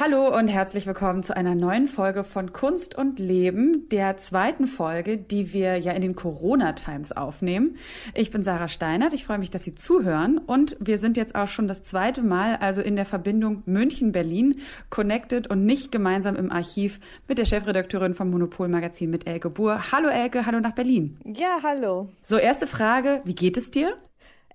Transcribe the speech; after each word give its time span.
Hallo 0.00 0.28
und 0.28 0.46
herzlich 0.46 0.86
willkommen 0.86 1.24
zu 1.24 1.36
einer 1.36 1.56
neuen 1.56 1.88
Folge 1.88 2.22
von 2.22 2.52
Kunst 2.52 2.94
und 2.94 3.18
Leben, 3.18 3.88
der 3.88 4.16
zweiten 4.16 4.68
Folge, 4.68 5.18
die 5.18 5.52
wir 5.52 5.76
ja 5.76 5.90
in 5.90 6.02
den 6.02 6.14
Corona-Times 6.14 7.10
aufnehmen. 7.10 7.74
Ich 8.14 8.30
bin 8.30 8.44
Sarah 8.44 8.68
Steinert, 8.68 9.12
ich 9.12 9.24
freue 9.24 9.38
mich, 9.38 9.50
dass 9.50 9.64
Sie 9.64 9.74
zuhören 9.74 10.38
und 10.38 10.76
wir 10.78 10.98
sind 10.98 11.16
jetzt 11.16 11.34
auch 11.34 11.48
schon 11.48 11.66
das 11.66 11.82
zweite 11.82 12.22
Mal 12.22 12.54
also 12.54 12.80
in 12.80 12.94
der 12.94 13.06
Verbindung 13.06 13.64
München-Berlin 13.66 14.60
connected 14.88 15.50
und 15.50 15.64
nicht 15.64 15.90
gemeinsam 15.90 16.36
im 16.36 16.52
Archiv 16.52 17.00
mit 17.26 17.38
der 17.38 17.44
Chefredakteurin 17.44 18.14
vom 18.14 18.30
Monopol-Magazin 18.30 19.10
mit 19.10 19.26
Elke 19.26 19.50
Buhr. 19.50 19.90
Hallo 19.90 20.10
Elke, 20.10 20.46
hallo 20.46 20.60
nach 20.60 20.76
Berlin. 20.76 21.18
Ja, 21.24 21.58
hallo. 21.64 22.08
So, 22.24 22.36
erste 22.36 22.68
Frage, 22.68 23.20
wie 23.24 23.34
geht 23.34 23.56
es 23.56 23.72
dir? 23.72 23.96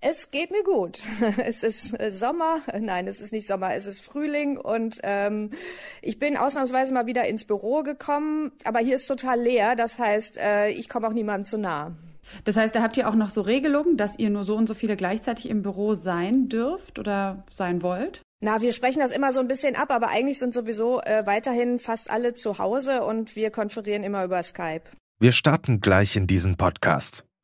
Es 0.05 0.31
geht 0.31 0.51
mir 0.51 0.63
gut. 0.63 0.99
Es 1.37 1.63
ist 1.63 1.97
äh, 1.99 2.11
Sommer, 2.11 2.59
nein, 2.77 3.07
es 3.07 3.21
ist 3.21 3.31
nicht 3.31 3.47
Sommer, 3.47 3.73
es 3.73 3.85
ist 3.85 4.01
Frühling 4.01 4.57
und 4.57 4.99
ähm, 5.03 5.51
ich 6.01 6.19
bin 6.19 6.35
ausnahmsweise 6.35 6.93
mal 6.93 7.07
wieder 7.07 7.25
ins 7.25 7.45
Büro 7.45 7.83
gekommen, 7.83 8.51
aber 8.65 8.79
hier 8.79 8.95
ist 8.95 9.07
total 9.07 9.39
leer, 9.39 9.75
das 9.75 9.99
heißt, 9.99 10.37
äh, 10.37 10.69
ich 10.69 10.89
komme 10.89 11.07
auch 11.07 11.13
niemandem 11.13 11.45
zu 11.45 11.57
nah. 11.57 11.95
Das 12.43 12.57
heißt, 12.57 12.75
da 12.75 12.81
habt 12.81 12.97
ihr 12.97 13.07
auch 13.07 13.15
noch 13.15 13.29
so 13.29 13.41
Regelungen, 13.41 13.95
dass 13.95 14.19
ihr 14.19 14.29
nur 14.29 14.43
so 14.43 14.57
und 14.57 14.67
so 14.67 14.73
viele 14.73 14.97
gleichzeitig 14.97 15.49
im 15.49 15.61
Büro 15.61 15.93
sein 15.93 16.49
dürft 16.49 16.99
oder 16.99 17.43
sein 17.49 17.81
wollt? 17.81 18.21
Na, 18.41 18.61
wir 18.61 18.73
sprechen 18.73 18.99
das 18.99 19.13
immer 19.13 19.31
so 19.31 19.39
ein 19.39 19.47
bisschen 19.47 19.77
ab, 19.77 19.89
aber 19.89 20.09
eigentlich 20.09 20.37
sind 20.37 20.53
sowieso 20.53 21.01
äh, 21.01 21.25
weiterhin 21.25 21.79
fast 21.79 22.09
alle 22.09 22.33
zu 22.33 22.57
Hause 22.57 23.03
und 23.03 23.37
wir 23.37 23.51
konferieren 23.51 24.03
immer 24.03 24.25
über 24.25 24.43
Skype. 24.43 24.83
Wir 25.19 25.31
starten 25.31 25.79
gleich 25.79 26.17
in 26.17 26.27
diesen 26.27 26.57
Podcast. 26.57 27.23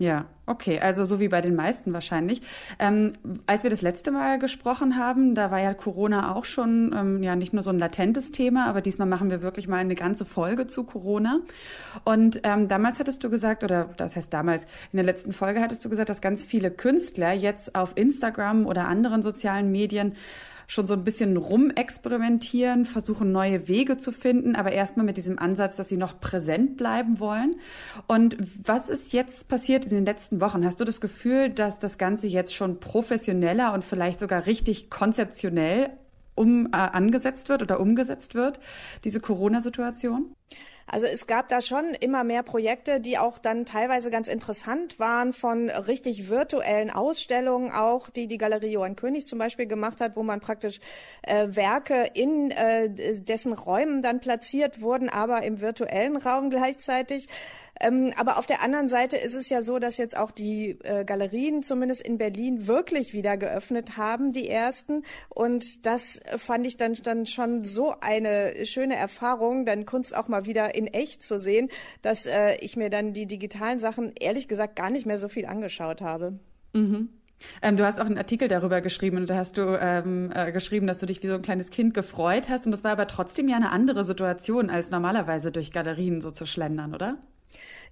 Ja, 0.00 0.24
okay, 0.46 0.80
also 0.80 1.04
so 1.04 1.20
wie 1.20 1.28
bei 1.28 1.42
den 1.42 1.54
meisten 1.54 1.92
wahrscheinlich. 1.92 2.40
Ähm, 2.78 3.12
als 3.46 3.64
wir 3.64 3.68
das 3.68 3.82
letzte 3.82 4.10
Mal 4.10 4.38
gesprochen 4.38 4.96
haben, 4.96 5.34
da 5.34 5.50
war 5.50 5.60
ja 5.60 5.74
Corona 5.74 6.34
auch 6.34 6.46
schon 6.46 6.94
ähm, 6.98 7.22
ja 7.22 7.36
nicht 7.36 7.52
nur 7.52 7.62
so 7.62 7.68
ein 7.68 7.78
latentes 7.78 8.32
Thema, 8.32 8.66
aber 8.66 8.80
diesmal 8.80 9.06
machen 9.06 9.28
wir 9.28 9.42
wirklich 9.42 9.68
mal 9.68 9.76
eine 9.76 9.94
ganze 9.94 10.24
Folge 10.24 10.66
zu 10.66 10.84
Corona. 10.84 11.40
Und 12.04 12.40
ähm, 12.44 12.66
damals 12.66 12.98
hattest 12.98 13.22
du 13.24 13.28
gesagt, 13.28 13.62
oder 13.62 13.90
das 13.98 14.16
heißt 14.16 14.32
damals, 14.32 14.64
in 14.90 14.96
der 14.96 15.04
letzten 15.04 15.34
Folge 15.34 15.60
hattest 15.60 15.84
du 15.84 15.90
gesagt, 15.90 16.08
dass 16.08 16.22
ganz 16.22 16.44
viele 16.44 16.70
Künstler 16.70 17.32
jetzt 17.34 17.74
auf 17.74 17.92
Instagram 17.96 18.64
oder 18.64 18.88
anderen 18.88 19.20
sozialen 19.20 19.70
Medien 19.70 20.14
schon 20.70 20.86
so 20.86 20.94
ein 20.94 21.02
bisschen 21.02 21.36
rumexperimentieren, 21.36 22.84
versuchen 22.84 23.32
neue 23.32 23.66
Wege 23.66 23.96
zu 23.96 24.12
finden, 24.12 24.54
aber 24.54 24.70
erstmal 24.70 25.04
mit 25.04 25.16
diesem 25.16 25.36
Ansatz, 25.36 25.76
dass 25.76 25.88
sie 25.88 25.96
noch 25.96 26.20
präsent 26.20 26.76
bleiben 26.76 27.18
wollen. 27.18 27.56
Und 28.06 28.36
was 28.64 28.88
ist 28.88 29.12
jetzt 29.12 29.48
passiert 29.48 29.84
in 29.84 29.90
den 29.90 30.04
letzten 30.04 30.40
Wochen? 30.40 30.64
Hast 30.64 30.78
du 30.78 30.84
das 30.84 31.00
Gefühl, 31.00 31.50
dass 31.50 31.80
das 31.80 31.98
Ganze 31.98 32.28
jetzt 32.28 32.54
schon 32.54 32.78
professioneller 32.78 33.74
und 33.74 33.82
vielleicht 33.82 34.20
sogar 34.20 34.46
richtig 34.46 34.90
konzeptionell 34.90 35.90
um, 36.36 36.66
äh, 36.66 36.76
angesetzt 36.76 37.48
wird 37.48 37.62
oder 37.62 37.80
umgesetzt 37.80 38.36
wird, 38.36 38.60
diese 39.02 39.18
Corona-Situation? 39.18 40.32
Also 40.92 41.06
es 41.06 41.28
gab 41.28 41.48
da 41.48 41.60
schon 41.60 41.94
immer 42.00 42.24
mehr 42.24 42.42
Projekte, 42.42 43.00
die 43.00 43.16
auch 43.16 43.38
dann 43.38 43.64
teilweise 43.64 44.10
ganz 44.10 44.26
interessant 44.26 44.98
waren 44.98 45.32
von 45.32 45.70
richtig 45.70 46.28
virtuellen 46.28 46.90
Ausstellungen 46.90 47.70
auch, 47.70 48.10
die 48.10 48.26
die 48.26 48.38
Galerie 48.38 48.72
Johann 48.72 48.96
König 48.96 49.28
zum 49.28 49.38
Beispiel 49.38 49.66
gemacht 49.66 50.00
hat, 50.00 50.16
wo 50.16 50.24
man 50.24 50.40
praktisch 50.40 50.80
äh, 51.22 51.46
Werke 51.50 52.06
in 52.14 52.50
äh, 52.50 52.90
dessen 53.20 53.52
Räumen 53.52 54.02
dann 54.02 54.20
platziert 54.20 54.80
wurden, 54.80 55.08
aber 55.08 55.44
im 55.44 55.60
virtuellen 55.60 56.16
Raum 56.16 56.50
gleichzeitig. 56.50 57.28
Ähm, 57.80 58.12
aber 58.16 58.36
auf 58.38 58.46
der 58.46 58.62
anderen 58.62 58.88
Seite 58.88 59.16
ist 59.16 59.34
es 59.34 59.48
ja 59.48 59.62
so, 59.62 59.78
dass 59.78 59.96
jetzt 59.96 60.16
auch 60.16 60.30
die 60.30 60.78
äh, 60.82 61.04
Galerien, 61.04 61.62
zumindest 61.62 62.02
in 62.02 62.18
Berlin, 62.18 62.66
wirklich 62.66 63.14
wieder 63.14 63.38
geöffnet 63.38 63.96
haben, 63.96 64.32
die 64.32 64.50
ersten. 64.50 65.02
Und 65.30 65.86
das 65.86 66.20
fand 66.36 66.66
ich 66.66 66.76
dann, 66.76 66.94
dann 67.02 67.24
schon 67.24 67.64
so 67.64 67.94
eine 68.00 68.66
schöne 68.66 68.96
Erfahrung, 68.96 69.64
dann 69.64 69.86
Kunst 69.86 70.14
auch 70.14 70.28
mal 70.28 70.44
wieder 70.44 70.74
in 70.80 70.86
echt 70.88 71.22
zu 71.22 71.38
sehen, 71.38 71.68
dass 72.02 72.26
äh, 72.26 72.56
ich 72.60 72.76
mir 72.76 72.90
dann 72.90 73.12
die 73.12 73.26
digitalen 73.26 73.78
Sachen 73.78 74.12
ehrlich 74.18 74.48
gesagt 74.48 74.76
gar 74.76 74.90
nicht 74.90 75.06
mehr 75.06 75.18
so 75.18 75.28
viel 75.28 75.46
angeschaut 75.46 76.00
habe. 76.00 76.38
Mhm. 76.72 77.10
Ähm, 77.62 77.76
du 77.76 77.84
hast 77.84 78.00
auch 78.00 78.06
einen 78.06 78.18
Artikel 78.18 78.48
darüber 78.48 78.80
geschrieben 78.80 79.16
und 79.16 79.30
da 79.30 79.36
hast 79.36 79.56
du 79.56 79.78
ähm, 79.80 80.30
äh, 80.34 80.52
geschrieben, 80.52 80.86
dass 80.86 80.98
du 80.98 81.06
dich 81.06 81.22
wie 81.22 81.28
so 81.28 81.34
ein 81.34 81.42
kleines 81.42 81.70
Kind 81.70 81.94
gefreut 81.94 82.48
hast 82.48 82.66
und 82.66 82.72
das 82.72 82.84
war 82.84 82.92
aber 82.92 83.06
trotzdem 83.06 83.48
ja 83.48 83.56
eine 83.56 83.70
andere 83.70 84.04
Situation, 84.04 84.70
als 84.70 84.90
normalerweise 84.90 85.50
durch 85.50 85.72
Galerien 85.72 86.20
so 86.20 86.30
zu 86.30 86.46
schlendern, 86.46 86.94
oder? 86.94 87.16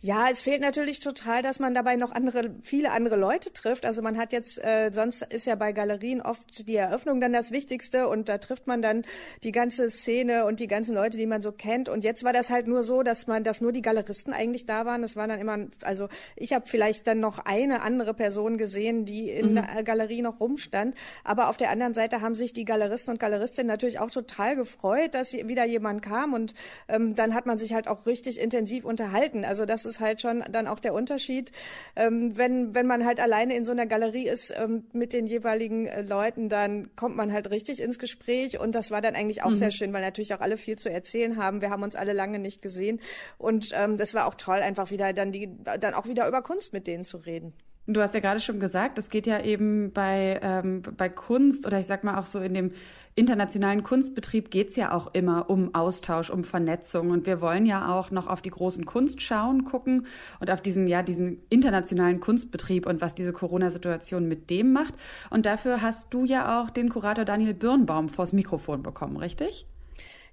Ja, 0.00 0.28
es 0.30 0.42
fehlt 0.42 0.60
natürlich 0.60 1.00
total, 1.00 1.42
dass 1.42 1.58
man 1.58 1.74
dabei 1.74 1.96
noch 1.96 2.12
andere, 2.12 2.54
viele 2.62 2.92
andere 2.92 3.16
Leute 3.16 3.52
trifft. 3.52 3.84
Also 3.84 4.00
man 4.00 4.16
hat 4.16 4.32
jetzt, 4.32 4.64
äh, 4.64 4.92
sonst 4.94 5.22
ist 5.22 5.48
ja 5.48 5.56
bei 5.56 5.72
Galerien 5.72 6.20
oft 6.22 6.68
die 6.68 6.76
Eröffnung 6.76 7.20
dann 7.20 7.32
das 7.32 7.50
Wichtigste 7.50 8.06
und 8.06 8.28
da 8.28 8.38
trifft 8.38 8.68
man 8.68 8.80
dann 8.80 9.04
die 9.42 9.50
ganze 9.50 9.90
Szene 9.90 10.44
und 10.44 10.60
die 10.60 10.68
ganzen 10.68 10.94
Leute, 10.94 11.16
die 11.16 11.26
man 11.26 11.42
so 11.42 11.50
kennt. 11.50 11.88
Und 11.88 12.04
jetzt 12.04 12.22
war 12.22 12.32
das 12.32 12.48
halt 12.48 12.68
nur 12.68 12.84
so, 12.84 13.02
dass 13.02 13.26
man, 13.26 13.42
dass 13.42 13.60
nur 13.60 13.72
die 13.72 13.82
Galeristen 13.82 14.32
eigentlich 14.32 14.66
da 14.66 14.86
waren. 14.86 15.02
Das 15.02 15.16
waren 15.16 15.30
dann 15.30 15.40
immer, 15.40 15.66
also 15.82 16.08
ich 16.36 16.52
habe 16.52 16.68
vielleicht 16.68 17.08
dann 17.08 17.18
noch 17.18 17.40
eine 17.40 17.82
andere 17.82 18.14
Person 18.14 18.56
gesehen, 18.56 19.04
die 19.04 19.28
in 19.30 19.50
mhm. 19.50 19.54
der 19.56 19.82
Galerie 19.82 20.22
noch 20.22 20.38
rumstand. 20.38 20.94
Aber 21.24 21.48
auf 21.48 21.56
der 21.56 21.70
anderen 21.70 21.94
Seite 21.94 22.20
haben 22.20 22.36
sich 22.36 22.52
die 22.52 22.64
Galeristen 22.64 23.14
und 23.14 23.18
Galeristinnen 23.18 23.66
natürlich 23.66 23.98
auch 23.98 24.12
total 24.12 24.54
gefreut, 24.54 25.14
dass 25.14 25.32
wieder 25.32 25.64
jemand 25.64 26.02
kam 26.02 26.34
und 26.34 26.54
ähm, 26.86 27.16
dann 27.16 27.34
hat 27.34 27.46
man 27.46 27.58
sich 27.58 27.74
halt 27.74 27.88
auch 27.88 28.06
richtig 28.06 28.40
intensiv 28.40 28.84
unterhalten. 28.84 29.44
Also 29.44 29.66
das 29.66 29.87
ist 29.88 30.00
halt 30.00 30.20
schon 30.20 30.44
dann 30.50 30.68
auch 30.68 30.78
der 30.78 30.94
Unterschied. 30.94 31.50
Ähm, 31.96 32.36
wenn, 32.36 32.74
wenn 32.74 32.86
man 32.86 33.04
halt 33.04 33.18
alleine 33.18 33.56
in 33.56 33.64
so 33.64 33.72
einer 33.72 33.86
Galerie 33.86 34.28
ist 34.28 34.54
ähm, 34.56 34.84
mit 34.92 35.12
den 35.12 35.26
jeweiligen 35.26 35.86
äh, 35.86 36.02
Leuten, 36.02 36.48
dann 36.48 36.94
kommt 36.94 37.16
man 37.16 37.32
halt 37.32 37.50
richtig 37.50 37.82
ins 37.82 37.98
Gespräch 37.98 38.60
und 38.60 38.74
das 38.74 38.90
war 38.90 39.00
dann 39.00 39.16
eigentlich 39.16 39.42
auch 39.42 39.50
mhm. 39.50 39.54
sehr 39.54 39.70
schön, 39.72 39.92
weil 39.92 40.02
natürlich 40.02 40.34
auch 40.34 40.40
alle 40.40 40.56
viel 40.56 40.76
zu 40.76 40.90
erzählen 40.90 41.36
haben. 41.36 41.60
Wir 41.60 41.70
haben 41.70 41.82
uns 41.82 41.96
alle 41.96 42.12
lange 42.12 42.38
nicht 42.38 42.62
gesehen 42.62 43.00
und 43.38 43.70
ähm, 43.72 43.96
das 43.96 44.14
war 44.14 44.26
auch 44.26 44.34
toll, 44.34 44.58
einfach 44.58 44.90
wieder 44.90 45.12
dann 45.12 45.32
die, 45.32 45.50
dann 45.80 45.94
auch 45.94 46.06
wieder 46.06 46.28
über 46.28 46.42
Kunst 46.42 46.72
mit 46.72 46.86
denen 46.86 47.04
zu 47.04 47.16
reden. 47.16 47.54
Du 47.90 48.02
hast 48.02 48.12
ja 48.12 48.20
gerade 48.20 48.38
schon 48.38 48.60
gesagt, 48.60 48.98
es 48.98 49.08
geht 49.08 49.26
ja 49.26 49.40
eben 49.40 49.92
bei, 49.94 50.38
ähm, 50.42 50.82
bei 50.82 51.08
Kunst 51.08 51.66
oder 51.66 51.80
ich 51.80 51.86
sag 51.86 52.04
mal 52.04 52.18
auch 52.18 52.26
so 52.26 52.38
in 52.40 52.52
dem 52.52 52.72
internationalen 53.18 53.82
Kunstbetrieb 53.82 54.50
geht's 54.50 54.76
ja 54.76 54.92
auch 54.92 55.12
immer 55.12 55.50
um 55.50 55.74
Austausch, 55.74 56.30
um 56.30 56.44
Vernetzung. 56.44 57.10
Und 57.10 57.26
wir 57.26 57.40
wollen 57.40 57.66
ja 57.66 57.94
auch 57.94 58.10
noch 58.10 58.26
auf 58.26 58.40
die 58.40 58.50
großen 58.50 58.86
Kunst 58.86 59.20
schauen, 59.20 59.64
gucken 59.64 60.06
und 60.40 60.50
auf 60.50 60.62
diesen, 60.62 60.86
ja, 60.86 61.02
diesen 61.02 61.42
internationalen 61.50 62.20
Kunstbetrieb 62.20 62.86
und 62.86 63.00
was 63.00 63.14
diese 63.14 63.32
Corona-Situation 63.32 64.28
mit 64.28 64.50
dem 64.50 64.72
macht. 64.72 64.94
Und 65.30 65.46
dafür 65.46 65.82
hast 65.82 66.14
du 66.14 66.24
ja 66.24 66.62
auch 66.62 66.70
den 66.70 66.88
Kurator 66.88 67.24
Daniel 67.24 67.54
Birnbaum 67.54 68.08
vors 68.08 68.32
Mikrofon 68.32 68.82
bekommen, 68.82 69.16
richtig? 69.16 69.66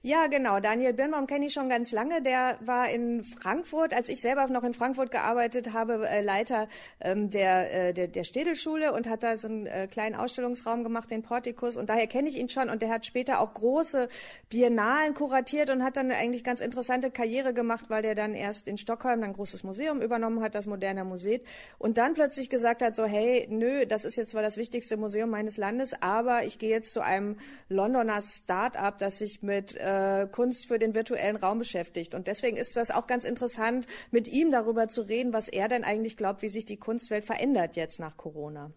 Ja, 0.05 0.27
genau. 0.27 0.59
Daniel 0.59 0.93
Birnbaum 0.93 1.25
kenne 1.25 1.47
ich 1.47 1.53
schon 1.53 1.67
ganz 1.67 1.91
lange. 1.91 2.21
Der 2.21 2.59
war 2.61 2.87
in 2.91 3.23
Frankfurt, 3.23 3.91
als 3.91 4.07
ich 4.07 4.21
selber 4.21 4.45
noch 4.49 4.63
in 4.63 4.75
Frankfurt 4.75 5.09
gearbeitet 5.09 5.73
habe, 5.73 6.07
äh, 6.07 6.21
Leiter 6.21 6.67
ähm, 7.01 7.31
der, 7.31 7.87
äh, 7.87 7.91
der, 7.91 8.07
der 8.07 8.23
Städelschule 8.23 8.93
und 8.93 9.09
hat 9.09 9.23
da 9.23 9.35
so 9.35 9.47
einen 9.47 9.65
äh, 9.65 9.87
kleinen 9.89 10.13
Ausstellungsraum 10.13 10.83
gemacht, 10.83 11.09
den 11.09 11.23
Portikus. 11.23 11.75
Und 11.75 11.89
daher 11.89 12.05
kenne 12.05 12.29
ich 12.29 12.37
ihn 12.37 12.49
schon. 12.49 12.69
Und 12.69 12.83
der 12.83 12.89
hat 12.89 13.07
später 13.07 13.39
auch 13.39 13.51
große 13.55 14.07
Biennalen 14.51 15.15
kuratiert 15.15 15.71
und 15.71 15.83
hat 15.83 15.97
dann 15.97 16.11
eigentlich 16.11 16.43
ganz 16.43 16.61
interessante 16.61 17.09
Karriere 17.09 17.55
gemacht, 17.55 17.85
weil 17.87 18.03
der 18.03 18.13
dann 18.13 18.35
erst 18.35 18.67
in 18.67 18.77
Stockholm 18.77 19.23
ein 19.23 19.33
großes 19.33 19.63
Museum 19.63 20.03
übernommen 20.03 20.43
hat, 20.43 20.53
das 20.53 20.67
Moderne 20.67 21.03
Museum. 21.03 21.41
Und 21.79 21.97
dann 21.97 22.13
plötzlich 22.13 22.51
gesagt 22.51 22.83
hat, 22.83 22.95
so, 22.95 23.05
hey, 23.05 23.47
nö, 23.49 23.87
das 23.87 24.05
ist 24.05 24.17
jetzt 24.17 24.29
zwar 24.29 24.43
das 24.43 24.55
wichtigste 24.55 24.97
Museum 24.97 25.31
meines 25.31 25.57
Landes, 25.57 25.99
aber 25.99 26.43
ich 26.43 26.59
gehe 26.59 26.69
jetzt 26.69 26.93
zu 26.93 27.03
einem 27.03 27.37
Londoner 27.69 28.21
Start-up, 28.21 28.99
das 28.99 29.17
sich 29.17 29.41
mit 29.41 29.75
äh, 29.77 29.94
äh, 29.95 30.27
Kunst 30.27 30.67
für 30.67 30.79
den 30.79 30.93
virtuellen 30.93 31.35
Raum 31.35 31.59
beschäftigt. 31.59 32.15
Und 32.15 32.27
deswegen 32.27 32.57
ist 32.57 32.75
das 32.75 32.91
auch 32.91 33.07
ganz 33.07 33.25
interessant, 33.25 33.87
mit 34.11 34.27
ihm 34.27 34.51
darüber 34.51 34.87
zu 34.87 35.01
reden, 35.01 35.33
was 35.33 35.47
er 35.47 35.67
denn 35.67 35.83
eigentlich 35.83 36.17
glaubt, 36.17 36.41
wie 36.41 36.49
sich 36.49 36.65
die 36.65 36.77
Kunstwelt 36.77 37.25
verändert 37.25 37.75
jetzt 37.75 37.99
nach 37.99 38.17
Corona. 38.17 38.71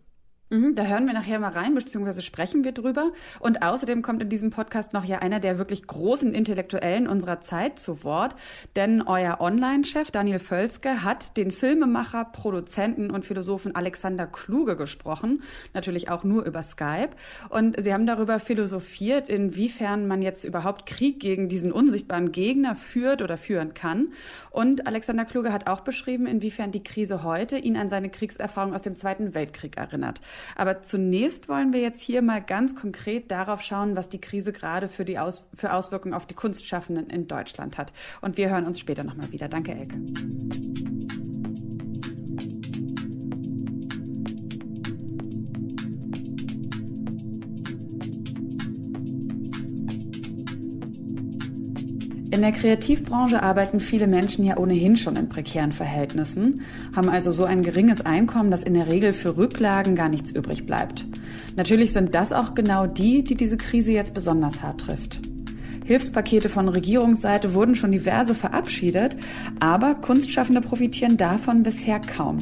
Mhm, 0.50 0.74
da 0.74 0.84
hören 0.84 1.06
wir 1.06 1.12
nachher 1.12 1.38
mal 1.38 1.50
rein, 1.50 1.74
beziehungsweise 1.74 2.22
sprechen 2.22 2.64
wir 2.64 2.72
drüber. 2.72 3.12
Und 3.38 3.62
außerdem 3.62 4.00
kommt 4.00 4.22
in 4.22 4.30
diesem 4.30 4.48
Podcast 4.48 4.94
noch 4.94 5.04
ja 5.04 5.18
einer 5.18 5.40
der 5.40 5.58
wirklich 5.58 5.86
großen 5.86 6.32
Intellektuellen 6.32 7.06
unserer 7.06 7.42
Zeit 7.42 7.78
zu 7.78 8.02
Wort. 8.02 8.34
Denn 8.74 9.02
euer 9.02 9.40
Online-Chef 9.40 10.10
Daniel 10.10 10.38
Völzke 10.38 11.04
hat 11.04 11.36
den 11.36 11.52
Filmemacher, 11.52 12.24
Produzenten 12.24 13.10
und 13.10 13.26
Philosophen 13.26 13.76
Alexander 13.76 14.26
Kluge 14.26 14.76
gesprochen. 14.76 15.42
Natürlich 15.74 16.08
auch 16.08 16.24
nur 16.24 16.46
über 16.46 16.62
Skype. 16.62 17.10
Und 17.50 17.76
sie 17.82 17.92
haben 17.92 18.06
darüber 18.06 18.40
philosophiert, 18.40 19.28
inwiefern 19.28 20.06
man 20.06 20.22
jetzt 20.22 20.46
überhaupt 20.46 20.86
Krieg 20.86 21.20
gegen 21.20 21.50
diesen 21.50 21.72
unsichtbaren 21.72 22.32
Gegner 22.32 22.74
führt 22.74 23.20
oder 23.20 23.36
führen 23.36 23.74
kann. 23.74 24.14
Und 24.50 24.86
Alexander 24.86 25.26
Kluge 25.26 25.52
hat 25.52 25.68
auch 25.68 25.80
beschrieben, 25.80 26.26
inwiefern 26.26 26.70
die 26.70 26.82
Krise 26.82 27.22
heute 27.22 27.58
ihn 27.58 27.76
an 27.76 27.90
seine 27.90 28.08
Kriegserfahrung 28.08 28.72
aus 28.72 28.80
dem 28.80 28.96
Zweiten 28.96 29.34
Weltkrieg 29.34 29.76
erinnert. 29.76 30.22
Aber 30.56 30.82
zunächst 30.82 31.48
wollen 31.48 31.72
wir 31.72 31.80
jetzt 31.80 32.00
hier 32.00 32.22
mal 32.22 32.42
ganz 32.42 32.74
konkret 32.74 33.30
darauf 33.30 33.62
schauen, 33.62 33.96
was 33.96 34.08
die 34.08 34.20
Krise 34.20 34.52
gerade 34.52 34.88
für, 34.88 35.04
die 35.04 35.18
Aus 35.18 35.46
für 35.54 35.72
Auswirkungen 35.72 36.14
auf 36.14 36.26
die 36.26 36.34
Kunstschaffenden 36.34 37.08
in 37.10 37.28
Deutschland 37.28 37.78
hat. 37.78 37.92
Und 38.20 38.36
wir 38.36 38.50
hören 38.50 38.66
uns 38.66 38.80
später 38.80 39.04
nochmal 39.04 39.30
wieder. 39.32 39.48
Danke, 39.48 39.72
Elke. 39.72 39.96
In 52.30 52.42
der 52.42 52.52
Kreativbranche 52.52 53.42
arbeiten 53.42 53.80
viele 53.80 54.06
Menschen 54.06 54.44
ja 54.44 54.58
ohnehin 54.58 54.98
schon 54.98 55.16
in 55.16 55.30
prekären 55.30 55.72
Verhältnissen, 55.72 56.60
haben 56.94 57.08
also 57.08 57.30
so 57.30 57.44
ein 57.44 57.62
geringes 57.62 58.02
Einkommen, 58.02 58.50
dass 58.50 58.62
in 58.62 58.74
der 58.74 58.88
Regel 58.88 59.14
für 59.14 59.38
Rücklagen 59.38 59.94
gar 59.94 60.10
nichts 60.10 60.30
übrig 60.30 60.66
bleibt. 60.66 61.06
Natürlich 61.56 61.94
sind 61.94 62.14
das 62.14 62.34
auch 62.34 62.54
genau 62.54 62.86
die, 62.86 63.24
die 63.24 63.34
diese 63.34 63.56
Krise 63.56 63.92
jetzt 63.92 64.12
besonders 64.12 64.62
hart 64.62 64.82
trifft. 64.82 65.20
Hilfspakete 65.86 66.50
von 66.50 66.68
Regierungsseite 66.68 67.54
wurden 67.54 67.74
schon 67.74 67.92
diverse 67.92 68.34
verabschiedet, 68.34 69.16
aber 69.58 69.94
Kunstschaffende 69.94 70.60
profitieren 70.60 71.16
davon 71.16 71.62
bisher 71.62 71.98
kaum. 71.98 72.36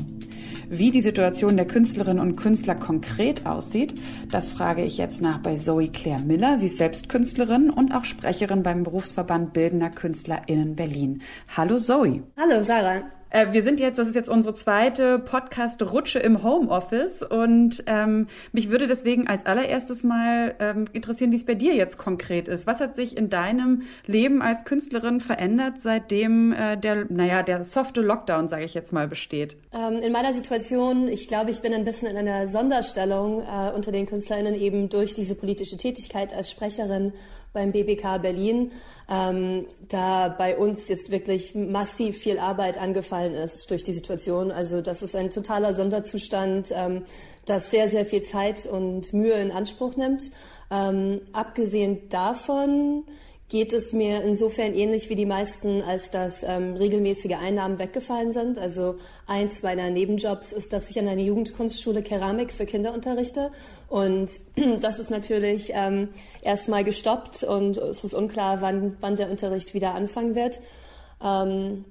Wie 0.69 0.91
die 0.91 1.01
Situation 1.01 1.57
der 1.57 1.67
Künstlerinnen 1.67 2.21
und 2.21 2.35
Künstler 2.35 2.75
konkret 2.75 3.47
aussieht, 3.47 3.95
das 4.33 4.49
frage 4.49 4.83
ich 4.83 4.99
jetzt 4.99 5.23
nach 5.23 5.39
bei 5.39 5.55
Zoe 5.55 5.89
Claire 5.89 6.21
Miller. 6.21 6.59
Sie 6.59 6.67
ist 6.67 6.79
selbst 6.79 7.09
Künstlerin 7.09 7.71
und 7.71 7.95
auch 7.95 8.05
Sprecherin 8.05 8.65
beim 8.65 8.83
Berufsverband 8.83 9.53
Bildender 9.53 9.91
KünstlerInnen 9.91 10.75
Berlin. 10.75 11.23
Hallo 11.57 11.77
Zoe. 11.77 12.25
Hallo 12.37 12.63
Sarah. 12.65 13.16
Äh, 13.37 13.53
wir 13.53 13.63
sind 13.63 13.81
jetzt, 13.81 13.99
das 13.99 14.09
ist 14.09 14.15
jetzt 14.15 14.31
unsere 14.31 14.55
zweite 14.55 15.19
Podcast-Rutsche 15.19 16.19
im 16.19 16.43
Homeoffice 16.43 17.23
und 17.23 17.85
ähm, 17.87 18.29
mich 18.53 18.71
würde 18.71 18.87
deswegen 18.87 19.27
als 19.27 19.45
allererstes 19.45 20.03
mal 20.03 20.55
ähm, 20.59 20.87
interessieren, 20.95 21.33
wie 21.33 21.37
es 21.37 21.45
bei 21.45 21.55
dir 21.55 21.75
jetzt 21.75 21.99
konkret 21.99 22.49
ist. 22.49 22.67
Was 22.67 22.81
hat 22.81 22.97
sich 22.97 23.15
in 23.15 23.29
deinem 23.29 23.83
Leben 24.07 24.41
als 24.41 24.65
Künstlerin 24.65 25.21
verändert, 25.21 25.83
seitdem 25.83 26.55
äh, 26.55 26.79
der, 26.79 27.05
naja, 27.11 27.43
der 27.43 27.63
softe 27.65 28.01
Lockdown, 28.01 28.49
sage 28.49 28.65
ich 28.65 28.73
jetzt 28.73 28.95
mal, 28.95 29.07
besteht? 29.07 29.59
Ähm, 29.71 29.99
in 29.99 30.13
meiner 30.13 30.33
Situation, 30.33 31.07
ich 31.07 31.29
glaube, 31.29 31.51
ich 31.51 31.61
bin 31.61 31.75
ein 31.75 31.85
bisschen 31.85 32.09
in 32.09 32.17
einer 32.17 32.47
Sonderstellung 32.47 33.43
äh, 33.43 33.71
unter 33.75 33.93
den 33.93 34.07
KünstlerInnen 34.07 34.55
eben 34.55 34.89
durch 34.89 35.13
diese 35.13 35.35
politische 35.35 35.77
Tätigkeit 35.77 36.33
als 36.33 36.51
Sprecherin 36.51 37.13
beim 37.57 37.73
BBK 37.73 38.19
Berlin, 38.19 38.73
ähm, 39.09 39.65
da 39.89 40.29
bei 40.29 40.59
uns 40.59 40.89
jetzt 40.89 41.11
wirklich 41.11 41.55
massiv 41.55 42.19
viel 42.19 42.39
Arbeit 42.39 42.77
angefallen 42.77 43.33
ist 43.33 43.71
durch 43.71 43.83
die 43.83 43.95
Situation. 43.95 44.51
Also 44.51 44.83
das 44.83 45.03
ist 45.03 45.17
ein 45.17 45.31
totaler 45.31 45.73
Sonderzustand, 45.73 46.69
ähm, 46.73 47.05
das 47.47 47.71
sehr, 47.71 47.89
sehr 47.89 48.05
viel 48.05 48.21
Zeit 48.21 48.67
und 48.67 49.15
Mühe 49.15 49.33
in 49.33 49.51
Anspruch 49.51 49.97
nimmt. 49.97 50.31
Ähm, 50.71 51.23
abgesehen 51.33 52.11
davon 52.11 53.05
geht 53.49 53.73
es 53.73 53.93
mir 53.93 54.23
insofern 54.25 54.75
ähnlich 54.75 55.09
wie 55.09 55.15
die 55.15 55.27
meisten, 55.27 55.81
als 55.83 56.11
dass 56.11 56.43
ähm, 56.43 56.75
regelmäßige 56.75 57.37
Einnahmen 57.37 57.79
weggefallen 57.79 58.33
sind. 58.33 58.59
Also 58.59 58.97
eins 59.27 59.63
meiner 59.63 59.89
Nebenjobs 59.91 60.53
ist, 60.53 60.73
dass 60.73 60.91
ich 60.91 60.99
an 60.99 61.07
einer 61.07 61.23
Jugendkunstschule 61.23 62.03
Keramik 62.03 62.51
für 62.51 62.67
Kinder 62.67 62.93
unterrichte. 62.93 63.53
Und 63.89 64.33
das 64.81 64.99
ist 64.99 65.11
natürlich 65.11 65.71
ähm, 65.75 66.09
erstmal 66.43 66.83
gestoppt 66.83 67.45
und 67.45 67.77
es 67.77 68.03
ist 68.03 68.15
unklar, 68.15 68.63
wann, 68.63 68.97
wann 69.01 69.15
der 69.15 69.31
Unterricht 69.31 69.75
wieder 69.75 69.95
anfangen 69.95 70.35
wird. 70.35 70.61
Ähm, 71.23 71.85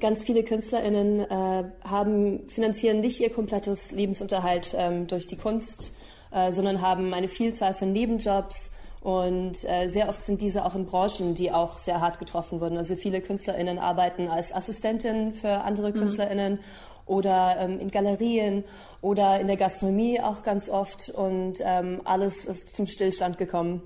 ganz 0.00 0.24
viele 0.24 0.42
KünstlerInnen 0.42 1.20
äh, 1.20 1.64
haben, 1.84 2.48
finanzieren 2.48 3.00
nicht 3.00 3.20
ihr 3.20 3.30
komplettes 3.30 3.92
Lebensunterhalt 3.92 4.74
ähm, 4.76 5.06
durch 5.06 5.28
die 5.28 5.36
Kunst, 5.36 5.92
äh, 6.32 6.52
sondern 6.52 6.80
haben 6.80 7.14
eine 7.14 7.28
Vielzahl 7.28 7.74
von 7.74 7.92
Nebenjobs, 7.92 8.70
und 9.00 9.64
äh, 9.64 9.88
sehr 9.88 10.08
oft 10.08 10.22
sind 10.22 10.42
diese 10.42 10.64
auch 10.64 10.74
in 10.74 10.84
Branchen, 10.84 11.34
die 11.34 11.52
auch 11.52 11.78
sehr 11.78 12.00
hart 12.00 12.18
getroffen 12.18 12.60
wurden. 12.60 12.76
Also 12.76 12.96
viele 12.96 13.22
KünstlerInnen 13.22 13.78
arbeiten 13.78 14.28
als 14.28 14.54
Assistentin 14.54 15.32
für 15.32 15.62
andere 15.62 15.90
mhm. 15.90 15.94
KünstlerInnen 15.94 16.58
oder 17.06 17.56
ähm, 17.58 17.80
in 17.80 17.90
Galerien 17.90 18.62
oder 19.00 19.40
in 19.40 19.46
der 19.46 19.56
Gastronomie 19.56 20.20
auch 20.20 20.42
ganz 20.42 20.68
oft. 20.68 21.08
Und 21.08 21.54
ähm, 21.62 22.02
alles 22.04 22.44
ist 22.44 22.74
zum 22.74 22.86
Stillstand 22.86 23.38
gekommen. 23.38 23.82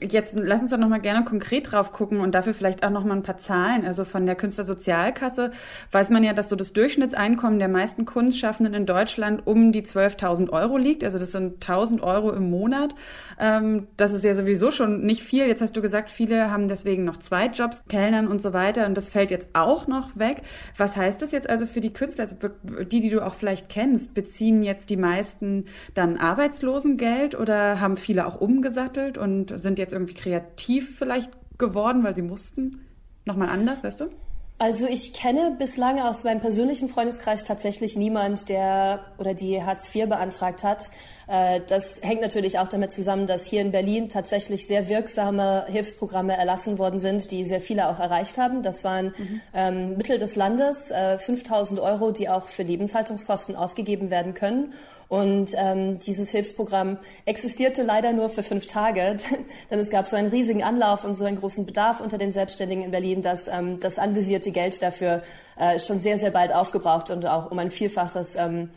Jetzt 0.00 0.34
lass 0.36 0.62
uns 0.62 0.70
doch 0.70 0.78
noch 0.78 0.88
mal 0.88 1.00
gerne 1.00 1.24
konkret 1.24 1.72
drauf 1.72 1.92
gucken 1.92 2.20
und 2.20 2.34
dafür 2.34 2.54
vielleicht 2.54 2.84
auch 2.84 2.90
noch 2.90 3.04
mal 3.04 3.14
ein 3.14 3.22
paar 3.22 3.38
Zahlen. 3.38 3.84
Also 3.84 4.04
von 4.04 4.24
der 4.26 4.34
Künstlersozialkasse 4.34 5.50
weiß 5.92 6.10
man 6.10 6.22
ja, 6.24 6.32
dass 6.32 6.48
so 6.48 6.56
das 6.56 6.72
Durchschnittseinkommen 6.72 7.58
der 7.58 7.68
meisten 7.68 8.04
Kunstschaffenden 8.04 8.74
in 8.74 8.86
Deutschland 8.86 9.46
um 9.46 9.72
die 9.72 9.82
12.000 9.82 10.50
Euro 10.50 10.78
liegt. 10.78 11.04
Also 11.04 11.18
das 11.18 11.32
sind 11.32 11.64
1.000 11.64 12.02
Euro 12.02 12.32
im 12.32 12.50
Monat. 12.50 12.94
Ähm, 13.38 13.88
das 13.96 14.12
ist 14.12 14.24
ja 14.24 14.34
sowieso 14.34 14.70
schon 14.70 15.02
nicht 15.02 15.22
viel. 15.22 15.46
Jetzt 15.46 15.60
hast 15.60 15.76
du 15.76 15.82
gesagt, 15.82 16.10
viele 16.10 16.50
haben 16.50 16.68
deswegen 16.68 17.04
noch 17.04 17.18
zwei 17.18 17.46
Jobs, 17.46 17.82
Kellnern 17.88 18.26
und 18.28 18.40
so 18.40 18.52
weiter. 18.52 18.86
Und 18.86 18.96
das 18.96 19.10
fällt 19.10 19.30
jetzt 19.30 19.48
auch 19.52 19.86
noch 19.86 20.16
weg. 20.18 20.42
Was 20.76 20.96
heißt 20.96 21.20
das 21.20 21.32
jetzt 21.32 21.48
also 21.48 21.66
für 21.66 21.80
die 21.80 21.92
Künstler, 21.92 22.24
also 22.24 22.36
die, 22.84 23.00
die 23.00 23.10
du 23.10 23.24
auch 23.24 23.34
vielleicht 23.34 23.68
kennst, 23.68 24.14
beziehen 24.14 24.62
jetzt 24.62 24.90
die 24.90 24.96
meisten 24.96 25.66
dann 25.94 26.16
Arbeitslosengeld 26.16 27.38
oder 27.38 27.80
haben 27.80 27.96
viele 27.96 28.26
auch 28.26 28.40
umgesattelt 28.40 29.18
und 29.18 29.60
sind 29.60 29.78
jetzt 29.78 29.89
jetzt 29.90 29.92
irgendwie 29.92 30.14
kreativ 30.14 30.98
vielleicht 30.98 31.30
geworden, 31.58 32.04
weil 32.04 32.14
sie 32.14 32.22
mussten? 32.22 32.86
Nochmal 33.24 33.48
anders, 33.48 33.84
weißt 33.84 34.00
du? 34.00 34.10
Also 34.58 34.86
ich 34.86 35.14
kenne 35.14 35.56
bislang 35.58 35.98
aus 36.02 36.22
meinem 36.22 36.40
persönlichen 36.40 36.90
Freundeskreis 36.90 37.44
tatsächlich 37.44 37.96
niemand, 37.96 38.50
der 38.50 39.00
oder 39.16 39.32
die 39.32 39.62
Hartz 39.62 39.94
IV 39.94 40.10
beantragt 40.10 40.64
hat. 40.64 40.90
Äh, 41.28 41.60
das 41.66 42.02
hängt 42.02 42.20
natürlich 42.20 42.58
auch 42.58 42.68
damit 42.68 42.92
zusammen, 42.92 43.26
dass 43.26 43.46
hier 43.46 43.62
in 43.62 43.70
Berlin 43.70 44.10
tatsächlich 44.10 44.66
sehr 44.66 44.90
wirksame 44.90 45.64
Hilfsprogramme 45.66 46.36
erlassen 46.36 46.76
worden 46.76 46.98
sind, 46.98 47.30
die 47.30 47.42
sehr 47.44 47.62
viele 47.62 47.88
auch 47.88 48.00
erreicht 48.00 48.36
haben. 48.36 48.62
Das 48.62 48.84
waren 48.84 49.14
mhm. 49.54 49.96
Mittel 49.96 50.18
des 50.18 50.36
Landes, 50.36 50.90
äh, 50.90 51.18
5000 51.18 51.80
Euro, 51.80 52.10
die 52.10 52.28
auch 52.28 52.48
für 52.48 52.62
Lebenshaltungskosten 52.62 53.56
ausgegeben 53.56 54.10
werden 54.10 54.34
können. 54.34 54.74
Und 55.10 55.54
ähm, 55.56 55.98
dieses 55.98 56.30
Hilfsprogramm 56.30 56.96
existierte 57.24 57.82
leider 57.82 58.12
nur 58.12 58.30
für 58.30 58.44
fünf 58.44 58.68
Tage, 58.68 59.16
denn 59.70 59.80
es 59.80 59.90
gab 59.90 60.06
so 60.06 60.14
einen 60.14 60.28
riesigen 60.28 60.62
Anlauf 60.62 61.04
und 61.04 61.16
so 61.16 61.24
einen 61.24 61.36
großen 61.36 61.66
Bedarf 61.66 62.00
unter 62.00 62.16
den 62.16 62.30
Selbstständigen 62.30 62.84
in 62.84 62.92
Berlin, 62.92 63.20
dass 63.20 63.48
ähm, 63.48 63.80
das 63.80 63.98
anvisierte 63.98 64.52
Geld 64.52 64.80
dafür 64.82 65.24
äh, 65.58 65.80
schon 65.80 65.98
sehr, 65.98 66.16
sehr 66.16 66.30
bald 66.30 66.54
aufgebraucht 66.54 67.10
und 67.10 67.26
auch 67.26 67.50
um 67.50 67.58
ein 67.58 67.72
Vielfaches 67.72 68.36
ähm, 68.36 68.70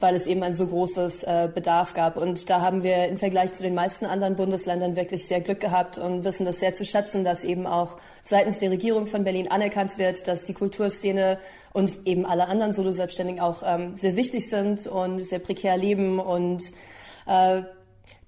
weil 0.00 0.16
es 0.16 0.26
eben 0.26 0.42
ein 0.42 0.54
so 0.54 0.66
großes 0.66 1.22
äh, 1.22 1.48
Bedarf 1.54 1.94
gab. 1.94 2.16
Und 2.16 2.48
da 2.48 2.62
haben 2.62 2.82
wir 2.82 3.06
im 3.08 3.18
Vergleich 3.18 3.52
zu 3.52 3.62
den 3.62 3.74
meisten 3.74 4.06
anderen 4.06 4.34
Bundesländern 4.34 4.96
wirklich 4.96 5.26
sehr 5.26 5.42
Glück 5.42 5.60
gehabt 5.60 5.98
und 5.98 6.24
wissen 6.24 6.46
das 6.46 6.58
sehr 6.58 6.74
zu 6.74 6.84
schätzen, 6.84 7.22
dass 7.22 7.44
eben 7.44 7.66
auch 7.66 7.98
seitens 8.22 8.58
der 8.58 8.70
Regierung 8.70 9.06
von 9.06 9.24
Berlin 9.24 9.50
anerkannt 9.50 9.98
wird, 9.98 10.26
dass 10.26 10.44
die 10.44 10.54
Kulturszene 10.54 11.38
und 11.72 12.06
eben 12.06 12.24
alle 12.24 12.48
anderen 12.48 12.72
Solo-Selbstständigen 12.72 13.40
auch 13.40 13.62
ähm, 13.64 13.94
sehr 13.94 14.16
wichtig 14.16 14.48
sind 14.48 14.86
und 14.86 15.24
sehr 15.24 15.38
prekär 15.38 15.76
leben 15.76 16.18
und 16.18 16.62
äh, 17.26 17.62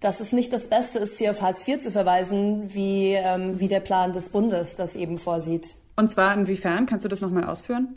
dass 0.01 0.21
es 0.21 0.33
nicht 0.33 0.53
das 0.53 0.69
Beste 0.69 0.99
ist, 0.99 1.17
sie 1.17 1.31
auf 1.31 1.43
Hartz 1.43 1.67
IV 1.67 1.79
zu 1.79 1.91
verweisen, 1.91 2.75
wie, 2.75 3.15
ähm, 3.15 3.59
wie 3.59 3.69
der 3.69 3.81
Plan 3.81 4.13
des 4.13 4.29
Bundes 4.29 4.75
das 4.75 4.95
eben 4.95 5.19
vorsieht. 5.19 5.71
Und 5.97 6.11
zwar 6.11 6.35
inwiefern? 6.35 6.87
Kannst 6.87 7.05
du 7.05 7.09
das 7.09 7.21
nochmal 7.21 7.45
ausführen? 7.45 7.97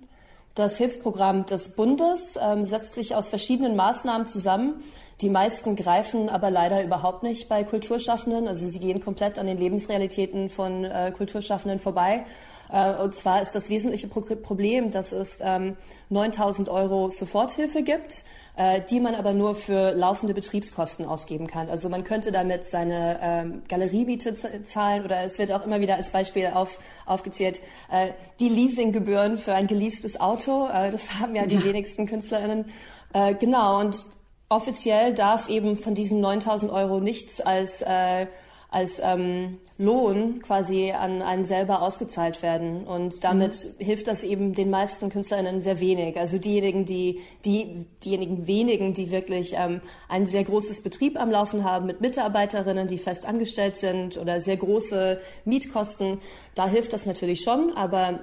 Das 0.56 0.78
Hilfsprogramm 0.78 1.46
des 1.46 1.76
Bundes 1.76 2.40
ähm, 2.42 2.64
setzt 2.64 2.96
sich 2.96 3.14
aus 3.14 3.28
verschiedenen 3.28 3.76
Maßnahmen 3.76 4.26
zusammen. 4.26 4.82
Die 5.20 5.30
meisten 5.30 5.76
greifen 5.76 6.30
aber 6.30 6.50
leider 6.50 6.82
überhaupt 6.82 7.24
nicht 7.24 7.50
bei 7.50 7.66
Kulturschaffenden. 7.66 8.48
Also 8.48 8.66
sie 8.70 8.80
gehen 8.80 9.02
komplett 9.02 9.38
an 9.38 9.48
den 9.48 9.58
Lebensrealitäten 9.58 10.50
von 10.50 10.86
äh, 10.86 11.12
Kulturschaffenden 11.16 11.80
vorbei. 11.80 12.24
Äh, 12.72 12.94
und 12.96 13.14
zwar 13.14 13.42
ist 13.42 13.52
das 13.52 13.70
wesentliche 13.70 14.08
Pro 14.08 14.22
Problem, 14.22 14.92
dass 14.92 15.12
es 15.12 15.40
ähm, 15.42 15.76
9000 16.10 16.70
Euro 16.70 17.10
Soforthilfe 17.10 17.84
gibt 17.84 18.24
äh, 18.58 18.82
die 18.82 19.00
man 19.00 19.16
aber 19.16 19.34
nur 19.34 19.56
für 19.56 19.92
laufende 19.92 20.34
Betriebskosten 20.34 21.06
ausgeben 21.06 21.48
kann. 21.48 21.70
Also 21.70 21.90
man 21.90 22.04
könnte 22.04 22.32
damit 22.32 22.64
seine 22.64 23.20
ähm, 23.22 23.64
Galeriemiete 23.68 24.34
zahlen 24.64 25.04
oder 25.04 25.24
es 25.24 25.38
wird 25.40 25.52
auch 25.52 25.66
immer 25.66 25.82
wieder 25.82 25.96
als 25.96 26.12
Beispiel 26.12 26.52
auf, 26.54 26.80
aufgezählt, 27.06 27.60
äh, 27.92 28.10
die 28.40 28.50
Leasinggebühren 28.50 29.38
für 29.38 29.54
ein 29.54 29.68
geleastes 29.68 30.20
Auto. 30.20 30.68
Äh, 30.68 30.92
das 30.92 31.20
haben 31.20 31.36
ja 31.36 31.46
die 31.46 31.56
ja. 31.56 31.64
wenigsten 31.66 32.06
KünstlerInnen. 32.06 32.66
Äh, 33.14 33.36
genau, 33.36 33.80
und 33.80 33.98
offiziell 34.50 35.14
darf 35.14 35.50
eben 35.50 35.76
von 35.76 35.96
diesen 35.96 36.22
9000 36.22 36.72
Euro 36.72 37.00
nichts 37.00 37.42
als 37.42 37.82
äh, 37.82 38.28
als 38.70 39.00
ähm, 39.02 39.60
Lohn 39.78 40.42
quasi 40.42 40.92
an 40.92 41.22
einen 41.22 41.46
selber 41.46 41.82
ausgezahlt 41.82 42.42
werden. 42.42 42.86
Und 42.86 43.24
damit 43.24 43.76
mhm. 43.80 43.84
hilft 43.84 44.08
das 44.08 44.24
eben 44.24 44.54
den 44.54 44.70
meisten 44.70 45.10
KünstlerInnen 45.10 45.62
sehr 45.62 45.80
wenig. 45.80 46.18
Also 46.18 46.38
diejenigen, 46.38 46.86
die, 46.86 47.22
die, 47.44 47.86
diejenigen 48.04 48.48
wenigen, 48.48 48.94
die 48.94 49.12
wirklich 49.12 49.54
ähm, 49.58 49.82
ein 50.10 50.26
sehr 50.26 50.44
großes 50.44 50.82
Betrieb 50.82 51.20
am 51.20 51.32
Laufen 51.32 51.64
haben 51.64 51.86
mit 51.86 52.02
Mitarbeiterinnen, 52.02 52.88
die 52.88 52.98
fest 52.98 53.26
angestellt 53.26 53.78
sind 53.78 54.18
oder 54.18 54.40
sehr 54.40 54.58
große 54.58 55.20
Mietkosten, 55.46 56.20
da 56.54 56.68
hilft 56.68 56.94
das 56.94 57.06
natürlich 57.06 57.42
schon. 57.42 57.72
Aber 57.76 58.20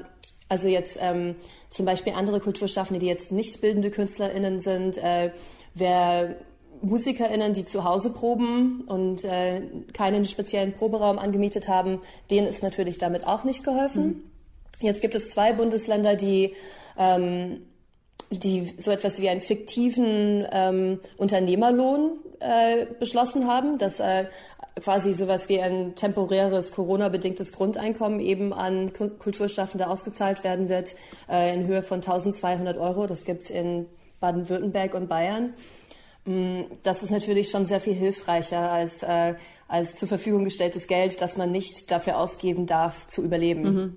also 0.49 0.69
jetzt 0.69 0.99
ähm, 1.01 1.37
zum 1.71 1.87
Beispiel 1.87 2.13
andere 2.13 2.41
Kulturschaffende, 2.41 3.01
die 3.01 3.07
jetzt 3.07 3.33
nicht 3.33 3.61
bildende 3.63 3.91
KünstlerInnen 3.91 4.61
sind, 4.61 4.99
äh, 4.99 5.31
wer 5.75 6.37
MusikerInnen, 6.83 7.53
die 7.53 7.65
zu 7.65 7.85
Hause 7.85 8.11
proben 8.11 8.83
und 8.87 9.25
äh, 9.25 9.63
keinen 9.93 10.25
speziellen 10.25 10.73
Proberaum 10.73 11.19
angemietet 11.19 11.69
haben, 11.69 12.01
denen 12.31 12.47
ist 12.47 12.63
natürlich 12.63 12.99
damit 12.99 13.27
auch 13.27 13.45
nicht 13.45 13.65
geholfen. 13.65 14.05
Mhm. 14.07 14.25
Jetzt 14.81 15.01
gibt 15.01 15.15
es 15.15 15.31
zwei 15.31 15.53
Bundesländer, 15.53 16.17
die 16.17 16.55
ähm, 16.99 17.63
die 18.31 18.73
so 18.79 18.91
etwas 18.91 19.21
wie 19.21 19.29
einen 19.29 19.41
fiktiven 19.41 20.47
ähm, 20.51 21.01
Unternehmerlohn 21.19 22.19
äh, 22.41 22.87
beschlossen 22.99 23.47
haben, 23.47 23.79
dass 23.79 24.01
äh, 24.01 24.27
quasi 24.81 25.13
sowas 25.13 25.49
wie 25.49 25.61
ein 25.61 25.95
temporäres 25.95 26.73
Corona-bedingtes 26.73 27.53
Grundeinkommen 27.53 28.21
eben 28.21 28.53
an 28.53 28.93
Kulturschaffende 28.93 29.89
ausgezahlt 29.89 30.45
werden 30.45 30.69
wird 30.69 30.97
äh, 31.29 31.55
in 31.55 31.67
Höhe 31.67 31.83
von 31.83 31.97
1200 31.97 32.79
Euro. 32.79 33.07
Das 33.07 33.25
gibt's 33.25 33.51
in 33.51 33.87
Baden-Württemberg 34.21 34.95
und 34.95 35.09
Bayern. 35.09 35.53
Mm, 36.25 36.63
das 36.83 37.03
ist 37.03 37.11
natürlich 37.11 37.51
schon 37.51 37.67
sehr 37.67 37.81
viel 37.81 37.95
hilfreicher 37.95 38.71
als, 38.71 39.03
äh, 39.03 39.35
als 39.69 39.97
zur 39.97 40.09
Verfügung 40.09 40.45
gestelltes 40.45 40.87
Geld, 40.87 41.21
das 41.21 41.37
man 41.37 41.51
nicht 41.51 41.91
dafür 41.91 42.19
ausgeben 42.19 42.67
darf, 42.67 43.07
zu 43.07 43.23
überleben. 43.23 43.63
Mhm. 43.63 43.97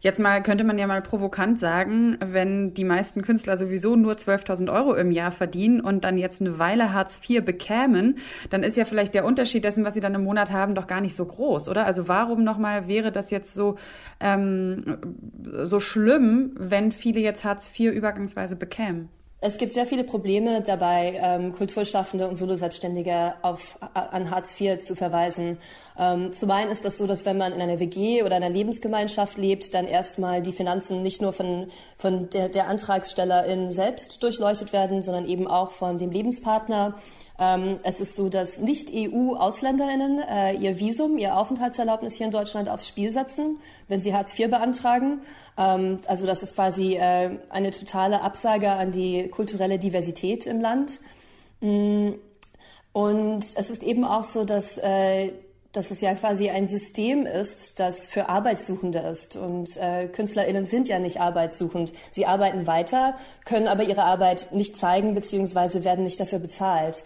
Jetzt 0.00 0.18
mal 0.18 0.42
könnte 0.42 0.64
man 0.64 0.78
ja 0.78 0.88
mal 0.88 1.02
provokant 1.02 1.60
sagen, 1.60 2.18
wenn 2.20 2.74
die 2.74 2.84
meisten 2.84 3.22
Künstler 3.22 3.56
sowieso 3.56 3.94
nur 3.94 4.14
12.000 4.14 4.72
Euro 4.72 4.94
im 4.94 5.12
Jahr 5.12 5.30
verdienen 5.30 5.80
und 5.80 6.02
dann 6.02 6.18
jetzt 6.18 6.40
eine 6.40 6.58
Weile 6.58 6.92
Hartz 6.92 7.20
IV 7.28 7.44
bekämen, 7.44 8.18
dann 8.50 8.64
ist 8.64 8.76
ja 8.76 8.84
vielleicht 8.84 9.14
der 9.14 9.24
Unterschied 9.24 9.62
dessen, 9.62 9.84
was 9.84 9.94
sie 9.94 10.00
dann 10.00 10.16
im 10.16 10.24
Monat 10.24 10.50
haben, 10.50 10.74
doch 10.74 10.88
gar 10.88 11.00
nicht 11.00 11.14
so 11.14 11.24
groß, 11.24 11.68
oder? 11.68 11.86
Also 11.86 12.08
warum 12.08 12.42
nochmal 12.42 12.88
wäre 12.88 13.12
das 13.12 13.30
jetzt 13.30 13.54
so 13.54 13.76
ähm, 14.18 14.98
so 15.62 15.78
schlimm, 15.78 16.54
wenn 16.58 16.90
viele 16.90 17.20
jetzt 17.20 17.44
Hartz 17.44 17.70
IV 17.78 17.92
übergangsweise 17.92 18.56
bekämen? 18.56 19.08
Es 19.44 19.58
gibt 19.58 19.72
sehr 19.72 19.86
viele 19.86 20.04
Probleme 20.04 20.60
dabei, 20.60 21.20
ähm, 21.20 21.50
Kulturschaffende 21.50 22.28
und 22.28 22.36
Solo-Selbstständige 22.36 23.34
auf, 23.42 23.76
an 23.92 24.30
Hartz 24.30 24.54
IV 24.60 24.78
zu 24.78 24.94
verweisen. 24.94 25.58
Ähm, 25.98 26.32
zum 26.32 26.48
einen 26.52 26.70
ist 26.70 26.84
das 26.84 26.96
so, 26.96 27.08
dass 27.08 27.26
wenn 27.26 27.38
man 27.38 27.52
in 27.52 27.60
einer 27.60 27.80
WG 27.80 28.22
oder 28.22 28.36
einer 28.36 28.50
Lebensgemeinschaft 28.50 29.38
lebt, 29.38 29.74
dann 29.74 29.88
erstmal 29.88 30.42
die 30.42 30.52
Finanzen 30.52 31.02
nicht 31.02 31.20
nur 31.20 31.32
von, 31.32 31.72
von 31.98 32.30
der, 32.30 32.50
der 32.50 32.68
Antragstellerin 32.68 33.72
selbst 33.72 34.22
durchleuchtet 34.22 34.72
werden, 34.72 35.02
sondern 35.02 35.26
eben 35.26 35.48
auch 35.48 35.72
von 35.72 35.98
dem 35.98 36.12
Lebenspartner. 36.12 36.94
Ähm, 37.40 37.80
es 37.82 38.00
ist 38.00 38.14
so, 38.14 38.28
dass 38.28 38.58
Nicht-EU-AusländerInnen 38.58 40.20
äh, 40.20 40.52
ihr 40.54 40.78
Visum, 40.78 41.18
ihr 41.18 41.36
Aufenthaltserlaubnis 41.36 42.14
hier 42.14 42.26
in 42.26 42.32
Deutschland 42.32 42.68
aufs 42.68 42.86
Spiel 42.86 43.10
setzen, 43.10 43.58
wenn 43.92 44.00
sie 44.00 44.14
Hartz 44.14 44.36
IV 44.38 44.50
beantragen. 44.50 45.20
Ähm, 45.58 46.00
also 46.06 46.26
das 46.26 46.42
ist 46.42 46.54
quasi 46.54 46.94
äh, 46.94 47.38
eine 47.50 47.70
totale 47.70 48.22
Absage 48.22 48.70
an 48.70 48.90
die 48.90 49.28
kulturelle 49.28 49.78
Diversität 49.78 50.46
im 50.46 50.60
Land. 50.60 51.00
Mm, 51.60 52.12
und 52.92 53.44
es 53.54 53.70
ist 53.70 53.82
eben 53.82 54.04
auch 54.04 54.24
so, 54.24 54.44
dass 54.44 54.78
äh, 54.78 55.32
dass 55.72 55.90
es 55.90 56.02
ja 56.02 56.14
quasi 56.14 56.50
ein 56.50 56.66
System 56.66 57.24
ist, 57.24 57.80
das 57.80 58.06
für 58.06 58.28
Arbeitssuchende 58.28 58.98
ist. 58.98 59.36
Und 59.36 59.78
äh, 59.78 60.06
KünstlerInnen 60.06 60.66
sind 60.66 60.86
ja 60.86 60.98
nicht 60.98 61.18
arbeitssuchend. 61.18 61.92
Sie 62.10 62.26
arbeiten 62.26 62.66
weiter, 62.66 63.16
können 63.46 63.68
aber 63.68 63.82
ihre 63.82 64.04
Arbeit 64.04 64.52
nicht 64.52 64.76
zeigen 64.76 65.14
beziehungsweise 65.14 65.82
werden 65.82 66.04
nicht 66.04 66.20
dafür 66.20 66.40
bezahlt. 66.40 67.04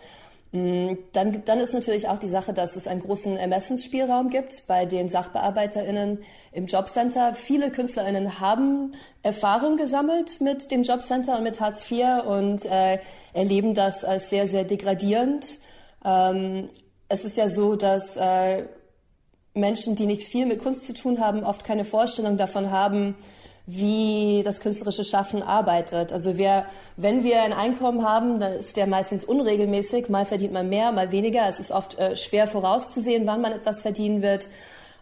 Mm, 0.52 0.94
dann, 1.12 1.44
dann 1.44 1.60
ist 1.60 1.74
natürlich 1.74 2.08
auch 2.08 2.18
die 2.18 2.28
Sache, 2.28 2.52
dass 2.52 2.76
es 2.76 2.86
einen 2.86 3.00
großen 3.00 3.36
Ermessensspielraum 3.36 4.30
gibt 4.30 4.66
bei 4.66 4.86
den 4.86 5.08
SachbearbeiterInnen 5.08 6.22
im 6.52 6.66
Jobcenter. 6.66 7.34
Viele 7.34 7.70
KünstlerInnen 7.70 8.40
haben 8.40 8.92
Erfahrung 9.22 9.76
gesammelt 9.76 10.40
mit 10.40 10.70
dem 10.70 10.82
Jobcenter 10.82 11.36
und 11.36 11.42
mit 11.42 11.60
Hartz 11.60 11.90
IV 11.90 12.24
und 12.26 12.64
äh, 12.64 12.98
erleben 13.32 13.74
das 13.74 14.04
als 14.04 14.30
sehr, 14.30 14.46
sehr 14.46 14.64
degradierend. 14.64 15.58
Ähm, 16.04 16.70
es 17.08 17.24
ist 17.24 17.36
ja 17.36 17.48
so, 17.48 17.76
dass 17.76 18.16
äh, 18.16 18.64
Menschen, 19.54 19.96
die 19.96 20.06
nicht 20.06 20.22
viel 20.22 20.46
mit 20.46 20.62
Kunst 20.62 20.86
zu 20.86 20.94
tun 20.94 21.20
haben, 21.20 21.42
oft 21.42 21.64
keine 21.64 21.84
Vorstellung 21.84 22.36
davon 22.36 22.70
haben, 22.70 23.16
wie 23.66 24.42
das 24.44 24.60
künstlerische 24.60 25.04
Schaffen 25.04 25.42
arbeitet. 25.42 26.12
Also 26.12 26.38
wir, 26.38 26.66
wenn 26.96 27.24
wir 27.24 27.42
ein 27.42 27.52
Einkommen 27.52 28.04
haben, 28.04 28.38
dann 28.38 28.52
ist 28.52 28.76
der 28.76 28.86
meistens 28.86 29.24
unregelmäßig. 29.24 30.08
Mal 30.08 30.24
verdient 30.24 30.52
man 30.52 30.68
mehr, 30.68 30.92
mal 30.92 31.10
weniger. 31.10 31.48
Es 31.48 31.58
ist 31.58 31.72
oft 31.72 31.98
äh, 31.98 32.16
schwer 32.16 32.46
vorauszusehen, 32.46 33.26
wann 33.26 33.40
man 33.40 33.52
etwas 33.52 33.82
verdienen 33.82 34.22
wird. 34.22 34.48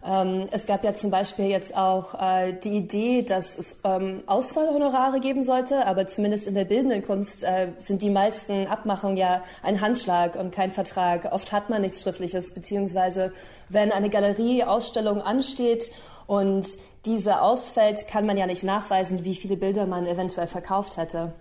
Ähm, 0.07 0.49
es 0.51 0.67
gab 0.67 0.85
ja 0.85 0.93
zum 0.95 1.11
Beispiel 1.11 1.47
jetzt 1.47 1.77
auch 1.77 2.15
äh, 2.21 2.53
die 2.53 2.77
Idee, 2.77 3.23
dass 3.23 3.57
es 3.57 3.81
ähm, 3.85 4.23
Auswahlhonorare 4.27 5.21
geben 5.21 5.43
sollte, 5.43 5.87
aber 5.87 6.07
zumindest 6.07 6.47
in 6.47 6.55
der 6.55 6.67
bildenden 6.67 7.03
Kunst 7.03 7.43
äh, 7.43 7.69
sind 7.79 8.03
die 8.03 8.11
meisten 8.11 8.67
Abmachungen 8.67 9.17
ja 9.17 9.43
ein 9.63 9.81
Handschlag 9.81 10.37
und 10.37 10.55
kein 10.55 10.71
Vertrag. 10.71 11.33
Oft 11.33 11.53
hat 11.53 11.71
man 11.71 11.81
nichts 11.81 12.03
Schriftliches, 12.03 12.53
beziehungsweise 12.53 13.33
wenn 13.71 13.93
eine 13.93 14.11
Galerieausstellung 14.11 15.23
ansteht 15.23 15.91
und 16.27 16.67
diese 17.05 17.41
ausfällt, 17.41 18.09
kann 18.09 18.27
man 18.27 18.37
ja 18.37 18.47
nicht 18.47 18.63
nachweisen, 18.63 19.25
wie 19.25 19.35
viele 19.35 19.57
Bilder 19.57 19.87
man 19.87 20.07
eventuell 20.07 20.47
verkauft 20.47 20.97
hätte. 20.97 21.33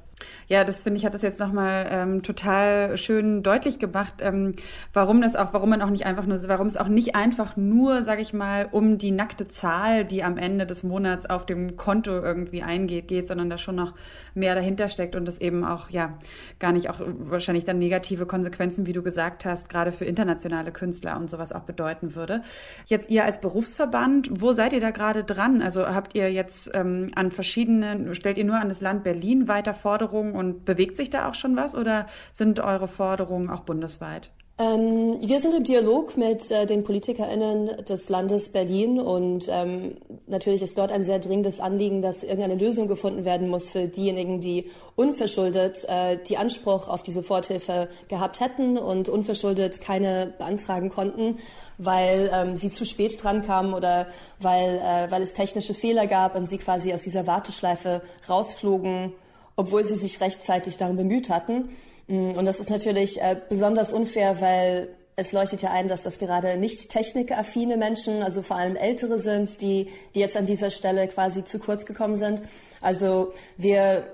Ja, 0.48 0.64
das 0.64 0.84
finde 0.84 0.98
ich 0.98 1.06
hat 1.06 1.14
das 1.14 1.22
jetzt 1.22 1.40
nochmal 1.40 1.88
ähm, 1.90 2.24
total 2.24 2.98
schön 2.98 3.44
deutlich 3.44 3.80
gemacht, 3.80 4.16
ähm, 4.20 4.56
warum 4.94 5.22
das 5.22 5.36
auch, 5.36 5.54
warum 5.54 5.70
man 5.70 5.82
auch 5.82 5.90
nicht 5.90 6.06
einfach 6.06 6.26
nur, 6.26 6.48
warum 6.48 6.68
es 6.68 6.78
auch 6.78 6.88
nicht 6.88 7.16
einfach 7.16 7.58
nur, 7.58 8.04
sage 8.04 8.22
ich 8.22 8.34
mal, 8.34 8.68
um 8.72 8.98
die 8.98 9.12
nackte 9.12 9.48
Zahl, 9.48 10.06
die 10.06 10.24
am 10.24 10.38
Ende 10.38 10.66
des 10.66 10.84
Monats 10.84 11.26
auf 11.26 11.46
dem 11.46 11.78
Konto 11.78 12.12
irgendwie 12.12 12.62
eingeht, 12.62 13.08
geht, 13.08 13.28
sondern 13.28 13.50
da 13.50 13.58
schon 13.58 13.76
noch 13.76 13.94
mehr 14.36 14.56
dahinter 14.56 14.88
steckt 14.88 15.16
und 15.16 15.26
das 15.26 15.40
eben 15.40 15.64
auch 15.64 15.90
ja 15.90 16.18
gar 16.60 16.72
nicht 16.72 16.90
auch 16.90 17.02
wahrscheinlich 17.02 17.66
dann 17.66 17.80
negative 17.80 18.26
Konsequenzen, 18.26 18.86
wie 18.86 18.94
du 18.94 19.02
gesagt 19.02 19.46
hast, 19.46 19.70
gerade 19.70 19.92
für 19.92 20.06
internationale 20.06 20.72
Künstler 20.72 21.18
und 21.18 21.30
sowas 21.30 21.52
auch 21.52 21.64
bedeuten 21.64 22.16
würde. 22.16 22.44
Jetzt 22.86 23.10
ihr 23.10 23.26
als 23.26 23.42
Berufsverband, 23.42 24.30
wo 24.42 24.52
seid 24.52 24.74
ihr 24.74 24.82
da 24.82 24.92
gerade 24.92 25.24
dran? 25.24 25.62
Also 25.62 25.88
habt 25.88 26.16
ihr 26.16 26.32
jetzt 26.32 26.72
ähm, 26.74 27.08
an 27.16 27.32
verschiedenen, 27.32 28.14
stellt 28.16 28.38
ihr 28.38 28.46
nur 28.46 28.60
an 28.60 28.70
das 28.70 28.82
Land 28.82 29.04
Berlin 29.04 29.48
weiter 29.48 29.74
Forderungen 29.74 30.03
und 30.12 30.66
bewegt 30.66 30.98
sich 30.98 31.10
da 31.10 31.30
auch 31.30 31.36
schon 31.36 31.56
was 31.56 31.76
oder 31.76 32.08
sind 32.34 32.60
eure 32.60 32.88
Forderungen 32.88 33.50
auch 33.50 33.62
bundesweit? 33.62 34.30
Ähm, 34.60 35.18
wir 35.20 35.40
sind 35.40 35.56
im 35.56 35.64
Dialog 35.64 36.16
mit 36.16 36.52
äh, 36.52 36.68
den 36.68 36.84
PolitikerInnen 36.84 37.86
des 37.86 38.08
Landes 38.10 38.50
Berlin 38.50 39.00
und 39.00 39.48
ähm, 39.50 39.96
natürlich 40.28 40.62
ist 40.62 40.78
dort 40.78 40.92
ein 40.92 41.04
sehr 41.04 41.18
dringendes 41.18 41.60
Anliegen, 41.60 42.04
dass 42.04 42.22
irgendeine 42.22 42.54
Lösung 42.56 42.88
gefunden 42.88 43.26
werden 43.26 43.50
muss 43.50 43.70
für 43.70 43.88
diejenigen, 43.88 44.42
die 44.42 44.70
unverschuldet 44.96 45.86
äh, 45.90 46.20
die 46.30 46.38
Anspruch 46.38 46.88
auf 46.88 47.02
diese 47.02 47.24
Forthilfe 47.24 47.90
gehabt 48.10 48.42
hätten 48.42 48.78
und 48.78 49.10
unverschuldet 49.10 49.82
keine 49.82 50.36
beantragen 50.38 50.90
konnten, 50.90 51.40
weil 51.80 52.30
ähm, 52.32 52.56
sie 52.56 52.70
zu 52.70 52.86
spät 52.86 53.24
dran 53.24 53.44
kamen 53.44 53.74
oder 53.74 54.06
weil, 54.40 54.78
äh, 54.78 55.10
weil 55.10 55.24
es 55.24 55.34
technische 55.34 55.74
Fehler 55.74 56.06
gab 56.06 56.36
und 56.36 56.46
sie 56.46 56.60
quasi 56.60 56.94
aus 56.94 57.02
dieser 57.02 57.26
Warteschleife 57.26 58.04
rausflogen, 58.30 59.14
obwohl 59.56 59.84
sie 59.84 59.96
sich 59.96 60.20
rechtzeitig 60.22 60.78
darum 60.78 60.96
bemüht 60.96 61.30
hatten. 61.30 61.70
Mm, 62.08 62.32
und 62.32 62.46
das 62.46 62.60
ist 62.60 62.70
natürlich 62.70 63.22
äh, 63.22 63.36
besonders 63.50 63.94
unfair, 63.94 64.42
weil 64.42 64.90
es 65.16 65.32
leuchtet 65.32 65.62
ja 65.62 65.72
ein, 65.72 65.88
dass 65.88 66.02
das 66.02 66.18
gerade 66.18 66.58
nicht 66.58 66.90
technikaffine 66.90 67.78
Menschen, 67.78 68.24
also 68.24 68.42
vor 68.42 68.58
allem 68.58 68.76
ältere 68.76 69.20
sind, 69.20 69.62
die, 69.62 69.90
die 70.16 70.20
jetzt 70.20 70.36
an 70.36 70.46
dieser 70.46 70.72
Stelle 70.72 71.08
quasi 71.08 71.44
zu 71.44 71.60
kurz 71.60 71.86
gekommen 71.86 72.16
sind. 72.16 72.42
Also 72.82 73.34
wir 73.58 74.06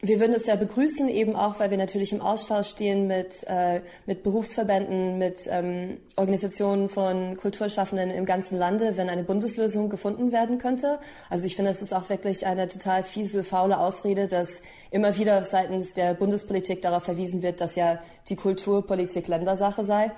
wir 0.00 0.20
würden 0.20 0.34
es 0.34 0.46
ja 0.46 0.54
begrüßen, 0.54 1.08
eben 1.08 1.34
auch, 1.34 1.58
weil 1.58 1.70
wir 1.70 1.76
natürlich 1.76 2.12
im 2.12 2.20
Austausch 2.20 2.68
stehen 2.68 3.08
mit, 3.08 3.44
äh, 3.48 3.80
mit 4.06 4.22
Berufsverbänden, 4.22 5.18
mit 5.18 5.40
ähm, 5.50 5.98
Organisationen 6.14 6.88
von 6.88 7.36
Kulturschaffenden 7.36 8.10
im 8.10 8.24
ganzen 8.24 8.58
Lande, 8.58 8.96
wenn 8.96 9.08
eine 9.08 9.24
Bundeslösung 9.24 9.88
gefunden 9.88 10.30
werden 10.30 10.58
könnte. 10.58 11.00
Also 11.30 11.46
ich 11.46 11.56
finde, 11.56 11.72
es 11.72 11.82
ist 11.82 11.92
auch 11.92 12.08
wirklich 12.10 12.46
eine 12.46 12.68
total 12.68 13.02
fiese, 13.02 13.42
faule 13.42 13.78
Ausrede, 13.78 14.28
dass 14.28 14.62
immer 14.92 15.18
wieder 15.18 15.42
seitens 15.42 15.94
der 15.94 16.14
Bundespolitik 16.14 16.80
darauf 16.80 17.02
verwiesen 17.02 17.42
wird, 17.42 17.60
dass 17.60 17.74
ja 17.74 17.98
die 18.28 18.36
Kulturpolitik 18.36 19.26
Ländersache 19.26 19.84
sei. 19.84 20.12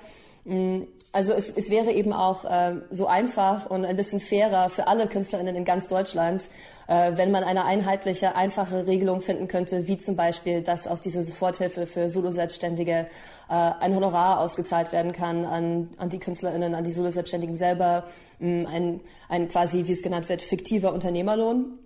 Mm, 0.45 0.83
also 1.11 1.33
es, 1.33 1.49
es 1.49 1.69
wäre 1.69 1.91
eben 1.91 2.13
auch 2.13 2.45
äh, 2.45 2.75
so 2.89 3.07
einfach 3.07 3.69
und 3.69 3.85
ein 3.85 3.97
bisschen 3.97 4.19
fairer 4.19 4.69
für 4.69 4.87
alle 4.87 5.07
Künstlerinnen 5.07 5.55
in 5.55 5.65
ganz 5.65 5.87
Deutschland, 5.87 6.43
äh, 6.87 7.11
wenn 7.15 7.31
man 7.31 7.43
eine 7.43 7.65
einheitliche, 7.65 8.35
einfache 8.35 8.87
Regelung 8.87 9.21
finden 9.21 9.47
könnte, 9.47 9.87
wie 9.87 9.97
zum 9.97 10.15
Beispiel, 10.15 10.61
dass 10.61 10.87
aus 10.87 11.01
dieser 11.01 11.23
Soforthilfe 11.23 11.85
für 11.85 12.09
Solo-Selbstständige 12.09 13.07
äh, 13.49 13.53
ein 13.53 13.95
Honorar 13.95 14.39
ausgezahlt 14.39 14.91
werden 14.91 15.11
kann 15.11 15.45
an, 15.45 15.89
an 15.97 16.09
die 16.09 16.19
KünstlerInnen, 16.19 16.75
an 16.75 16.83
die 16.83 16.91
Solo-Selbstständigen 16.91 17.57
selber, 17.57 18.05
mm, 18.39 18.65
ein, 18.65 19.01
ein 19.27 19.47
quasi, 19.49 19.87
wie 19.87 19.91
es 19.91 20.01
genannt 20.01 20.29
wird, 20.29 20.41
fiktiver 20.41 20.93
Unternehmerlohn. 20.93 21.77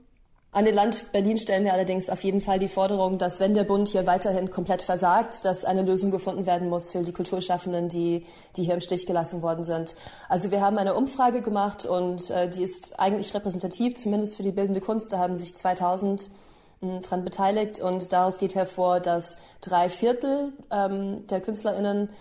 An 0.55 0.63
den 0.63 0.73
Land 0.73 1.11
Berlin 1.11 1.37
stellen 1.37 1.65
wir 1.65 1.73
allerdings 1.73 2.09
auf 2.09 2.23
jeden 2.23 2.39
Fall 2.39 2.59
die 2.59 2.69
Forderung, 2.69 3.17
dass 3.17 3.41
wenn 3.41 3.53
der 3.53 3.65
Bund 3.65 3.89
hier 3.89 4.07
weiterhin 4.07 4.49
komplett 4.49 4.83
versagt, 4.83 5.43
dass 5.43 5.65
eine 5.65 5.81
Lösung 5.81 6.11
gefunden 6.11 6.45
werden 6.45 6.69
muss 6.69 6.91
für 6.91 7.03
die 7.03 7.11
Kulturschaffenden, 7.11 7.89
die, 7.89 8.25
die 8.55 8.63
hier 8.63 8.75
im 8.75 8.79
Stich 8.79 9.05
gelassen 9.05 9.41
worden 9.41 9.65
sind. 9.65 9.95
Also 10.29 10.51
wir 10.51 10.61
haben 10.61 10.77
eine 10.77 10.93
Umfrage 10.93 11.41
gemacht 11.41 11.85
und 11.85 12.29
äh, 12.29 12.49
die 12.49 12.63
ist 12.63 12.97
eigentlich 12.97 13.33
repräsentativ, 13.33 13.95
zumindest 13.95 14.37
für 14.37 14.43
die 14.43 14.53
bildende 14.53 14.79
Kunst. 14.79 15.11
Da 15.11 15.17
haben 15.17 15.35
sich 15.35 15.57
2000 15.57 16.29
mh, 16.79 17.01
dran 17.01 17.25
beteiligt 17.25 17.81
und 17.81 18.13
daraus 18.13 18.37
geht 18.37 18.55
hervor, 18.55 19.01
dass 19.01 19.35
drei 19.59 19.89
Viertel 19.89 20.53
ähm, 20.71 21.27
der 21.27 21.41
KünstlerInnen 21.41 22.11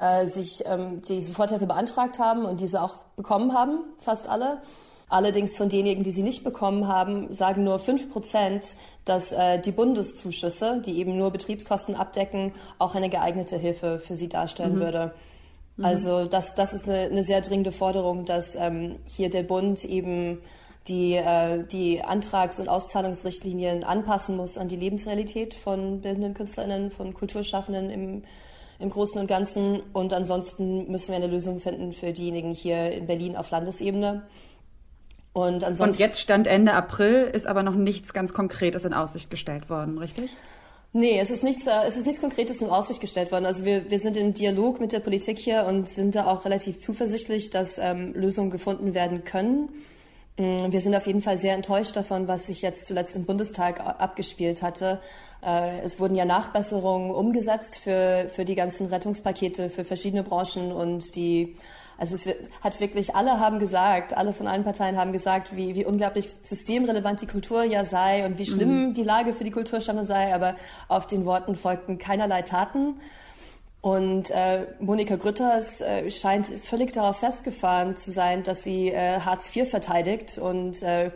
äh, 0.00 0.26
sich 0.26 0.64
ähm, 0.66 1.00
die 1.02 1.22
Soforthilfe 1.22 1.68
beantragt 1.68 2.18
haben 2.18 2.44
und 2.44 2.58
diese 2.58 2.82
auch 2.82 2.96
bekommen 3.14 3.54
haben, 3.54 3.84
fast 4.00 4.28
alle. 4.28 4.62
Allerdings 5.08 5.56
von 5.56 5.68
denjenigen, 5.68 6.02
die 6.02 6.10
sie 6.10 6.22
nicht 6.22 6.44
bekommen 6.44 6.88
haben, 6.88 7.32
sagen 7.32 7.64
nur 7.64 7.78
fünf 7.78 8.10
Prozent, 8.10 8.76
dass 9.04 9.32
äh, 9.32 9.60
die 9.60 9.72
Bundeszuschüsse, 9.72 10.80
die 10.84 10.98
eben 10.98 11.16
nur 11.16 11.30
Betriebskosten 11.30 11.94
abdecken, 11.94 12.52
auch 12.78 12.94
eine 12.94 13.10
geeignete 13.10 13.56
Hilfe 13.56 13.98
für 13.98 14.16
sie 14.16 14.28
darstellen 14.28 14.76
mhm. 14.76 14.80
würde. 14.80 15.14
Mhm. 15.76 15.84
Also 15.84 16.24
das, 16.24 16.54
das 16.54 16.72
ist 16.72 16.88
eine, 16.88 17.00
eine 17.02 17.22
sehr 17.22 17.40
dringende 17.40 17.72
Forderung, 17.72 18.24
dass 18.24 18.54
ähm, 18.54 18.96
hier 19.04 19.30
der 19.30 19.42
Bund 19.42 19.84
eben 19.84 20.40
die, 20.88 21.14
äh, 21.14 21.64
die 21.66 22.02
Antrags- 22.02 22.60
und 22.60 22.68
Auszahlungsrichtlinien 22.68 23.84
anpassen 23.84 24.36
muss 24.36 24.58
an 24.58 24.68
die 24.68 24.76
Lebensrealität 24.76 25.54
von 25.54 26.00
bildenden 26.00 26.34
KünstlerInnen, 26.34 26.90
von 26.90 27.14
Kulturschaffenden 27.14 27.90
im, 27.90 28.22
im 28.78 28.90
Großen 28.90 29.20
und 29.20 29.26
Ganzen. 29.26 29.82
Und 29.92 30.12
ansonsten 30.12 30.90
müssen 30.90 31.08
wir 31.08 31.16
eine 31.16 31.26
Lösung 31.26 31.60
finden 31.60 31.92
für 31.92 32.12
diejenigen 32.12 32.52
hier 32.52 32.92
in 32.92 33.06
Berlin 33.06 33.36
auf 33.36 33.50
Landesebene. 33.50 34.22
Und, 35.34 35.64
ansonsten 35.64 35.82
und 35.82 35.98
jetzt 35.98 36.20
Stand 36.20 36.46
Ende 36.46 36.72
April 36.72 37.24
ist 37.24 37.46
aber 37.46 37.64
noch 37.64 37.74
nichts 37.74 38.14
ganz 38.14 38.32
Konkretes 38.32 38.84
in 38.84 38.94
Aussicht 38.94 39.30
gestellt 39.30 39.68
worden, 39.68 39.98
richtig? 39.98 40.30
Nee, 40.92 41.18
es 41.18 41.32
ist 41.32 41.42
nichts, 41.42 41.66
äh, 41.66 41.72
es 41.84 41.96
ist 41.96 42.06
nichts 42.06 42.20
Konkretes 42.20 42.62
in 42.62 42.70
Aussicht 42.70 43.00
gestellt 43.00 43.32
worden. 43.32 43.46
Also 43.46 43.64
wir, 43.64 43.90
wir 43.90 43.98
sind 43.98 44.16
im 44.16 44.32
Dialog 44.32 44.78
mit 44.78 44.92
der 44.92 45.00
Politik 45.00 45.40
hier 45.40 45.66
und 45.68 45.88
sind 45.88 46.14
da 46.14 46.26
auch 46.26 46.44
relativ 46.44 46.78
zuversichtlich, 46.78 47.50
dass 47.50 47.78
ähm, 47.78 48.12
Lösungen 48.14 48.50
gefunden 48.50 48.94
werden 48.94 49.24
können. 49.24 49.70
Mm, 50.38 50.70
wir 50.70 50.80
sind 50.80 50.94
auf 50.94 51.08
jeden 51.08 51.20
Fall 51.20 51.36
sehr 51.36 51.54
enttäuscht 51.54 51.96
davon, 51.96 52.28
was 52.28 52.46
sich 52.46 52.62
jetzt 52.62 52.86
zuletzt 52.86 53.16
im 53.16 53.24
Bundestag 53.24 53.80
abgespielt 53.80 54.62
hatte. 54.62 55.00
Äh, 55.44 55.80
es 55.80 55.98
wurden 55.98 56.14
ja 56.14 56.26
Nachbesserungen 56.26 57.10
umgesetzt 57.10 57.76
für, 57.78 58.30
für 58.32 58.44
die 58.44 58.54
ganzen 58.54 58.86
Rettungspakete 58.86 59.70
für 59.70 59.84
verschiedene 59.84 60.22
Branchen 60.22 60.70
und 60.70 61.16
die 61.16 61.56
also 61.98 62.14
es 62.14 62.26
hat 62.60 62.80
wirklich, 62.80 63.14
alle 63.14 63.38
haben 63.40 63.58
gesagt, 63.58 64.16
alle 64.16 64.32
von 64.32 64.46
allen 64.46 64.64
Parteien 64.64 64.96
haben 64.96 65.12
gesagt, 65.12 65.56
wie, 65.56 65.74
wie 65.74 65.84
unglaublich 65.84 66.28
systemrelevant 66.42 67.20
die 67.20 67.26
Kultur 67.26 67.64
ja 67.64 67.84
sei 67.84 68.26
und 68.26 68.38
wie 68.38 68.46
schlimm 68.46 68.88
mhm. 68.88 68.92
die 68.94 69.02
Lage 69.02 69.32
für 69.32 69.44
die 69.44 69.50
Kulturschaffenden 69.50 70.06
sei, 70.06 70.34
aber 70.34 70.56
auf 70.88 71.06
den 71.06 71.24
Worten 71.24 71.54
folgten 71.54 71.98
keinerlei 71.98 72.42
Taten. 72.42 73.00
Und 73.80 74.30
äh, 74.30 74.66
Monika 74.80 75.16
Grütters 75.16 75.82
äh, 75.82 76.10
scheint 76.10 76.46
völlig 76.46 76.92
darauf 76.92 77.18
festgefahren 77.18 77.96
zu 77.96 78.12
sein, 78.12 78.42
dass 78.42 78.62
sie 78.62 78.90
äh, 78.90 79.20
Hartz 79.20 79.54
IV 79.54 79.68
verteidigt 79.68 80.38
und 80.38 80.82
äh, 80.82 81.10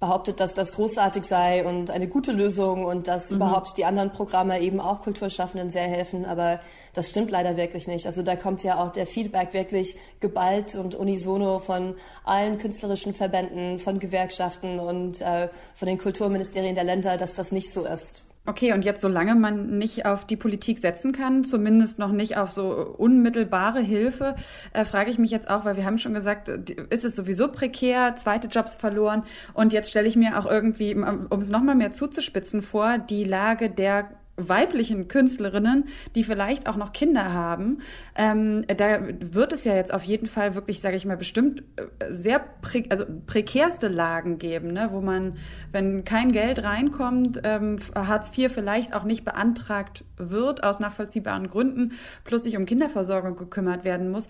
behauptet, 0.00 0.40
dass 0.40 0.54
das 0.54 0.72
großartig 0.72 1.24
sei 1.24 1.64
und 1.64 1.90
eine 1.90 2.08
gute 2.08 2.32
Lösung 2.32 2.86
und 2.86 3.06
dass 3.06 3.30
mhm. 3.30 3.36
überhaupt 3.36 3.76
die 3.76 3.84
anderen 3.84 4.10
Programme 4.10 4.58
eben 4.60 4.80
auch 4.80 5.02
Kulturschaffenden 5.02 5.70
sehr 5.70 5.84
helfen. 5.84 6.24
Aber 6.24 6.58
das 6.94 7.10
stimmt 7.10 7.30
leider 7.30 7.58
wirklich 7.58 7.86
nicht. 7.86 8.06
Also 8.06 8.22
da 8.22 8.34
kommt 8.34 8.62
ja 8.64 8.82
auch 8.82 8.90
der 8.90 9.06
Feedback 9.06 9.52
wirklich 9.52 9.96
geballt 10.18 10.74
und 10.74 10.94
unisono 10.94 11.58
von 11.58 11.94
allen 12.24 12.56
künstlerischen 12.56 13.12
Verbänden, 13.12 13.78
von 13.78 13.98
Gewerkschaften 13.98 14.80
und 14.80 15.20
äh, 15.20 15.50
von 15.74 15.86
den 15.86 15.98
Kulturministerien 15.98 16.74
der 16.74 16.84
Länder, 16.84 17.18
dass 17.18 17.34
das 17.34 17.52
nicht 17.52 17.70
so 17.70 17.84
ist. 17.84 18.24
Okay, 18.46 18.72
und 18.72 18.86
jetzt, 18.86 19.02
solange 19.02 19.34
man 19.34 19.76
nicht 19.76 20.06
auf 20.06 20.26
die 20.26 20.36
Politik 20.36 20.78
setzen 20.78 21.12
kann, 21.12 21.44
zumindest 21.44 21.98
noch 21.98 22.10
nicht 22.10 22.38
auf 22.38 22.50
so 22.50 22.70
unmittelbare 22.96 23.80
Hilfe, 23.80 24.34
äh, 24.72 24.86
frage 24.86 25.10
ich 25.10 25.18
mich 25.18 25.30
jetzt 25.30 25.50
auch, 25.50 25.66
weil 25.66 25.76
wir 25.76 25.84
haben 25.84 25.98
schon 25.98 26.14
gesagt, 26.14 26.48
ist 26.48 27.04
es 27.04 27.14
sowieso 27.14 27.48
prekär, 27.48 28.16
zweite 28.16 28.48
Jobs 28.48 28.76
verloren. 28.76 29.24
Und 29.52 29.74
jetzt 29.74 29.90
stelle 29.90 30.08
ich 30.08 30.16
mir 30.16 30.38
auch 30.38 30.46
irgendwie, 30.46 30.94
um 30.94 31.38
es 31.38 31.50
nochmal 31.50 31.74
mehr 31.74 31.92
zuzuspitzen, 31.92 32.62
vor, 32.62 32.96
die 32.98 33.24
Lage 33.24 33.68
der 33.68 34.08
weiblichen 34.48 35.08
Künstlerinnen, 35.08 35.84
die 36.14 36.24
vielleicht 36.24 36.68
auch 36.68 36.76
noch 36.76 36.92
Kinder 36.92 37.32
haben, 37.32 37.78
ähm, 38.14 38.64
da 38.66 39.00
wird 39.20 39.52
es 39.52 39.64
ja 39.64 39.74
jetzt 39.74 39.92
auf 39.92 40.04
jeden 40.04 40.26
Fall 40.26 40.54
wirklich, 40.54 40.80
sage 40.80 40.96
ich 40.96 41.06
mal, 41.06 41.16
bestimmt 41.16 41.62
äh, 41.76 42.12
sehr 42.12 42.38
pre 42.38 42.84
also 42.88 43.04
prekärste 43.26 43.88
Lagen 43.88 44.38
geben, 44.38 44.72
ne? 44.72 44.88
wo 44.92 45.00
man, 45.00 45.36
wenn 45.72 46.04
kein 46.04 46.32
Geld 46.32 46.62
reinkommt, 46.62 47.40
ähm, 47.44 47.78
Hartz 47.94 48.36
IV 48.36 48.52
vielleicht 48.52 48.94
auch 48.94 49.04
nicht 49.04 49.24
beantragt 49.24 50.04
wird 50.16 50.62
aus 50.62 50.80
nachvollziehbaren 50.80 51.48
Gründen, 51.48 51.92
plus 52.24 52.42
sich 52.42 52.56
um 52.56 52.66
Kinderversorgung 52.66 53.36
gekümmert 53.36 53.84
werden 53.84 54.10
muss. 54.10 54.28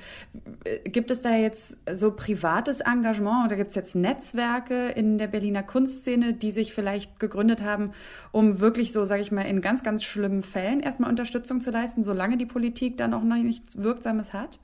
Gibt 0.84 1.10
es 1.10 1.20
da 1.22 1.34
jetzt 1.36 1.76
so 1.92 2.12
privates 2.12 2.80
Engagement 2.80 3.46
oder 3.46 3.56
gibt 3.56 3.70
es 3.70 3.74
jetzt 3.74 3.94
Netzwerke 3.94 4.88
in 4.88 5.18
der 5.18 5.26
Berliner 5.26 5.62
Kunstszene, 5.62 6.34
die 6.34 6.52
sich 6.52 6.74
vielleicht 6.74 7.18
gegründet 7.20 7.62
haben, 7.62 7.92
um 8.32 8.60
wirklich 8.60 8.92
so, 8.92 9.04
sage 9.04 9.22
ich 9.22 9.32
mal, 9.32 9.42
in 9.42 9.60
ganz, 9.60 9.82
ganz 9.82 9.99
ganz 10.00 10.04
schlimmen 10.04 10.42
Fällen 10.42 10.80
erstmal 10.80 11.10
Unterstützung 11.10 11.60
zu 11.60 11.70
leisten, 11.70 12.04
solange 12.04 12.38
die 12.38 12.46
Politik 12.46 12.96
dann 12.96 13.12
auch 13.12 13.22
noch 13.22 13.36
nichts 13.36 13.76
Wirksames 13.76 14.32
hat? 14.32 14.58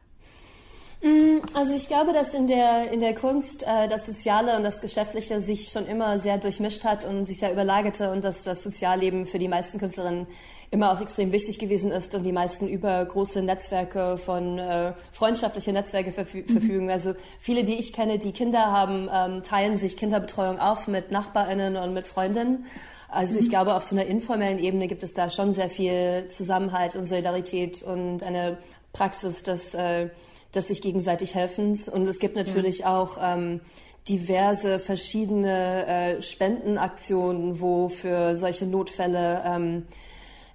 Mm, 1.02 1.40
also 1.52 1.74
ich 1.74 1.88
glaube, 1.88 2.14
dass 2.14 2.32
in 2.32 2.46
der, 2.46 2.90
in 2.90 3.00
der 3.00 3.14
Kunst 3.14 3.64
äh, 3.64 3.86
das 3.86 4.06
Soziale 4.06 4.56
und 4.56 4.62
das 4.62 4.80
Geschäftliche 4.80 5.42
sich 5.42 5.68
schon 5.68 5.86
immer 5.86 6.18
sehr 6.18 6.38
durchmischt 6.38 6.84
hat 6.84 7.04
und 7.04 7.24
sich 7.24 7.38
sehr 7.38 7.52
überlagerte 7.52 8.10
und 8.12 8.24
dass 8.24 8.42
das 8.42 8.62
Sozialleben 8.62 9.26
für 9.26 9.38
die 9.38 9.48
meisten 9.48 9.78
Künstlerinnen 9.78 10.26
immer 10.70 10.90
auch 10.90 11.00
extrem 11.02 11.32
wichtig 11.32 11.58
gewesen 11.58 11.92
ist 11.92 12.14
und 12.14 12.22
die 12.22 12.32
meisten 12.32 12.66
über 12.66 13.04
große 13.04 13.42
Netzwerke 13.42 14.16
von 14.16 14.58
äh, 14.58 14.94
freundschaftliche 15.12 15.72
Netzwerke 15.72 16.12
verfü 16.12 16.42
mhm. 16.42 16.48
verfügen. 16.48 16.90
Also 16.90 17.12
viele, 17.38 17.62
die 17.62 17.74
ich 17.74 17.92
kenne, 17.92 18.16
die 18.16 18.32
Kinder 18.32 18.72
haben, 18.72 19.10
ähm, 19.12 19.42
teilen 19.42 19.76
sich 19.76 19.98
Kinderbetreuung 19.98 20.58
auf 20.58 20.88
mit 20.88 21.10
Nachbarinnen 21.10 21.76
und 21.76 21.92
mit 21.92 22.08
Freundinnen. 22.08 22.64
Also 23.08 23.38
ich 23.38 23.48
glaube, 23.48 23.74
auf 23.74 23.84
so 23.84 23.94
einer 23.94 24.06
informellen 24.06 24.58
Ebene 24.58 24.88
gibt 24.88 25.02
es 25.02 25.12
da 25.12 25.30
schon 25.30 25.52
sehr 25.52 25.68
viel 25.68 26.26
Zusammenhalt 26.28 26.96
und 26.96 27.04
Solidarität 27.04 27.82
und 27.82 28.24
eine 28.24 28.58
Praxis 28.92 29.42
des, 29.42 29.74
äh, 29.74 30.08
des 30.54 30.68
sich 30.68 30.82
gegenseitig 30.82 31.34
Helfens. 31.34 31.88
Und 31.88 32.06
es 32.08 32.18
gibt 32.18 32.36
natürlich 32.36 32.80
ja. 32.80 33.00
auch 33.00 33.18
ähm, 33.22 33.60
diverse 34.08 34.78
verschiedene 34.78 35.86
äh, 35.86 36.22
Spendenaktionen, 36.22 37.60
wo 37.60 37.88
für 37.88 38.36
solche 38.36 38.66
Notfälle 38.66 39.42
ähm, 39.44 39.86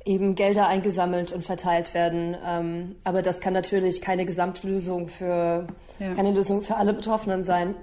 eben 0.06 0.36
Gelder 0.36 0.68
eingesammelt 0.68 1.32
und 1.32 1.44
verteilt 1.44 1.94
werden. 1.94 2.36
Ähm, 2.46 2.96
aber 3.04 3.22
das 3.22 3.40
kann 3.40 3.54
natürlich 3.54 4.02
keine 4.02 4.26
Gesamtlösung 4.26 5.08
für, 5.08 5.68
ja. 6.00 6.14
keine 6.16 6.32
Lösung 6.32 6.62
für 6.64 6.76
alle 6.76 6.94
Betroffenen 6.94 7.44
sein. 7.44 7.76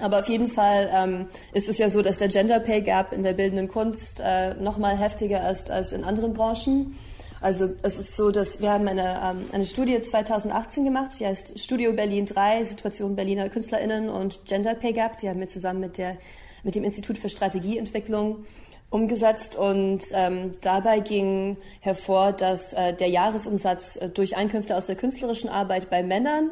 Aber 0.00 0.20
auf 0.20 0.28
jeden 0.28 0.48
Fall 0.48 0.90
ähm, 0.92 1.26
ist 1.52 1.68
es 1.68 1.78
ja 1.78 1.88
so, 1.88 2.02
dass 2.02 2.18
der 2.18 2.28
Gender 2.28 2.60
Pay 2.60 2.82
Gap 2.82 3.12
in 3.12 3.22
der 3.22 3.34
bildenden 3.34 3.68
Kunst 3.68 4.22
äh, 4.24 4.54
noch 4.54 4.78
mal 4.78 4.96
heftiger 4.96 5.50
ist 5.50 5.70
als 5.70 5.92
in 5.92 6.04
anderen 6.04 6.34
Branchen. 6.34 6.96
Also 7.40 7.70
es 7.82 7.98
ist 7.98 8.16
so, 8.16 8.30
dass 8.30 8.60
wir 8.60 8.70
haben 8.70 8.86
eine, 8.86 9.18
ähm, 9.22 9.46
eine 9.52 9.64
Studie 9.64 10.00
2018 10.00 10.84
gemacht, 10.84 11.12
die 11.18 11.26
heißt 11.26 11.58
Studio 11.58 11.94
Berlin 11.94 12.26
3, 12.26 12.64
Situation 12.64 13.16
Berliner 13.16 13.48
KünstlerInnen 13.48 14.10
und 14.10 14.44
Gender 14.44 14.74
Pay 14.74 14.92
Gap. 14.92 15.16
Die 15.18 15.28
haben 15.28 15.40
wir 15.40 15.48
zusammen 15.48 15.80
mit, 15.80 15.96
der, 15.96 16.18
mit 16.64 16.74
dem 16.74 16.84
Institut 16.84 17.16
für 17.16 17.30
Strategieentwicklung 17.30 18.44
umgesetzt 18.90 19.56
und 19.56 20.04
ähm, 20.12 20.52
dabei 20.60 20.98
ging 20.98 21.56
hervor, 21.80 22.32
dass 22.32 22.72
äh, 22.72 22.92
der 22.92 23.08
Jahresumsatz 23.08 23.96
äh, 23.96 24.08
durch 24.08 24.36
Einkünfte 24.36 24.76
aus 24.76 24.86
der 24.86 24.96
künstlerischen 24.96 25.48
Arbeit 25.48 25.88
bei 25.90 26.02
Männern 26.02 26.50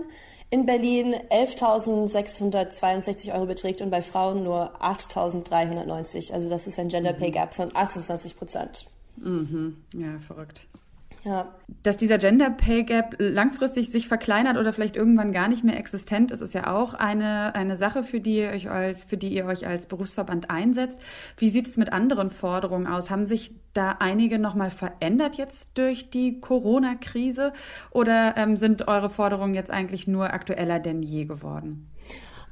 in 0.51 0.67
Berlin 0.67 1.15
11.662 1.31 3.35
Euro 3.35 3.47
beträgt 3.47 3.81
und 3.83 3.91
bei 3.91 4.03
Frauen 4.03 4.45
nur 4.45 4.83
8.390. 4.83 6.33
Also 6.33 6.49
das 6.49 6.67
ist 6.67 6.79
ein 6.79 6.89
Gender 6.89 7.13
Pay 7.13 7.31
Gap 7.31 7.55
von 7.55 7.75
28 7.75 8.37
Prozent. 8.37 8.87
Mhm. 9.17 9.77
Ja, 9.95 10.19
verrückt. 10.27 10.67
Ja. 11.25 11.49
Dass 11.83 11.97
dieser 11.97 12.19
Gender 12.19 12.51
Pay 12.51 12.85
Gap 12.85 13.17
langfristig 13.19 13.91
sich 13.91 14.09
verkleinert 14.09 14.57
oder 14.57 14.73
vielleicht 14.73 14.97
irgendwann 14.97 15.33
gar 15.33 15.49
nicht 15.49 15.65
mehr 15.65 15.77
existent 15.77 16.31
ist, 16.31 16.41
ist 16.41 16.55
ja 16.55 16.73
auch 16.73 16.95
eine, 16.95 17.55
eine 17.55 17.77
Sache, 17.77 18.03
für 18.03 18.21
die, 18.21 18.39
ihr 18.39 18.51
euch 18.51 18.71
als, 18.71 19.03
für 19.03 19.17
die 19.17 19.29
ihr 19.29 19.47
euch 19.47 19.67
als 19.67 19.87
Berufsverband 19.87 20.51
einsetzt. 20.51 21.01
Wie 21.37 21.51
sieht 21.51 21.67
es 21.67 21.77
mit 21.77 21.93
anderen 21.93 22.31
Forderungen 22.31 22.87
aus? 22.87 23.11
Haben 23.11 23.27
sich 23.27 23.53
da 23.75 23.97
einige 23.99 24.39
nochmal 24.39 24.71
verändert 24.71 25.37
jetzt 25.37 25.77
durch 25.77 26.11
die 26.11 26.41
Corona-Krise 26.41 27.53
oder 27.91 28.37
ähm, 28.37 28.57
sind 28.57 28.89
eure 28.89 29.11
Forderungen 29.11 29.55
jetzt 29.55 29.71
eigentlich 29.71 30.07
nur 30.07 30.33
aktueller 30.33 30.79
denn 30.79 31.03
je 31.03 31.25
geworden? 31.25 31.91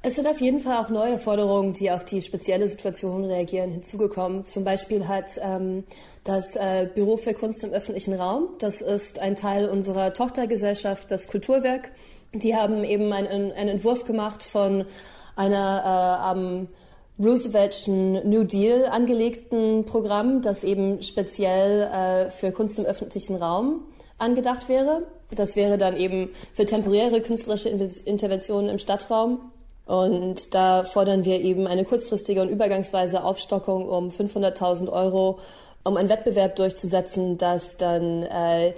Es 0.06 0.14
sind 0.14 0.28
auf 0.28 0.40
jeden 0.40 0.60
Fall 0.60 0.76
auch 0.76 0.88
neue 0.88 1.18
Forderungen, 1.18 1.72
die 1.72 1.90
auf 1.90 2.04
die 2.04 2.22
spezielle 2.22 2.68
Situation 2.68 3.24
reagieren, 3.24 3.72
hinzugekommen. 3.72 4.44
Zum 4.44 4.62
Beispiel 4.62 5.08
hat 5.08 5.32
ähm, 5.42 5.82
das 6.22 6.54
äh, 6.54 6.88
Büro 6.94 7.16
für 7.16 7.34
Kunst 7.34 7.64
im 7.64 7.72
öffentlichen 7.72 8.14
Raum, 8.14 8.50
das 8.60 8.82
ist 8.82 9.18
ein 9.18 9.34
Teil 9.34 9.68
unserer 9.68 10.12
Tochtergesellschaft, 10.12 11.10
das 11.10 11.26
Kulturwerk. 11.26 11.90
Die 12.32 12.54
haben 12.54 12.84
eben 12.84 13.12
einen, 13.12 13.50
einen 13.50 13.68
Entwurf 13.68 14.04
gemacht 14.04 14.44
von 14.44 14.84
einer 15.34 15.82
äh, 15.84 16.24
am 16.24 16.68
Rooseveltschen 17.18 18.30
New 18.30 18.44
Deal 18.44 18.86
angelegten 18.86 19.86
Programm, 19.86 20.40
das 20.40 20.62
eben 20.62 21.02
speziell 21.02 21.82
äh, 21.82 22.30
für 22.30 22.52
Kunst 22.52 22.78
im 22.78 22.84
öffentlichen 22.84 23.34
Raum 23.34 23.82
angedacht 24.18 24.68
wäre. 24.68 25.02
Das 25.34 25.56
wäre 25.56 25.78
dann 25.78 25.96
eben 25.96 26.30
für 26.54 26.64
temporäre 26.64 27.20
künstlerische 27.22 27.70
Interventionen 27.70 28.70
im 28.70 28.78
Stadtraum 28.78 29.50
und 29.86 30.52
da 30.54 30.82
fordern 30.82 31.24
wir 31.24 31.40
eben 31.40 31.66
eine 31.66 31.84
kurzfristige 31.84 32.42
und 32.42 32.48
übergangsweise 32.48 33.22
Aufstockung 33.22 33.88
um 33.88 34.10
500.000 34.10 34.90
Euro, 34.90 35.38
um 35.84 35.96
einen 35.96 36.08
Wettbewerb 36.08 36.56
durchzusetzen, 36.56 37.38
dass 37.38 37.76
dann 37.76 38.24
äh, 38.24 38.74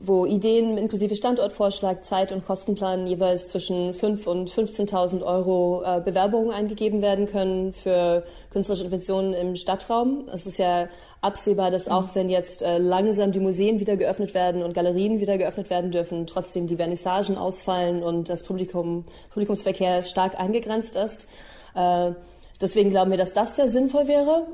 wo 0.00 0.26
Ideen 0.26 0.78
inklusive 0.78 1.16
Standortvorschlag, 1.16 2.04
Zeit- 2.04 2.32
und 2.32 2.44
Kostenplan 2.44 3.06
jeweils 3.06 3.48
zwischen 3.48 3.94
5.000 3.94 4.26
und 4.26 4.50
15.000 4.50 5.22
Euro 5.22 5.82
äh, 5.84 6.00
Bewerbungen 6.00 6.50
eingegeben 6.50 7.02
werden 7.02 7.26
können 7.26 7.72
für 7.72 8.24
künstlerische 8.50 8.84
Interventionen 8.84 9.34
im 9.34 9.56
Stadtraum. 9.56 10.28
Es 10.32 10.46
ist 10.46 10.58
ja 10.58 10.88
absehbar, 11.20 11.70
dass 11.70 11.88
auch 11.88 12.14
wenn 12.14 12.30
jetzt 12.30 12.62
äh, 12.62 12.78
langsam 12.78 13.32
die 13.32 13.40
Museen 13.40 13.80
wieder 13.80 13.96
geöffnet 13.96 14.34
werden 14.34 14.62
und 14.62 14.74
Galerien 14.74 15.20
wieder 15.20 15.38
geöffnet 15.38 15.70
werden 15.70 15.90
dürfen, 15.90 16.26
trotzdem 16.26 16.66
die 16.66 16.76
Vernissagen 16.76 17.36
ausfallen 17.36 18.02
und 18.02 18.28
das 18.28 18.44
Publikum, 18.44 19.04
Publikumsverkehr 19.30 20.02
stark 20.02 20.38
eingegrenzt 20.38 20.96
ist. 20.96 21.26
Äh, 21.74 22.12
deswegen 22.60 22.90
glauben 22.90 23.10
wir, 23.10 23.18
dass 23.18 23.32
das 23.32 23.56
sehr 23.56 23.68
sinnvoll 23.68 24.08
wäre. 24.08 24.46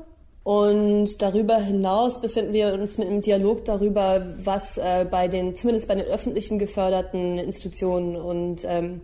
Und 0.45 1.23
darüber 1.23 1.57
hinaus 1.57 2.21
befinden 2.21 2.53
wir 2.53 2.71
uns 2.75 2.99
mit 2.99 3.07
einem 3.07 3.19
Dialog 3.19 3.65
darüber, 3.65 4.27
was 4.43 4.77
äh, 4.77 5.03
bei 5.09 5.27
den, 5.27 5.55
zumindest 5.55 5.87
bei 5.87 5.95
den 5.95 6.05
öffentlichen 6.05 6.59
geförderten 6.59 7.39
Institutionen 7.39 8.15
und, 8.15 8.63
ähm, 8.63 9.01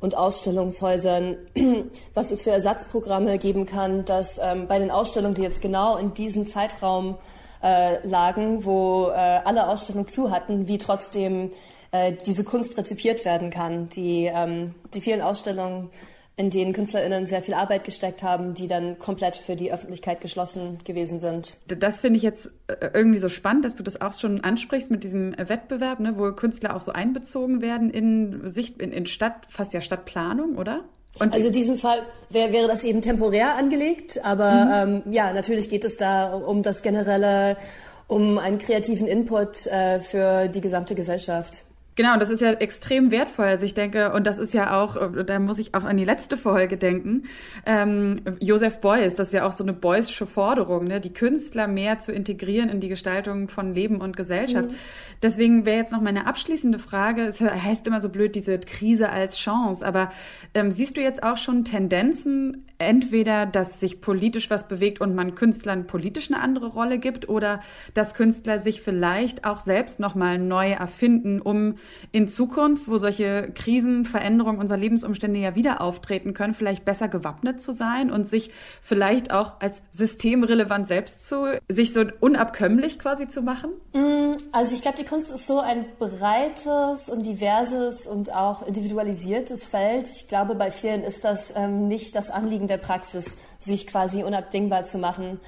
und 0.00 0.18
Ausstellungshäusern, 0.18 1.38
was 2.14 2.30
es 2.30 2.42
für 2.42 2.50
Ersatzprogramme 2.50 3.38
geben 3.38 3.64
kann, 3.64 4.04
dass 4.04 4.36
ähm, 4.36 4.68
bei 4.68 4.78
den 4.78 4.90
Ausstellungen, 4.90 5.34
die 5.34 5.40
jetzt 5.40 5.62
genau 5.62 5.96
in 5.96 6.12
diesem 6.12 6.44
Zeitraum 6.44 7.16
äh, 7.62 8.06
lagen, 8.06 8.66
wo 8.66 9.08
äh, 9.08 9.14
alle 9.14 9.68
Ausstellungen 9.68 10.08
zu 10.08 10.30
hatten, 10.30 10.68
wie 10.68 10.76
trotzdem 10.76 11.52
äh, 11.92 12.12
diese 12.26 12.44
Kunst 12.44 12.76
rezipiert 12.76 13.24
werden 13.24 13.48
kann. 13.48 13.88
Die, 13.88 14.30
ähm, 14.30 14.74
die 14.92 15.00
vielen 15.00 15.22
Ausstellungen 15.22 15.88
in 16.36 16.48
denen 16.48 16.72
KünstlerInnen 16.72 17.26
sehr 17.26 17.42
viel 17.42 17.54
Arbeit 17.54 17.84
gesteckt 17.84 18.22
haben, 18.22 18.54
die 18.54 18.66
dann 18.66 18.98
komplett 18.98 19.36
für 19.36 19.54
die 19.54 19.72
Öffentlichkeit 19.72 20.20
geschlossen 20.20 20.78
gewesen 20.84 21.20
sind. 21.20 21.56
Das 21.66 22.00
finde 22.00 22.16
ich 22.16 22.22
jetzt 22.22 22.50
äh, 22.68 22.90
irgendwie 22.94 23.18
so 23.18 23.28
spannend, 23.28 23.64
dass 23.64 23.76
du 23.76 23.82
das 23.82 24.00
auch 24.00 24.14
schon 24.14 24.42
ansprichst 24.42 24.90
mit 24.90 25.04
diesem 25.04 25.34
Wettbewerb, 25.36 26.00
ne, 26.00 26.16
wo 26.16 26.32
Künstler 26.32 26.74
auch 26.74 26.80
so 26.80 26.92
einbezogen 26.92 27.60
werden 27.60 27.90
in 27.90 28.48
Sicht, 28.48 28.80
in, 28.80 28.92
in 28.92 29.04
Stadt, 29.06 29.46
fast 29.48 29.74
ja 29.74 29.82
Stadtplanung, 29.82 30.56
oder? 30.56 30.84
Und 31.18 31.34
also 31.34 31.48
in 31.48 31.52
diesem 31.52 31.76
Fall 31.76 32.02
wär, 32.30 32.52
wäre 32.52 32.68
das 32.68 32.84
eben 32.84 33.02
temporär 33.02 33.56
angelegt, 33.56 34.24
aber 34.24 34.86
mhm. 34.86 35.02
ähm, 35.06 35.12
ja, 35.12 35.32
natürlich 35.34 35.68
geht 35.68 35.84
es 35.84 35.98
da 35.98 36.34
um 36.34 36.62
das 36.62 36.82
generelle, 36.82 37.58
um 38.06 38.38
einen 38.38 38.56
kreativen 38.56 39.06
Input 39.06 39.66
äh, 39.66 40.00
für 40.00 40.48
die 40.48 40.62
gesamte 40.62 40.94
Gesellschaft. 40.94 41.64
Genau, 41.94 42.14
und 42.14 42.22
das 42.22 42.30
ist 42.30 42.40
ja 42.40 42.52
extrem 42.52 43.10
wertvoll. 43.10 43.46
Also 43.46 43.66
ich 43.66 43.74
denke, 43.74 44.12
und 44.12 44.26
das 44.26 44.38
ist 44.38 44.54
ja 44.54 44.80
auch, 44.80 44.96
da 45.24 45.38
muss 45.38 45.58
ich 45.58 45.74
auch 45.74 45.84
an 45.84 45.98
die 45.98 46.04
letzte 46.04 46.36
Folge 46.38 46.78
denken, 46.78 47.24
ähm, 47.66 48.22
Joseph 48.40 48.80
Beuys, 48.80 49.14
das 49.14 49.28
ist 49.28 49.34
ja 49.34 49.46
auch 49.46 49.52
so 49.52 49.62
eine 49.62 49.74
Beuysche 49.74 50.26
Forderung, 50.26 50.84
ne, 50.84 51.00
die 51.00 51.12
Künstler 51.12 51.66
mehr 51.66 52.00
zu 52.00 52.12
integrieren 52.12 52.70
in 52.70 52.80
die 52.80 52.88
Gestaltung 52.88 53.48
von 53.48 53.74
Leben 53.74 54.00
und 54.00 54.16
Gesellschaft. 54.16 54.70
Mhm. 54.70 54.74
Deswegen 55.22 55.66
wäre 55.66 55.76
jetzt 55.78 55.92
noch 55.92 56.00
meine 56.00 56.26
abschließende 56.26 56.78
Frage, 56.78 57.24
es 57.24 57.40
heißt 57.40 57.86
immer 57.86 58.00
so 58.00 58.08
blöd, 58.08 58.34
diese 58.34 58.58
Krise 58.58 59.10
als 59.10 59.36
Chance, 59.38 59.84
aber 59.86 60.10
ähm, 60.54 60.72
siehst 60.72 60.96
du 60.96 61.02
jetzt 61.02 61.22
auch 61.22 61.36
schon 61.36 61.64
Tendenzen, 61.64 62.66
entweder, 62.78 63.46
dass 63.46 63.80
sich 63.80 64.00
politisch 64.00 64.50
was 64.50 64.66
bewegt 64.66 65.00
und 65.00 65.14
man 65.14 65.34
Künstlern 65.34 65.86
politisch 65.86 66.30
eine 66.30 66.40
andere 66.40 66.66
Rolle 66.66 66.98
gibt 66.98 67.28
oder 67.28 67.60
dass 67.94 68.14
Künstler 68.14 68.58
sich 68.58 68.82
vielleicht 68.82 69.44
auch 69.44 69.60
selbst 69.60 70.00
nochmal 70.00 70.38
neu 70.38 70.70
erfinden, 70.72 71.40
um 71.40 71.76
in 72.10 72.28
Zukunft, 72.28 72.88
wo 72.88 72.96
solche 72.96 73.50
Krisen, 73.54 74.04
Veränderungen 74.04 74.58
unserer 74.58 74.78
Lebensumstände 74.78 75.38
ja 75.38 75.54
wieder 75.54 75.80
auftreten 75.80 76.34
können, 76.34 76.54
vielleicht 76.54 76.84
besser 76.84 77.08
gewappnet 77.08 77.60
zu 77.60 77.72
sein 77.72 78.10
und 78.10 78.28
sich 78.28 78.50
vielleicht 78.80 79.32
auch 79.32 79.60
als 79.60 79.82
systemrelevant 79.92 80.88
selbst 80.88 81.26
zu, 81.26 81.58
sich 81.68 81.92
so 81.92 82.04
unabkömmlich 82.20 82.98
quasi 82.98 83.28
zu 83.28 83.42
machen? 83.42 83.70
Mm, 83.92 84.36
also 84.52 84.74
ich 84.74 84.82
glaube, 84.82 84.98
die 84.98 85.04
Kunst 85.04 85.32
ist 85.32 85.46
so 85.46 85.60
ein 85.60 85.86
breites 85.98 87.08
und 87.08 87.26
diverses 87.26 88.06
und 88.06 88.34
auch 88.34 88.66
individualisiertes 88.66 89.64
Feld. 89.64 90.08
Ich 90.08 90.28
glaube, 90.28 90.54
bei 90.54 90.70
vielen 90.70 91.02
ist 91.02 91.24
das 91.24 91.52
ähm, 91.56 91.88
nicht 91.88 92.14
das 92.16 92.30
Anliegen 92.30 92.66
der 92.66 92.78
Praxis, 92.78 93.36
sich 93.58 93.86
quasi 93.86 94.22
unabdingbar 94.22 94.84
zu 94.84 94.98
machen. 94.98 95.40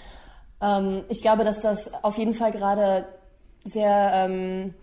Ähm, 0.61 1.05
ich 1.09 1.23
glaube, 1.23 1.45
dass 1.45 1.61
das 1.61 1.93
auf 2.03 2.19
jeden 2.19 2.35
Fall 2.35 2.51
gerade 2.51 3.07
sehr 3.65 4.11
ähm, 4.15 4.75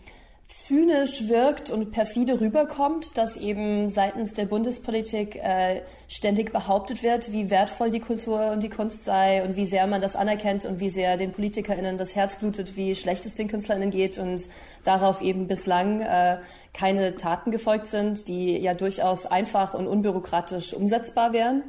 zynisch 0.52 1.30
wirkt 1.30 1.70
und 1.70 1.92
perfide 1.92 2.42
rüberkommt, 2.42 3.18
dass 3.18 3.38
eben 3.38 3.88
seitens 3.88 4.34
der 4.34 4.46
Bundespolitik 4.46 5.38
äh, 5.38 5.82
ständig 6.10 6.52
behauptet 6.52 7.04
wird, 7.04 7.32
wie 7.32 7.50
wertvoll 7.50 7.90
die 7.90 8.02
Kultur 8.02 8.52
und 8.52 8.62
die 8.62 8.70
Kunst 8.70 9.06
sei 9.06 9.44
und 9.44 9.56
wie 9.56 9.66
sehr 9.66 9.88
man 9.88 10.02
das 10.02 10.18
anerkennt 10.18 10.66
und 10.66 10.82
wie 10.82 10.90
sehr 10.90 11.16
den 11.16 11.32
PolitikerInnen 11.32 11.96
das 11.96 12.16
Herz 12.18 12.36
blutet, 12.36 12.76
wie 12.76 12.96
schlecht 12.96 13.26
es 13.26 13.36
den 13.36 13.48
KünstlerInnen 13.48 13.92
geht 13.92 14.18
und 14.18 14.50
darauf 14.84 15.22
eben 15.22 15.48
bislang 15.48 16.02
äh, 16.02 16.40
keine 16.74 17.16
Taten 17.16 17.52
gefolgt 17.52 17.88
sind, 17.88 18.28
die 18.28 18.58
ja 18.58 18.74
durchaus 18.74 19.26
einfach 19.26 19.74
und 19.74 19.88
unbürokratisch 19.88 20.74
umsetzbar 20.74 21.32
wären. 21.32 21.64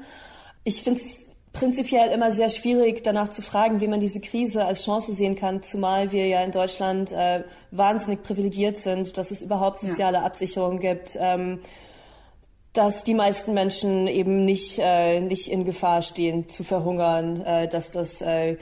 Ich 0.64 0.82
finde 0.82 0.98
es 0.98 1.31
prinzipiell 1.52 2.10
immer 2.10 2.32
sehr 2.32 2.48
schwierig, 2.48 3.02
danach 3.02 3.28
zu 3.28 3.42
fragen, 3.42 3.80
wie 3.80 3.88
man 3.88 4.00
diese 4.00 4.20
Krise 4.20 4.64
als 4.64 4.84
Chance 4.84 5.12
sehen 5.12 5.34
kann, 5.34 5.62
zumal 5.62 6.12
wir 6.12 6.26
ja 6.26 6.42
in 6.42 6.50
Deutschland 6.50 7.12
äh, 7.12 7.44
wahnsinnig 7.70 8.22
privilegiert 8.22 8.78
sind, 8.78 9.16
dass 9.18 9.30
es 9.30 9.42
überhaupt 9.42 9.80
soziale 9.80 10.18
ja. 10.18 10.24
Absicherung 10.24 10.80
gibt, 10.80 11.16
ähm, 11.20 11.60
dass 12.72 13.04
die 13.04 13.14
meisten 13.14 13.52
Menschen 13.52 14.06
eben 14.06 14.44
nicht, 14.44 14.78
äh, 14.78 15.20
nicht 15.20 15.48
in 15.48 15.64
Gefahr 15.64 16.00
stehen 16.02 16.48
zu 16.48 16.64
verhungern, 16.64 17.42
äh, 17.42 17.68
dass 17.68 17.90
das, 17.90 18.22
äh, 18.22 18.56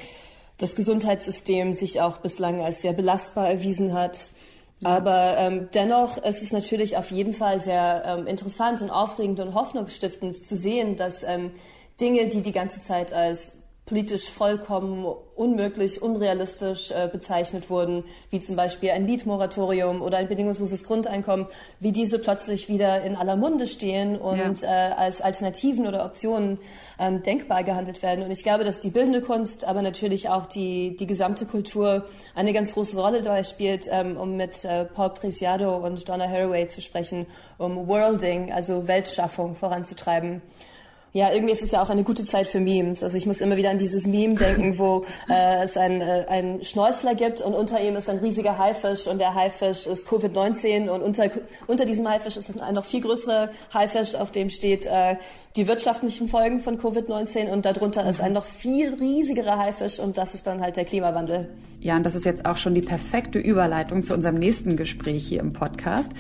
das 0.59 0.75
Gesundheitssystem 0.75 1.75
sich 1.75 2.01
auch 2.01 2.19
bislang 2.19 2.61
als 2.61 2.83
sehr 2.83 2.93
belastbar 2.93 3.49
erwiesen 3.49 3.95
hat. 3.95 4.33
Ja. 4.81 4.97
Aber 4.97 5.37
ähm, 5.37 5.69
dennoch 5.75 6.19
ist 6.19 6.43
es 6.43 6.53
natürlich 6.53 6.97
auf 6.97 7.11
jeden 7.13 7.35
Fall 7.35 7.61
sehr 7.61 8.03
ähm, 8.05 8.27
interessant 8.27 8.83
und 8.83 8.91
aufregend 8.91 9.39
und 9.39 9.55
hoffnungsstiftend 9.55 10.45
zu 10.45 10.57
sehen, 10.57 10.97
dass 10.97 11.23
ähm, 11.23 11.53
Dinge, 12.01 12.29
die 12.29 12.43
die 12.43 12.53
ganze 12.53 12.81
Zeit 12.81 13.13
als 13.13 13.53
politisch 13.91 14.31
vollkommen 14.31 15.05
unmöglich, 15.35 16.01
unrealistisch 16.01 16.93
äh, 16.93 17.09
bezeichnet 17.11 17.71
wurden, 17.71 18.05
wie 18.31 18.39
zum 18.39 18.55
Beispiel 18.55 18.91
ein 18.91 19.05
Mietmoratorium 19.05 20.01
oder 20.01 20.19
ein 20.19 20.29
bedingungsloses 20.29 20.85
Grundeinkommen, 20.85 21.47
wie 21.81 21.91
diese 21.91 22.21
plötzlich 22.21 22.69
wieder 22.69 23.03
in 23.03 23.17
aller 23.17 23.35
Munde 23.35 23.67
stehen 23.67 24.17
und 24.17 24.63
ja. 24.63 24.91
äh, 24.91 24.93
als 24.93 25.21
Alternativen 25.21 25.89
oder 25.89 26.05
Optionen 26.05 26.59
ähm, 27.01 27.25
denkbar 27.25 27.65
gehandelt 27.65 28.01
werden. 28.01 28.23
Und 28.23 28.31
ich 28.31 28.45
glaube, 28.45 28.63
dass 28.63 28.79
die 28.79 28.91
bildende 28.91 29.23
Kunst, 29.23 29.67
aber 29.67 29.83
natürlich 29.83 30.29
auch 30.29 30.47
die, 30.47 30.95
die 30.95 31.09
gesamte 31.09 31.45
Kultur 31.45 32.07
eine 32.37 32.53
ganz 32.53 32.75
große 32.75 32.97
Rolle 32.97 33.23
dabei 33.23 33.43
spielt, 33.43 33.89
ähm, 33.91 34.17
um 34.17 34.37
mit 34.37 34.65
äh, 34.65 34.85
Paul 34.85 35.11
Preciado 35.11 35.79
und 35.79 36.09
Donna 36.09 36.29
Haraway 36.29 36.69
zu 36.69 36.81
sprechen, 36.81 37.27
um 37.59 37.89
Worlding, 37.89 38.53
also 38.53 38.87
Weltschaffung 38.87 39.57
voranzutreiben. 39.57 40.43
Ja, 41.13 41.33
irgendwie 41.33 41.53
ist 41.53 41.63
es 41.63 41.73
ja 41.73 41.83
auch 41.83 41.91
eine 41.91 42.05
gute 42.05 42.25
Zeit 42.25 42.47
für 42.47 42.61
Memes. 42.61 43.03
Also 43.03 43.17
ich 43.17 43.27
muss 43.27 43.41
immer 43.41 43.57
wieder 43.57 43.71
an 43.71 43.79
dieses 43.79 44.07
Meme 44.07 44.35
denken, 44.35 44.79
wo 44.79 45.05
äh, 45.29 45.65
es 45.65 45.77
einen, 45.77 46.01
äh, 46.01 46.27
einen 46.29 46.63
Schnorchler 46.63 47.15
gibt 47.15 47.41
und 47.41 47.55
unter 47.55 47.81
ihm 47.81 47.97
ist 47.97 48.09
ein 48.09 48.19
riesiger 48.19 48.59
Haifisch 48.59 49.07
und 49.07 49.19
der 49.19 49.35
Haifisch 49.35 49.87
ist 49.87 50.09
Covid-19 50.09 50.89
und 50.89 51.03
unter, 51.03 51.31
unter 51.67 51.85
diesem 51.85 52.09
Haifisch 52.09 52.37
ist 52.37 52.61
ein 52.61 52.75
noch 52.75 52.85
viel 52.85 53.01
größerer 53.01 53.51
Haifisch, 53.75 54.15
auf 54.15 54.31
dem 54.31 54.51
steht 54.51 54.87
äh, 54.87 55.17
die 55.57 55.67
wirtschaftlichen 55.67 56.29
Folgen 56.29 56.61
von 56.61 56.79
Covid-19 56.79 57.51
und 57.51 57.65
darunter 57.65 58.09
ist 58.09 58.21
ein 58.21 58.33
noch 58.33 58.45
viel 58.45 58.95
riesigerer 58.95 59.59
Haifisch 59.59 59.99
und 59.99 60.17
das 60.17 60.35
ist 60.35 60.47
dann 60.47 60.61
halt 60.61 60.77
der 60.77 60.85
Klimawandel. 60.85 61.49
Ja, 61.81 61.97
und 61.97 62.05
das 62.05 62.15
ist 62.15 62.27
jetzt 62.27 62.45
auch 62.45 62.59
schon 62.59 62.75
die 62.75 62.83
perfekte 62.83 63.39
Überleitung 63.39 64.03
zu 64.03 64.13
unserem 64.13 64.35
nächsten 64.35 64.77
Gespräch 64.77 65.27
hier 65.27 65.41
im 65.41 65.55
Podcast. 65.55 66.13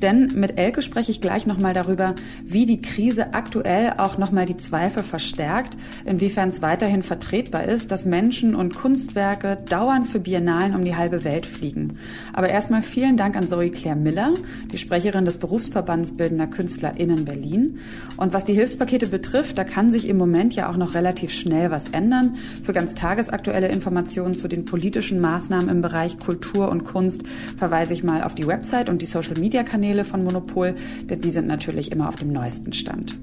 Denn 0.00 0.28
mit 0.36 0.56
Elke 0.56 0.80
spreche 0.80 1.10
ich 1.10 1.20
gleich 1.20 1.44
nochmal 1.44 1.74
darüber, 1.74 2.14
wie 2.44 2.66
die 2.66 2.80
Krise 2.80 3.34
aktuell 3.34 3.94
auch 3.98 4.16
nochmal 4.16 4.37
die 4.46 4.56
Zweifel 4.56 5.02
verstärkt, 5.02 5.76
inwiefern 6.04 6.48
es 6.48 6.62
weiterhin 6.62 7.02
vertretbar 7.02 7.64
ist, 7.64 7.90
dass 7.90 8.04
Menschen 8.04 8.54
und 8.54 8.74
Kunstwerke 8.74 9.56
dauernd 9.68 10.06
für 10.06 10.20
Biennalen 10.20 10.74
um 10.74 10.84
die 10.84 10.96
halbe 10.96 11.24
Welt 11.24 11.46
fliegen. 11.46 11.98
Aber 12.32 12.48
erstmal 12.48 12.82
vielen 12.82 13.16
Dank 13.16 13.36
an 13.36 13.48
Zoe 13.48 13.70
Claire 13.70 13.96
Miller, 13.96 14.34
die 14.72 14.78
Sprecherin 14.78 15.24
des 15.24 15.38
Berufsverbands 15.38 16.12
Bildender 16.12 16.46
KünstlerInnen 16.46 17.24
Berlin. 17.24 17.78
Und 18.16 18.32
was 18.32 18.44
die 18.44 18.54
Hilfspakete 18.54 19.06
betrifft, 19.06 19.58
da 19.58 19.64
kann 19.64 19.90
sich 19.90 20.08
im 20.08 20.16
Moment 20.16 20.54
ja 20.54 20.70
auch 20.70 20.76
noch 20.76 20.94
relativ 20.94 21.32
schnell 21.32 21.70
was 21.70 21.90
ändern. 21.90 22.36
Für 22.62 22.72
ganz 22.72 22.94
tagesaktuelle 22.94 23.68
Informationen 23.68 24.36
zu 24.36 24.48
den 24.48 24.64
politischen 24.64 24.98
politischen 25.08 25.20
Maßnahmen 25.20 25.68
im 25.68 25.80
Bereich 25.80 26.18
Kultur 26.18 26.68
und 26.68 26.84
Kunst 26.84 27.22
verweise 27.56 27.92
ich 27.92 28.02
mal 28.02 28.22
auf 28.22 28.34
die 28.34 28.46
Website 28.46 28.88
und 28.88 29.00
die 29.00 29.06
Social-Media-Kanäle 29.06 30.04
von 30.04 30.24
Monopol, 30.24 30.74
denn 31.04 31.20
die 31.20 31.30
sind 31.30 31.46
natürlich 31.46 31.92
immer 31.92 32.08
auf 32.08 32.16
dem 32.16 32.32
neuesten 32.32 32.72
Stand. 32.72 33.16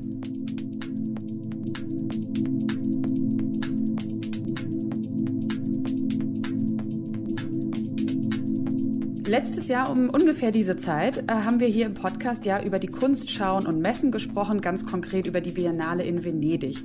Letztes 9.27 9.67
Jahr 9.67 9.89
um 9.89 10.11
ungefähr 10.11 10.51
diese 10.51 10.77
Zeit 10.77 11.17
äh, 11.17 11.31
haben 11.31 11.59
wir 11.59 11.67
hier 11.67 11.88
im 11.88 11.95
Podcast 11.95 12.45
ja 12.45 12.61
über 12.61 12.77
die 12.77 12.88
Kunstschauen 12.88 13.65
und 13.65 13.79
Messen 13.79 14.11
gesprochen, 14.11 14.61
ganz 14.61 14.85
konkret 14.85 15.25
über 15.25 15.41
die 15.41 15.49
Biennale 15.49 16.03
in 16.03 16.23
Venedig. 16.23 16.83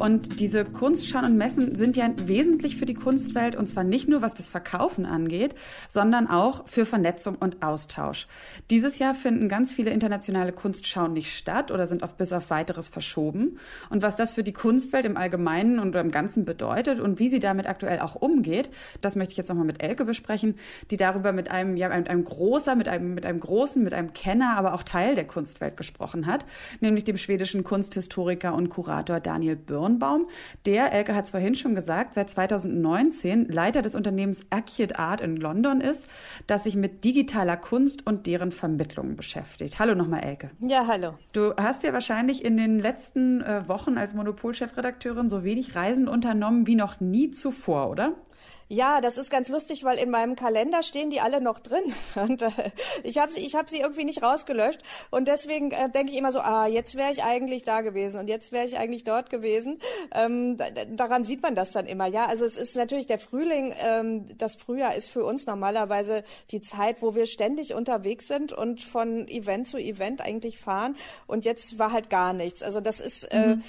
Und 0.00 0.40
diese 0.40 0.64
Kunstschauen 0.64 1.24
und 1.24 1.36
Messen 1.38 1.76
sind 1.76 1.96
ja 1.96 2.10
wesentlich 2.26 2.76
für 2.76 2.86
die 2.86 2.94
Kunstwelt 2.94 3.54
und 3.54 3.68
zwar 3.68 3.84
nicht 3.84 4.08
nur 4.08 4.20
was 4.20 4.34
das 4.34 4.48
Verkaufen 4.48 5.06
angeht, 5.06 5.54
sondern 5.88 6.26
auch 6.26 6.66
für 6.66 6.84
Vernetzung 6.84 7.36
und 7.36 7.62
Austausch. 7.62 8.26
Dieses 8.68 8.98
Jahr 8.98 9.14
finden 9.14 9.48
ganz 9.48 9.72
viele 9.72 9.90
internationale 9.90 10.52
Kunstschauen 10.52 11.12
nicht 11.12 11.34
statt 11.34 11.70
oder 11.70 11.86
sind 11.86 12.02
auf 12.02 12.14
bis 12.14 12.32
auf 12.32 12.50
weiteres 12.50 12.88
verschoben. 12.88 13.58
Und 13.88 14.02
was 14.02 14.16
das 14.16 14.34
für 14.34 14.42
die 14.42 14.52
Kunstwelt 14.52 15.06
im 15.06 15.16
Allgemeinen 15.16 15.78
und 15.78 15.94
im 15.94 16.10
Ganzen 16.10 16.44
bedeutet 16.44 16.98
und 16.98 17.20
wie 17.20 17.28
sie 17.28 17.40
damit 17.40 17.66
aktuell 17.66 18.00
auch 18.00 18.16
umgeht, 18.16 18.70
das 19.00 19.16
möchte 19.16 19.32
ich 19.32 19.38
jetzt 19.38 19.48
nochmal 19.48 19.66
mit 19.66 19.82
Elke 19.82 20.04
besprechen, 20.04 20.56
die 20.90 20.96
darüber 20.96 21.32
mit 21.32 21.50
einem, 21.50 21.75
ja, 21.76 21.88
mit 21.88 22.08
einem 22.08 22.24
großer, 22.24 22.74
mit 22.74 22.88
einem, 22.88 23.14
mit 23.14 23.26
einem 23.26 23.40
großen, 23.40 23.82
mit 23.82 23.94
einem 23.94 24.12
Kenner, 24.12 24.56
aber 24.56 24.74
auch 24.74 24.82
Teil 24.82 25.14
der 25.14 25.26
Kunstwelt 25.26 25.76
gesprochen 25.76 26.26
hat, 26.26 26.44
nämlich 26.80 27.04
dem 27.04 27.16
schwedischen 27.16 27.64
Kunsthistoriker 27.64 28.54
und 28.54 28.68
Kurator 28.68 29.20
Daniel 29.20 29.56
Birnbaum. 29.56 30.28
Der, 30.64 30.92
Elke 30.92 31.14
hat 31.14 31.26
es 31.26 31.30
vorhin 31.30 31.54
schon 31.54 31.74
gesagt, 31.74 32.14
seit 32.14 32.30
2019 32.30 33.48
Leiter 33.48 33.82
des 33.82 33.94
Unternehmens 33.94 34.46
Acute 34.50 34.98
Art 34.98 35.20
in 35.20 35.36
London 35.36 35.80
ist, 35.80 36.06
das 36.46 36.64
sich 36.64 36.76
mit 36.76 37.04
digitaler 37.04 37.56
Kunst 37.56 38.06
und 38.06 38.26
deren 38.26 38.52
Vermittlung 38.52 39.16
beschäftigt. 39.16 39.78
Hallo 39.78 39.94
nochmal, 39.94 40.22
Elke. 40.22 40.50
Ja, 40.60 40.86
hallo. 40.86 41.14
Du 41.32 41.54
hast 41.56 41.82
ja 41.82 41.92
wahrscheinlich 41.92 42.44
in 42.44 42.56
den 42.56 42.78
letzten 42.78 43.40
äh, 43.42 43.68
Wochen 43.68 43.98
als 43.98 44.14
Monopol-Chefredakteurin 44.14 45.30
so 45.30 45.44
wenig 45.44 45.74
Reisen 45.74 46.08
unternommen 46.08 46.66
wie 46.66 46.74
noch 46.74 47.00
nie 47.00 47.30
zuvor, 47.30 47.90
oder? 47.90 48.14
Ja, 48.68 49.00
das 49.00 49.16
ist 49.16 49.30
ganz 49.30 49.48
lustig, 49.48 49.84
weil 49.84 49.96
in 49.96 50.10
meinem 50.10 50.34
Kalender 50.34 50.82
stehen 50.82 51.08
die 51.10 51.20
alle 51.20 51.40
noch 51.40 51.60
drin. 51.60 51.94
Und 52.16 52.42
äh, 52.42 52.50
ich 53.04 53.18
habe 53.18 53.32
sie, 53.32 53.46
hab 53.50 53.70
sie 53.70 53.78
irgendwie 53.78 54.04
nicht 54.04 54.22
rausgelöscht. 54.22 54.80
Und 55.10 55.28
deswegen 55.28 55.70
äh, 55.70 55.88
denke 55.88 56.10
ich 56.10 56.18
immer 56.18 56.32
so, 56.32 56.40
ah, 56.40 56.66
jetzt 56.66 56.96
wäre 56.96 57.12
ich 57.12 57.22
eigentlich 57.22 57.62
da 57.62 57.80
gewesen 57.82 58.18
und 58.18 58.28
jetzt 58.28 58.50
wäre 58.50 58.64
ich 58.64 58.76
eigentlich 58.76 59.04
dort 59.04 59.30
gewesen. 59.30 59.78
Ähm, 60.12 60.58
daran 60.96 61.24
sieht 61.24 61.42
man 61.42 61.54
das 61.54 61.72
dann 61.72 61.86
immer. 61.86 62.06
Ja, 62.06 62.26
also 62.26 62.44
es 62.44 62.56
ist 62.56 62.74
natürlich 62.74 63.06
der 63.06 63.20
Frühling, 63.20 63.72
ähm, 63.84 64.26
das 64.36 64.56
Frühjahr 64.56 64.94
ist 64.94 65.10
für 65.10 65.24
uns 65.24 65.46
normalerweise 65.46 66.24
die 66.50 66.60
Zeit, 66.60 67.02
wo 67.02 67.14
wir 67.14 67.26
ständig 67.26 67.74
unterwegs 67.74 68.26
sind 68.26 68.52
und 68.52 68.82
von 68.82 69.28
Event 69.28 69.68
zu 69.68 69.78
Event 69.78 70.20
eigentlich 70.20 70.58
fahren. 70.58 70.96
Und 71.28 71.44
jetzt 71.44 71.78
war 71.78 71.92
halt 71.92 72.10
gar 72.10 72.32
nichts. 72.32 72.64
Also 72.64 72.80
das 72.80 72.98
ist. 72.98 73.24
Äh, 73.24 73.56
mhm. 73.56 73.62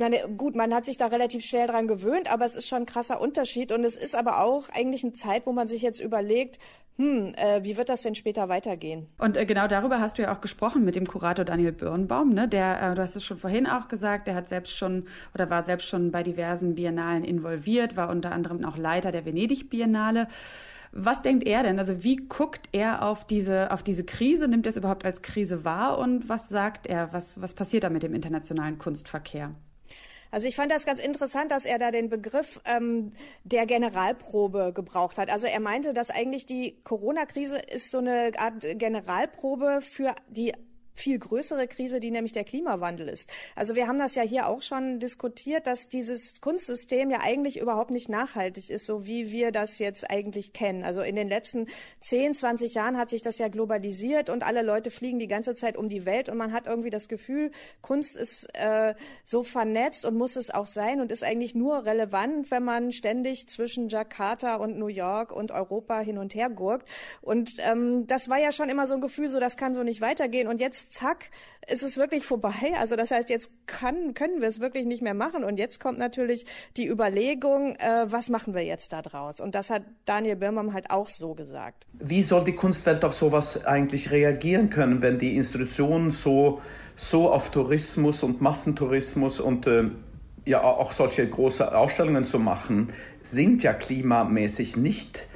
Meine, 0.00 0.16
gut, 0.36 0.56
man 0.56 0.74
hat 0.74 0.84
sich 0.84 0.96
da 0.96 1.06
relativ 1.06 1.44
schnell 1.44 1.68
dran 1.68 1.86
gewöhnt, 1.86 2.32
aber 2.32 2.44
es 2.44 2.56
ist 2.56 2.66
schon 2.66 2.78
ein 2.78 2.86
krasser 2.86 3.20
Unterschied. 3.20 3.70
Und 3.70 3.84
es 3.84 3.94
ist 3.94 4.16
aber 4.16 4.42
auch 4.42 4.68
eigentlich 4.70 5.04
eine 5.04 5.12
Zeit, 5.12 5.46
wo 5.46 5.52
man 5.52 5.68
sich 5.68 5.82
jetzt 5.82 6.00
überlegt, 6.00 6.58
hm, 6.96 7.32
äh, 7.36 7.64
wie 7.64 7.76
wird 7.76 7.88
das 7.88 8.02
denn 8.02 8.14
später 8.14 8.48
weitergehen? 8.48 9.06
Und 9.18 9.36
äh, 9.36 9.46
genau 9.46 9.68
darüber 9.68 10.00
hast 10.00 10.18
du 10.18 10.22
ja 10.22 10.34
auch 10.34 10.40
gesprochen 10.40 10.84
mit 10.84 10.96
dem 10.96 11.06
Kurator 11.06 11.44
Daniel 11.44 11.72
Birnbaum, 11.72 12.34
ne? 12.34 12.46
Der, 12.46 12.82
äh, 12.82 12.94
du 12.94 13.00
hast 13.00 13.16
es 13.16 13.24
schon 13.24 13.38
vorhin 13.38 13.66
auch 13.66 13.88
gesagt, 13.88 14.26
der 14.26 14.34
hat 14.34 14.48
selbst 14.50 14.76
schon 14.76 15.06
oder 15.34 15.48
war 15.48 15.62
selbst 15.62 15.88
schon 15.88 16.10
bei 16.10 16.22
diversen 16.22 16.74
Biennalen 16.74 17.24
involviert, 17.24 17.96
war 17.96 18.10
unter 18.10 18.32
anderem 18.32 18.64
auch 18.66 18.76
Leiter 18.76 19.12
der 19.12 19.24
Venedig 19.24 19.70
Biennale. 19.70 20.28
Was 20.92 21.22
denkt 21.22 21.46
er 21.46 21.62
denn? 21.62 21.78
Also 21.78 22.02
wie 22.02 22.16
guckt 22.16 22.68
er 22.72 23.02
auf 23.02 23.24
diese, 23.26 23.70
auf 23.70 23.82
diese 23.82 24.04
Krise? 24.04 24.48
Nimmt 24.48 24.66
er 24.66 24.70
es 24.70 24.76
überhaupt 24.76 25.06
als 25.06 25.22
Krise 25.22 25.64
wahr? 25.64 25.98
Und 25.98 26.28
was 26.28 26.48
sagt 26.48 26.86
er? 26.86 27.12
Was, 27.12 27.40
was 27.40 27.54
passiert 27.54 27.84
da 27.84 27.90
mit 27.90 28.02
dem 28.02 28.12
internationalen 28.12 28.76
Kunstverkehr? 28.76 29.54
Also 30.30 30.46
ich 30.46 30.56
fand 30.56 30.70
das 30.70 30.86
ganz 30.86 31.00
interessant, 31.00 31.50
dass 31.50 31.64
er 31.64 31.78
da 31.78 31.90
den 31.90 32.08
Begriff 32.08 32.60
ähm, 32.64 33.12
der 33.44 33.66
Generalprobe 33.66 34.72
gebraucht 34.72 35.18
hat. 35.18 35.30
Also 35.30 35.46
er 35.46 35.60
meinte, 35.60 35.92
dass 35.92 36.10
eigentlich 36.10 36.46
die 36.46 36.80
Corona-Krise 36.84 37.58
ist 37.58 37.90
so 37.90 37.98
eine 37.98 38.32
Art 38.38 38.64
Generalprobe 38.74 39.80
für 39.82 40.14
die 40.28 40.52
viel 41.00 41.18
größere 41.18 41.66
Krise, 41.66 42.00
die 42.00 42.10
nämlich 42.10 42.32
der 42.32 42.44
Klimawandel 42.44 43.08
ist. 43.08 43.30
Also 43.56 43.74
wir 43.74 43.86
haben 43.86 43.98
das 43.98 44.14
ja 44.14 44.22
hier 44.22 44.48
auch 44.48 44.62
schon 44.62 45.00
diskutiert, 45.00 45.66
dass 45.66 45.88
dieses 45.88 46.40
Kunstsystem 46.40 47.10
ja 47.10 47.18
eigentlich 47.22 47.58
überhaupt 47.58 47.90
nicht 47.90 48.08
nachhaltig 48.08 48.70
ist, 48.70 48.86
so 48.86 49.06
wie 49.06 49.32
wir 49.32 49.52
das 49.52 49.78
jetzt 49.78 50.10
eigentlich 50.10 50.52
kennen. 50.52 50.84
Also 50.84 51.02
in 51.02 51.16
den 51.16 51.28
letzten 51.28 51.66
10, 52.00 52.34
20 52.34 52.74
Jahren 52.74 52.96
hat 52.96 53.10
sich 53.10 53.22
das 53.22 53.38
ja 53.38 53.48
globalisiert 53.48 54.30
und 54.30 54.42
alle 54.42 54.62
Leute 54.62 54.90
fliegen 54.90 55.18
die 55.18 55.28
ganze 55.28 55.54
Zeit 55.54 55.76
um 55.76 55.88
die 55.88 56.04
Welt 56.04 56.28
und 56.28 56.36
man 56.36 56.52
hat 56.52 56.66
irgendwie 56.66 56.90
das 56.90 57.08
Gefühl, 57.08 57.50
Kunst 57.80 58.16
ist 58.16 58.48
äh, 58.54 58.94
so 59.24 59.42
vernetzt 59.42 60.04
und 60.04 60.16
muss 60.16 60.36
es 60.36 60.50
auch 60.50 60.66
sein 60.66 61.00
und 61.00 61.12
ist 61.12 61.24
eigentlich 61.24 61.54
nur 61.54 61.84
relevant, 61.84 62.50
wenn 62.50 62.64
man 62.64 62.92
ständig 62.92 63.48
zwischen 63.48 63.88
Jakarta 63.88 64.56
und 64.56 64.78
New 64.78 64.88
York 64.88 65.32
und 65.32 65.50
Europa 65.50 66.00
hin 66.00 66.18
und 66.18 66.34
her 66.34 66.50
gurkt. 66.50 66.88
Und 67.20 67.54
ähm, 67.58 68.06
das 68.06 68.28
war 68.28 68.38
ja 68.38 68.52
schon 68.52 68.68
immer 68.68 68.86
so 68.86 68.94
ein 68.94 69.00
Gefühl, 69.00 69.28
so 69.28 69.40
das 69.40 69.56
kann 69.56 69.74
so 69.74 69.82
nicht 69.82 70.00
weitergehen. 70.00 70.48
Und 70.48 70.60
jetzt 70.60 70.89
zack, 70.90 71.30
ist 71.68 71.82
es 71.82 71.96
wirklich 71.96 72.24
vorbei. 72.24 72.74
Also 72.78 72.96
das 72.96 73.10
heißt, 73.10 73.30
jetzt 73.30 73.50
kann, 73.66 74.14
können 74.14 74.40
wir 74.40 74.48
es 74.48 74.60
wirklich 74.60 74.86
nicht 74.86 75.02
mehr 75.02 75.14
machen. 75.14 75.44
Und 75.44 75.58
jetzt 75.58 75.80
kommt 75.80 75.98
natürlich 75.98 76.46
die 76.76 76.88
Überlegung, 76.88 77.76
äh, 77.76 78.06
was 78.06 78.28
machen 78.28 78.54
wir 78.54 78.64
jetzt 78.64 78.92
da 78.92 79.02
draus? 79.02 79.40
Und 79.40 79.54
das 79.54 79.70
hat 79.70 79.82
Daniel 80.04 80.36
Birnbaum 80.36 80.72
halt 80.72 80.90
auch 80.90 81.06
so 81.06 81.34
gesagt. 81.34 81.86
Wie 81.94 82.22
soll 82.22 82.44
die 82.44 82.54
Kunstwelt 82.54 83.04
auf 83.04 83.14
sowas 83.14 83.64
eigentlich 83.66 84.10
reagieren 84.10 84.70
können, 84.70 85.02
wenn 85.02 85.18
die 85.18 85.36
Institutionen 85.36 86.10
so, 86.10 86.60
so 86.94 87.30
auf 87.30 87.50
Tourismus 87.50 88.22
und 88.22 88.40
Massentourismus 88.40 89.40
und 89.40 89.66
äh, 89.66 89.84
ja 90.44 90.62
auch 90.62 90.92
solche 90.92 91.28
große 91.28 91.76
Ausstellungen 91.76 92.24
zu 92.24 92.38
machen, 92.38 92.92
sind 93.22 93.62
ja 93.62 93.72
klimamäßig 93.72 94.76
nicht 94.76 95.28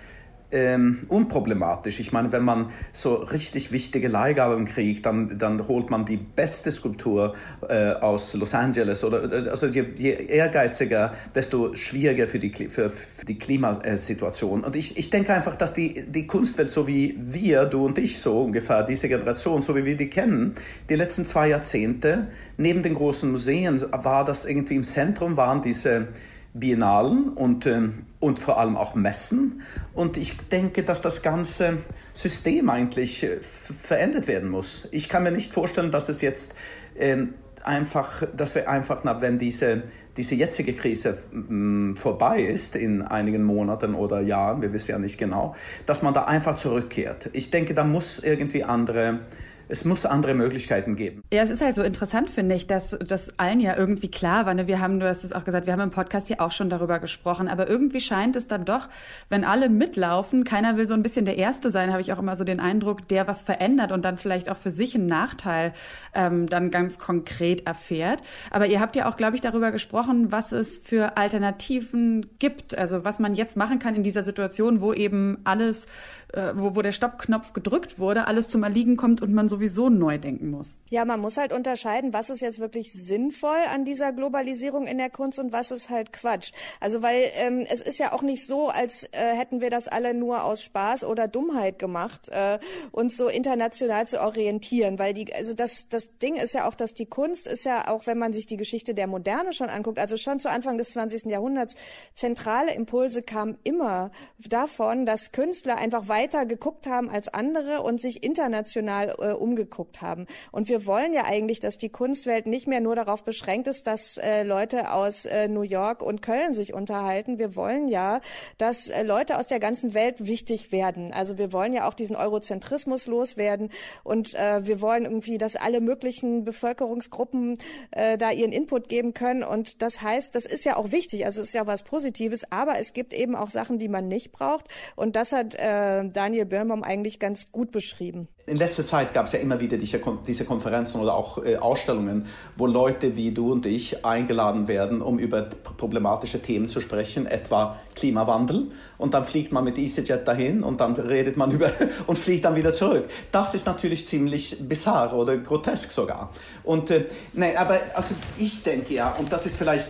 ähm, 0.55 1.01
unproblematisch. 1.09 1.99
Ich 1.99 2.13
meine, 2.13 2.31
wenn 2.33 2.45
man 2.45 2.71
so 2.93 3.15
richtig 3.15 3.73
wichtige 3.73 4.09
Leihgaben 4.09 4.65
kriegt, 4.65 5.05
dann, 5.05 5.37
dann 5.37 5.67
holt 5.67 5.91
man 5.91 6.05
die 6.05 6.17
beste 6.17 6.71
Skulptur 6.71 7.35
äh, 7.69 7.93
aus 7.93 8.33
Los 8.35 8.55
Angeles. 8.55 9.03
Oder, 9.05 9.23
also 9.33 9.67
je, 9.67 9.85
je, 9.97 10.13
ehrgeiziger, 10.13 11.13
desto 11.35 11.75
schwieriger 11.75 12.29
für 12.29 12.39
die, 12.39 12.53
für, 12.69 12.89
für 12.89 13.27
die 13.27 13.37
Klimasituation. 13.37 14.63
Und 14.63 14.77
ich, 14.77 14.97
ich 14.97 15.11
denke 15.11 15.35
einfach, 15.35 15.57
dass 15.57 15.75
die, 15.75 16.05
die 16.09 16.27
Kunstwelt, 16.27 16.71
so 16.71 16.87
wie 16.87 17.19
wir, 17.19 17.65
du 17.65 17.85
und 17.85 17.99
ich 17.99 18.21
so 18.21 18.43
ungefähr, 18.43 18.85
diese 18.85 19.09
Generation, 19.09 19.61
so 19.61 19.75
wie 19.75 19.85
wir 19.85 19.97
die 19.97 20.09
kennen, 20.09 20.55
die 20.89 20.95
letzten 20.95 21.25
zwei 21.25 21.49
Jahrzehnte, 21.49 22.29
neben 22.57 22.83
den 22.83 22.95
großen 22.95 23.29
Museen 23.29 23.85
war 23.91 24.25
das 24.25 24.45
irgendwie 24.45 24.77
im 24.77 24.85
Zentrum, 24.85 25.37
waren 25.37 25.63
diese 25.63 26.09
Biennalen 26.55 27.29
und, 27.31 27.67
ähm, 27.67 28.07
und 28.21 28.39
vor 28.39 28.59
allem 28.59 28.77
auch 28.77 28.95
Messen. 28.95 29.63
Und 29.93 30.17
ich 30.17 30.37
denke, 30.49 30.85
dass 30.85 31.03
das 31.03 31.21
ganze 31.21 31.79
System 32.15 32.71
eigentlich 32.71 33.25
äh, 33.25 33.41
verändert 33.41 34.29
werden 34.29 34.51
muss. 34.51 34.89
Ich 34.93 35.09
kann 35.09 35.25
mir 35.25 35.33
nicht 35.33 35.53
vorstellen, 35.53 35.91
dass 35.91 36.09
es 36.09 36.21
jetzt 36.21 36.55
ähm, 36.97 37.35
einfach, 37.65 38.23
dass 38.37 38.55
wir 38.55 38.71
einfach, 38.71 39.03
wenn 39.21 39.39
diese, 39.39 39.83
diese 40.17 40.37
jetzige 40.37 40.75
Krise 40.75 41.19
mh, 41.33 41.97
vorbei 41.97 42.41
ist, 42.43 42.77
in 42.77 43.03
einigen 43.03 43.43
Monaten 43.43 43.95
oder 43.95 44.21
Jahren, 44.21 44.63
wir 44.63 44.73
wissen 44.73 44.93
ja 44.93 44.99
nicht 44.99 45.19
genau, 45.19 45.57
dass 45.87 46.03
man 46.03 46.15
da 46.15 46.25
einfach 46.25 46.55
zurückkehrt. 46.55 47.31
Ich 47.33 47.51
denke, 47.51 47.75
da 47.75 47.83
muss 47.83 48.21
irgendwie 48.21 48.63
andere 48.63 49.21
es 49.69 49.85
muss 49.85 50.07
andere 50.07 50.35
Möglichkeiten 50.35 50.97
geben. 50.97 51.23
Ja, 51.33 51.43
es 51.43 51.51
ist 51.51 51.63
halt 51.63 51.77
so 51.77 51.83
interessant, 51.83 52.31
finde 52.31 52.55
ich, 52.55 52.67
dass 52.67 52.97
das 53.07 53.39
allen 53.39 53.61
ja 53.61 53.77
irgendwie 53.77 54.09
klar 54.09 54.47
war. 54.47 54.55
Ne? 54.55 54.67
Wir 54.67 54.81
haben, 54.81 55.01
du 55.01 55.09
hast 55.09 55.25
es 55.25 55.33
auch 55.33 55.45
gesagt, 55.45 55.67
wir 55.67 55.73
haben 55.73 55.81
im 55.81 55.91
Podcast 55.91 56.29
hier 56.29 56.41
auch 56.41 56.51
schon 56.51 56.71
darüber 56.71 56.99
gesprochen. 56.99 57.49
Aber 57.49 57.69
irgendwie 57.69 58.01
scheint 58.01 58.37
es 58.37 58.47
dann 58.47 58.65
doch, 58.65 58.89
wenn 59.29 59.45
alle 59.45 59.69
mitlaufen, 59.69 60.45
keiner 60.45 60.77
will 60.77 60.87
so 60.87 60.95
ein 60.95 61.03
bisschen 61.03 61.25
der 61.25 61.37
Erste 61.37 61.71
sein, 61.71 61.91
habe 61.91 62.01
ich 62.01 62.13
auch 62.13 62.19
immer 62.19 62.37
so 62.37 62.45
den 62.45 62.61
Eindruck, 62.61 63.09
der 63.09 63.27
was 63.27 63.43
verändert 63.43 63.93
und 63.93 64.05
dann 64.05 64.17
vielleicht 64.17 64.49
auch 64.49 64.57
für 64.57 64.71
sich 64.71 64.95
einen 64.95 65.07
Nachteil 65.07 65.73
ähm, 66.15 66.49
dann 66.49 66.71
ganz 66.71 66.99
konkret 66.99 67.67
erfährt. 67.67 68.21
Aber 68.51 68.67
ihr 68.67 68.81
habt 68.81 68.97
ja 68.97 69.09
auch, 69.09 69.17
glaube 69.17 69.37
ich, 69.37 69.41
darüber 69.41 69.73
gesprochen, 69.73 70.31
was 70.31 70.53
es 70.53 70.79
für 70.79 71.17
Alternativen 71.17 72.27
gibt. 72.39 72.77
Also 72.77 73.05
was 73.05 73.19
man 73.19 73.35
jetzt 73.35 73.57
machen 73.57 73.79
kann 73.79 73.95
in 73.95 74.03
dieser 74.03 74.23
Situation, 74.23 74.81
wo 74.81 74.93
eben 74.93 75.39
alles, 75.45 75.87
äh, 76.35 76.53
wo, 76.57 76.77
wo 76.77 76.83
der 76.83 76.93
Stoppknopf 76.93 77.53
gedrückt 77.53 77.99
wurde, 77.99 78.27
alles 78.27 78.49
zum 78.49 78.63
Erliegen 78.63 78.97
kommt 78.97 79.23
und 79.23 79.33
man 79.33 79.49
sowieso 79.49 79.89
neu 79.89 80.19
denken 80.19 80.51
muss. 80.51 80.79
Ja, 80.91 81.05
man 81.05 81.21
muss 81.21 81.37
halt 81.37 81.53
unterscheiden, 81.53 82.13
was 82.13 82.31
ist 82.31 82.41
jetzt 82.41 82.59
wirklich 82.59 82.93
sinnvoll 82.93 83.59
an 83.73 83.85
dieser 83.85 84.13
Globalisierung 84.13 84.87
in 84.87 84.99
der 84.99 85.11
Kunst 85.11 85.39
und 85.39 85.53
was 85.53 85.71
ist 85.71 85.91
halt 85.91 86.13
Quatsch. 86.13 86.53
Also 86.81 87.03
weil 87.03 87.31
ähm, 87.37 87.65
es 87.71 87.81
ist 87.81 87.99
ja 87.99 88.13
auch 88.13 88.23
nicht 88.23 88.47
so, 88.47 88.69
als 88.69 89.05
äh, 89.13 89.35
hätten 89.37 89.61
wir 89.61 89.71
das 89.71 89.89
alle 89.89 90.15
nur 90.15 90.45
aus 90.45 90.63
Spaß 90.63 91.05
oder 91.05 91.29
Dummheit 91.29 91.79
gemacht, 91.79 92.29
äh, 92.31 92.59
uns 92.93 93.17
so 93.17 93.29
international 93.29 94.07
zu 94.07 94.21
orientieren, 94.21 94.99
weil 94.99 95.15
die, 95.15 95.33
also 95.35 95.55
das, 95.55 95.89
das 95.89 96.19
Ding 96.19 96.37
ist 96.37 96.55
ja 96.55 96.69
auch, 96.69 96.75
dass 96.75 96.95
die 96.95 97.07
Kunst 97.07 97.47
ist 97.47 97.65
ja 97.65 97.89
auch, 97.89 98.07
wenn 98.07 98.19
man 98.19 98.33
sich 98.33 98.47
die 98.47 98.57
Geschichte 98.57 98.95
der 98.95 99.07
Moderne 99.07 99.53
schon 99.53 99.69
anguckt, 99.69 99.99
also 99.99 100.17
schon 100.17 100.41
zu 100.41 100.51
Anfang 100.51 100.79
des 100.79 100.91
20. 100.91 101.27
Jahrhunderts, 101.27 101.75
zentrale 102.15 102.75
Impulse 102.75 103.23
kamen 103.23 103.59
immer 103.63 104.11
davon, 104.39 105.07
dass 105.07 105.33
Künstler 105.33 105.79
einfach 105.79 106.09
weiter 106.09 106.24
geguckt 106.33 106.87
haben 106.87 107.09
als 107.11 107.29
andere 107.29 107.83
und 107.83 108.01
sich 108.01 108.25
international 108.25 109.15
äh, 109.19 109.33
umgeguckt 109.33 110.03
haben. 110.03 110.27
Und 110.51 110.69
wir 110.69 110.87
wollen 110.87 111.13
ja 111.13 111.25
eigentlich, 111.25 111.61
dass 111.61 111.79
die 111.79 111.89
Kunstwelt 111.89 112.47
nicht 112.47 112.67
mehr 112.67 112.81
nur 112.81 112.97
darauf 112.97 113.25
beschränkt 113.25 113.69
ist, 113.69 113.87
dass 113.87 114.17
äh, 114.17 114.43
Leute 114.43 114.93
aus 114.93 115.27
äh, 115.27 115.49
New 115.49 115.63
York 115.63 116.03
und 116.03 116.23
Köln 116.23 116.55
sich 116.55 116.75
unterhalten. 116.75 117.39
Wir 117.39 117.55
wollen 117.57 117.89
ja, 117.89 118.21
dass 118.59 118.89
äh, 118.89 119.03
Leute 119.03 119.39
aus 119.39 119.47
der 119.47 119.61
ganzen 119.61 119.95
Welt 119.95 120.27
wichtig 120.27 120.73
werden. 120.73 121.13
Also 121.13 121.39
wir 121.39 121.53
wollen 121.53 121.73
ja 121.73 121.89
auch 121.89 121.95
diesen 121.95 122.17
Eurozentrismus 122.17 123.07
loswerden 123.07 123.71
und 124.03 124.35
äh, 124.35 124.67
wir 124.67 124.81
wollen 124.81 125.05
irgendwie, 125.05 125.39
dass 125.39 125.57
alle 125.57 125.81
möglichen 125.81 126.45
Bevölkerungsgruppen 126.45 127.59
äh, 127.91 128.19
da 128.19 128.31
ihren 128.31 128.53
Input 128.53 128.89
geben 128.89 129.15
können. 129.15 129.45
Und 129.45 129.83
das 129.83 130.03
heißt, 130.03 130.35
das 130.35 130.47
ist 130.47 130.65
ja 130.65 130.77
auch 130.77 130.93
wichtig. 130.93 131.25
Also 131.27 131.41
es 131.41 131.49
ist 131.49 131.55
ja 131.55 131.67
was 131.67 131.83
Positives, 131.83 132.51
aber 132.51 132.79
es 132.79 132.93
gibt 132.93 133.13
eben 133.13 133.37
auch 133.37 133.49
Sachen, 133.49 133.79
die 133.79 133.89
man 133.89 134.09
nicht 134.09 134.33
braucht. 134.33 134.67
Und 134.97 135.17
das 135.17 135.33
hat 135.33 135.55
äh, 135.55 136.09
Daniel 136.15 136.47
Birnbaum 136.47 136.83
eigentlich 136.83 137.19
ganz 137.19 137.53
gut 137.53 137.71
beschrieben 137.71 138.29
in 138.47 138.57
letzter 138.57 138.85
Zeit 138.85 139.15
gab 139.15 139.27
es 139.27 139.33
ja 139.33 139.39
immer 139.39 139.61
wieder 139.61 139.79
diese, 139.79 139.99
Konferenzen 139.99 141.01
oder 141.01 141.15
auch 141.15 141.43
äh, 141.43 141.57
Ausstellungen, 141.57 142.27
wo 142.57 142.67
Leute 142.67 143.17
wie 143.17 143.33
du 143.33 143.53
und 143.53 143.65
ich 143.65 144.05
eingeladen 144.05 144.69
werden, 144.69 145.01
um 145.01 145.19
über 145.19 145.43
problematische 145.43 146.43
Themen 146.43 146.69
zu 146.69 146.81
sprechen, 146.81 147.27
etwa 147.27 147.79
Klimawandel. 147.95 148.71
Und 148.99 149.15
dann 149.15 149.25
fliegt 149.25 149.53
man 149.53 149.65
mit 149.65 149.79
EasyJet 149.79 150.29
dahin 150.29 150.63
und 150.63 150.81
dann 150.81 150.93
redet 150.95 151.37
man 151.37 151.51
über 151.53 151.73
und 152.07 152.19
fliegt 152.19 152.45
dann 152.45 152.55
wieder 152.55 152.75
zurück. 152.75 153.09
Das 153.33 153.55
ist 153.55 153.65
natürlich 153.65 154.07
ziemlich 154.07 154.57
bizarr 154.61 155.15
oder 155.15 155.39
grotesk 155.39 155.91
sogar. 155.91 156.31
Und 156.65 156.91
äh, 156.91 157.07
nee, 157.33 157.57
aber 157.57 157.81
also 157.95 158.15
ich 158.37 158.63
denke 158.63 158.93
ja, 158.93 159.13
und 159.13 159.33
das 159.33 159.47
ist 159.47 159.57
vielleicht 159.57 159.89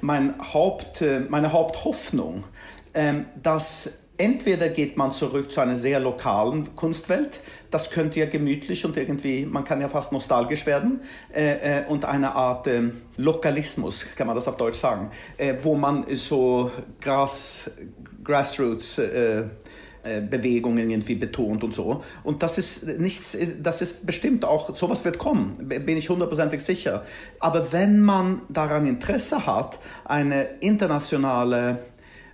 mein 0.00 0.34
Haupt, 0.52 1.02
äh, 1.02 1.20
meine 1.28 1.52
Haupthoffnung, 1.52 2.44
äh, 2.92 3.14
dass 3.42 3.98
Entweder 4.18 4.70
geht 4.70 4.96
man 4.96 5.12
zurück 5.12 5.52
zu 5.52 5.60
einer 5.60 5.76
sehr 5.76 6.00
lokalen 6.00 6.74
Kunstwelt, 6.74 7.42
das 7.70 7.90
könnte 7.90 8.20
ja 8.20 8.26
gemütlich 8.26 8.84
und 8.86 8.96
irgendwie, 8.96 9.44
man 9.44 9.64
kann 9.64 9.80
ja 9.80 9.90
fast 9.90 10.12
nostalgisch 10.12 10.64
werden, 10.64 11.00
äh, 11.34 11.80
äh, 11.80 11.86
und 11.86 12.06
eine 12.06 12.34
Art 12.34 12.66
äh, 12.66 12.82
Lokalismus, 13.18 14.06
kann 14.16 14.26
man 14.26 14.34
das 14.34 14.48
auf 14.48 14.56
Deutsch 14.56 14.78
sagen, 14.78 15.10
äh, 15.36 15.54
wo 15.62 15.74
man 15.74 16.06
so 16.14 16.70
Gras, 17.00 17.70
Grassroots 18.24 18.98
äh, 18.98 19.44
äh, 20.06 20.20
Bewegungen 20.20 20.88
irgendwie 20.88 21.16
betont 21.16 21.64
und 21.64 21.74
so. 21.74 22.02
Und 22.22 22.42
das 22.42 22.58
ist 22.58 22.86
nichts, 22.98 23.36
das 23.60 23.82
ist 23.82 24.06
bestimmt 24.06 24.44
auch, 24.44 24.74
sowas 24.76 25.04
wird 25.04 25.18
kommen, 25.18 25.54
bin 25.58 25.96
ich 25.96 26.08
hundertprozentig 26.08 26.62
sicher. 26.62 27.04
Aber 27.40 27.72
wenn 27.72 28.00
man 28.00 28.42
daran 28.48 28.86
Interesse 28.86 29.46
hat, 29.46 29.78
eine 30.04 30.44
internationale 30.60 31.80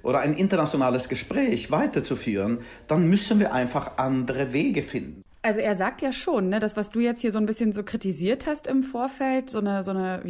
oder 0.02 0.20
ein 0.20 0.34
internationales 0.34 1.08
Gespräch 1.08 1.70
weiterzuführen, 1.70 2.58
dann 2.88 3.08
müssen 3.08 3.38
wir 3.40 3.52
einfach 3.52 3.98
andere 3.98 4.52
Wege 4.52 4.82
finden. 4.82 5.22
Also 5.42 5.58
er 5.60 5.74
sagt 5.74 6.02
ja 6.02 6.12
schon, 6.12 6.50
ne, 6.50 6.60
das, 6.60 6.76
was 6.76 6.90
du 6.90 7.00
jetzt 7.00 7.20
hier 7.20 7.32
so 7.32 7.38
ein 7.38 7.46
bisschen 7.46 7.72
so 7.72 7.82
kritisiert 7.82 8.46
hast 8.46 8.68
im 8.68 8.84
Vorfeld, 8.84 9.50
so 9.50 9.58
eine, 9.58 9.82
so 9.82 9.90
eine 9.90 10.22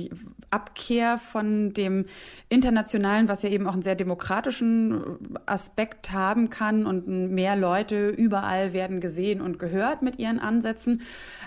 Abkehr 0.53 1.19
von 1.19 1.73
dem 1.73 2.07
Internationalen, 2.49 3.29
was 3.29 3.43
ja 3.43 3.49
eben 3.49 3.67
auch 3.67 3.73
einen 3.73 3.83
sehr 3.83 3.95
demokratischen 3.95 5.19
Aspekt 5.47 6.13
haben 6.13 6.51
kann 6.51 6.87
und 6.87 7.09
mehr 7.09 7.57
Leute 7.57 8.11
überall 8.11 8.73
werden 8.73 9.01
gesehen 9.01 9.41
und 9.41 9.59
gehört 9.59 10.03
mit 10.03 10.19
ihren 10.19 10.39
Ansätzen. 10.39 11.03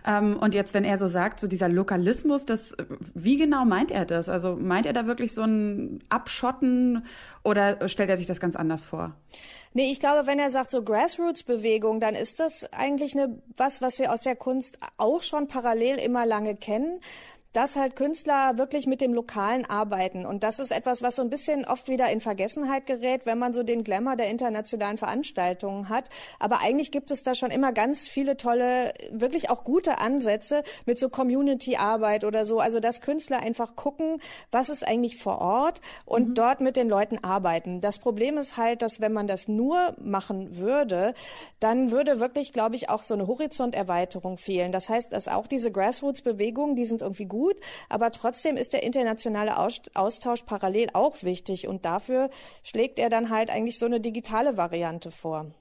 Ähm, 0.06 0.38
und 0.38 0.56
jetzt, 0.56 0.74
wenn 0.74 0.84
er 0.84 0.98
so 0.98 1.08
sagt, 1.08 1.40
so 1.40 1.48
dieser 1.48 1.70
Lokalismus, 1.70 2.46
das, 2.46 2.76
wie 3.14 3.38
genau 3.38 3.64
meint 3.66 3.92
er 3.92 4.06
das? 4.06 4.28
Also 4.28 4.56
meint 4.56 4.86
er 4.86 4.94
da 4.94 5.06
wirklich 5.06 5.34
so 5.34 5.44
ein 5.44 6.04
Abschotten 6.10 7.06
oder 7.44 7.88
stellt 7.88 8.10
er 8.10 8.18
sich 8.18 8.26
das 8.26 8.40
ganz 8.40 8.56
anders 8.56 8.84
vor? 8.84 9.14
Nee, 9.78 9.92
ich 9.92 10.00
glaube, 10.00 10.26
wenn 10.26 10.40
er 10.40 10.52
sagt 10.52 10.72
so 10.72 10.84
Grassroots-Bewegung, 10.84 12.00
dann 12.00 12.16
ist 12.16 12.40
das 12.40 12.72
eigentlich 12.72 13.14
eine, 13.14 13.42
was, 13.58 13.82
was 13.82 14.00
wir 14.00 14.14
aus 14.14 14.22
der 14.22 14.38
Kunst 14.38 14.80
auch 14.96 15.22
schon 15.22 15.50
parallel 15.50 15.98
immer 15.98 16.26
lange 16.26 16.56
kennen 16.56 17.02
dass 17.56 17.78
halt 17.78 17.96
Künstler 17.96 18.58
wirklich 18.58 18.86
mit 18.86 19.00
dem 19.00 19.14
Lokalen 19.14 19.66
arbeiten. 19.66 20.26
Und 20.26 20.44
das 20.44 20.60
ist 20.60 20.72
etwas, 20.72 21.02
was 21.02 21.16
so 21.16 21.22
ein 21.22 21.30
bisschen 21.30 21.64
oft 21.64 21.88
wieder 21.88 22.12
in 22.12 22.20
Vergessenheit 22.20 22.86
gerät, 22.86 23.26
wenn 23.26 23.40
man 23.40 23.54
so 23.54 23.64
den 23.64 23.86
Glamour 23.86 24.18
der 24.18 24.30
internationalen 24.30 24.98
Veranstaltungen 24.98 25.88
hat. 25.88 26.10
Aber 26.40 26.60
eigentlich 26.62 26.92
gibt 26.92 27.12
es 27.12 27.24
da 27.24 27.34
schon 27.34 27.52
immer 27.52 27.72
ganz 27.72 28.10
viele 28.10 28.36
tolle, 28.36 28.94
wirklich 29.10 29.50
auch 29.50 29.64
gute 29.64 30.00
Ansätze 30.00 30.64
mit 30.86 31.00
so 31.00 31.08
Community-Arbeit 31.08 32.26
oder 32.26 32.46
so. 32.46 32.60
Also, 32.60 32.82
dass 32.82 33.00
Künstler 33.00 33.40
einfach 33.40 33.78
gucken, 33.78 34.22
was 34.52 34.68
ist 34.68 34.86
eigentlich 34.86 35.18
vor 35.18 35.40
Ort 35.40 35.80
und 36.06 36.30
mhm. 36.30 36.34
dort 36.36 36.60
mit 36.60 36.76
den 36.76 36.90
Leuten 36.90 37.24
arbeiten. 37.24 37.80
Das 37.80 38.00
Problem 38.00 38.38
ist 38.38 38.58
halt, 38.58 38.82
dass 38.82 39.00
wenn 39.00 39.14
man 39.14 39.28
das 39.28 39.48
nur 39.48 39.96
machen 40.02 40.58
würde, 40.58 41.14
dann 41.62 41.92
würde 41.92 42.20
wirklich, 42.20 42.52
glaube 42.52 42.76
ich, 42.76 42.90
auch 42.90 43.02
so 43.02 43.14
eine 43.14 43.28
Horizonterweiterung 43.28 44.38
fehlen. 44.38 44.74
Das 44.74 44.90
heißt, 44.90 45.14
dass 45.14 45.30
auch 45.30 45.48
diese 45.48 45.72
Grassroots-Bewegungen, 45.72 46.76
die 46.76 46.86
sind 46.86 47.02
irgendwie 47.02 47.26
gut 47.26 47.45
gut, 47.46 47.60
aber 47.90 48.12
trotzdem 48.12 48.58
ist 48.58 48.74
der 48.74 48.84
internationale 48.84 49.58
Austausch 49.58 50.44
parallel 50.44 50.90
auch 50.94 51.22
wichtig 51.22 51.68
und 51.68 51.86
dafür 51.86 52.30
schlägt 52.64 52.98
er 52.98 53.10
dann 53.10 53.30
halt 53.30 53.50
eigentlich 53.52 53.78
so 53.78 53.86
eine 53.86 54.00
digitale 54.00 54.58
Variante 54.58 55.12
vor. 55.12 55.52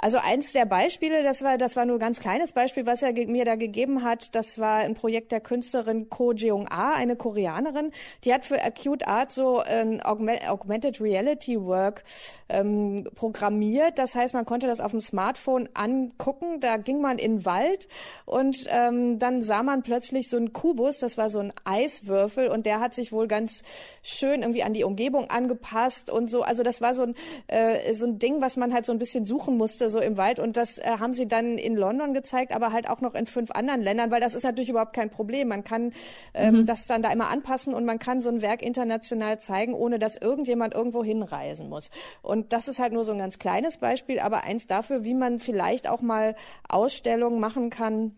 Also 0.00 0.18
eins 0.18 0.52
der 0.52 0.64
Beispiele, 0.64 1.24
das 1.24 1.42
war, 1.42 1.58
das 1.58 1.74
war 1.74 1.84
nur 1.84 1.96
ein 1.96 2.00
ganz 2.00 2.20
kleines 2.20 2.52
Beispiel, 2.52 2.86
was 2.86 3.02
er 3.02 3.12
mir 3.26 3.44
da 3.44 3.56
gegeben 3.56 4.04
hat. 4.04 4.32
Das 4.36 4.60
war 4.60 4.76
ein 4.76 4.94
Projekt 4.94 5.32
der 5.32 5.40
Künstlerin 5.40 6.08
Ko 6.08 6.32
Jeong 6.32 6.68
Ah, 6.70 6.94
eine 6.94 7.16
Koreanerin. 7.16 7.90
Die 8.22 8.32
hat 8.32 8.44
für 8.44 8.62
Acute 8.62 9.08
Art 9.08 9.32
so 9.32 9.58
ein 9.58 10.00
Augmented 10.00 11.00
Reality 11.00 11.60
Work 11.60 12.04
ähm, 12.48 13.08
programmiert. 13.16 13.98
Das 13.98 14.14
heißt, 14.14 14.34
man 14.34 14.44
konnte 14.46 14.68
das 14.68 14.80
auf 14.80 14.92
dem 14.92 15.00
Smartphone 15.00 15.68
angucken. 15.74 16.60
Da 16.60 16.76
ging 16.76 17.00
man 17.00 17.18
in 17.18 17.38
den 17.38 17.44
Wald 17.44 17.88
und 18.24 18.66
ähm, 18.68 19.18
dann 19.18 19.42
sah 19.42 19.64
man 19.64 19.82
plötzlich 19.82 20.30
so 20.30 20.36
einen 20.36 20.52
Kubus. 20.52 21.00
Das 21.00 21.18
war 21.18 21.28
so 21.28 21.40
ein 21.40 21.52
Eiswürfel 21.64 22.46
und 22.46 22.66
der 22.66 22.78
hat 22.78 22.94
sich 22.94 23.10
wohl 23.10 23.26
ganz 23.26 23.64
schön 24.02 24.42
irgendwie 24.42 24.62
an 24.62 24.74
die 24.74 24.84
Umgebung 24.84 25.28
angepasst 25.28 26.08
und 26.08 26.30
so. 26.30 26.42
Also 26.42 26.62
das 26.62 26.80
war 26.80 26.94
so 26.94 27.02
ein, 27.02 27.14
äh, 27.48 27.94
so 27.94 28.06
ein 28.06 28.20
Ding, 28.20 28.40
was 28.40 28.56
man 28.56 28.72
halt 28.72 28.86
so 28.86 28.92
ein 28.92 28.98
bisschen 28.98 29.26
suchen 29.26 29.56
musste 29.56 29.87
so 29.88 30.00
im 30.00 30.16
Wald. 30.16 30.38
Und 30.38 30.56
das 30.56 30.78
äh, 30.78 30.98
haben 30.98 31.14
sie 31.14 31.28
dann 31.28 31.58
in 31.58 31.76
London 31.76 32.14
gezeigt, 32.14 32.54
aber 32.54 32.72
halt 32.72 32.88
auch 32.88 33.00
noch 33.00 33.14
in 33.14 33.26
fünf 33.26 33.50
anderen 33.50 33.82
Ländern, 33.82 34.10
weil 34.10 34.20
das 34.20 34.34
ist 34.34 34.44
natürlich 34.44 34.70
überhaupt 34.70 34.92
kein 34.92 35.10
Problem. 35.10 35.48
Man 35.48 35.64
kann 35.64 35.92
ähm, 36.34 36.58
mhm. 36.58 36.66
das 36.66 36.86
dann 36.86 37.02
da 37.02 37.10
immer 37.10 37.28
anpassen 37.28 37.74
und 37.74 37.84
man 37.84 37.98
kann 37.98 38.20
so 38.20 38.28
ein 38.28 38.42
Werk 38.42 38.62
international 38.62 39.38
zeigen, 39.40 39.74
ohne 39.74 39.98
dass 39.98 40.16
irgendjemand 40.16 40.74
irgendwo 40.74 41.02
hinreisen 41.04 41.68
muss. 41.68 41.90
Und 42.22 42.52
das 42.52 42.68
ist 42.68 42.78
halt 42.78 42.92
nur 42.92 43.04
so 43.04 43.12
ein 43.12 43.18
ganz 43.18 43.38
kleines 43.38 43.78
Beispiel, 43.78 44.20
aber 44.20 44.44
eins 44.44 44.66
dafür, 44.66 45.04
wie 45.04 45.14
man 45.14 45.40
vielleicht 45.40 45.88
auch 45.88 46.02
mal 46.02 46.34
Ausstellungen 46.68 47.40
machen 47.40 47.70
kann, 47.70 48.12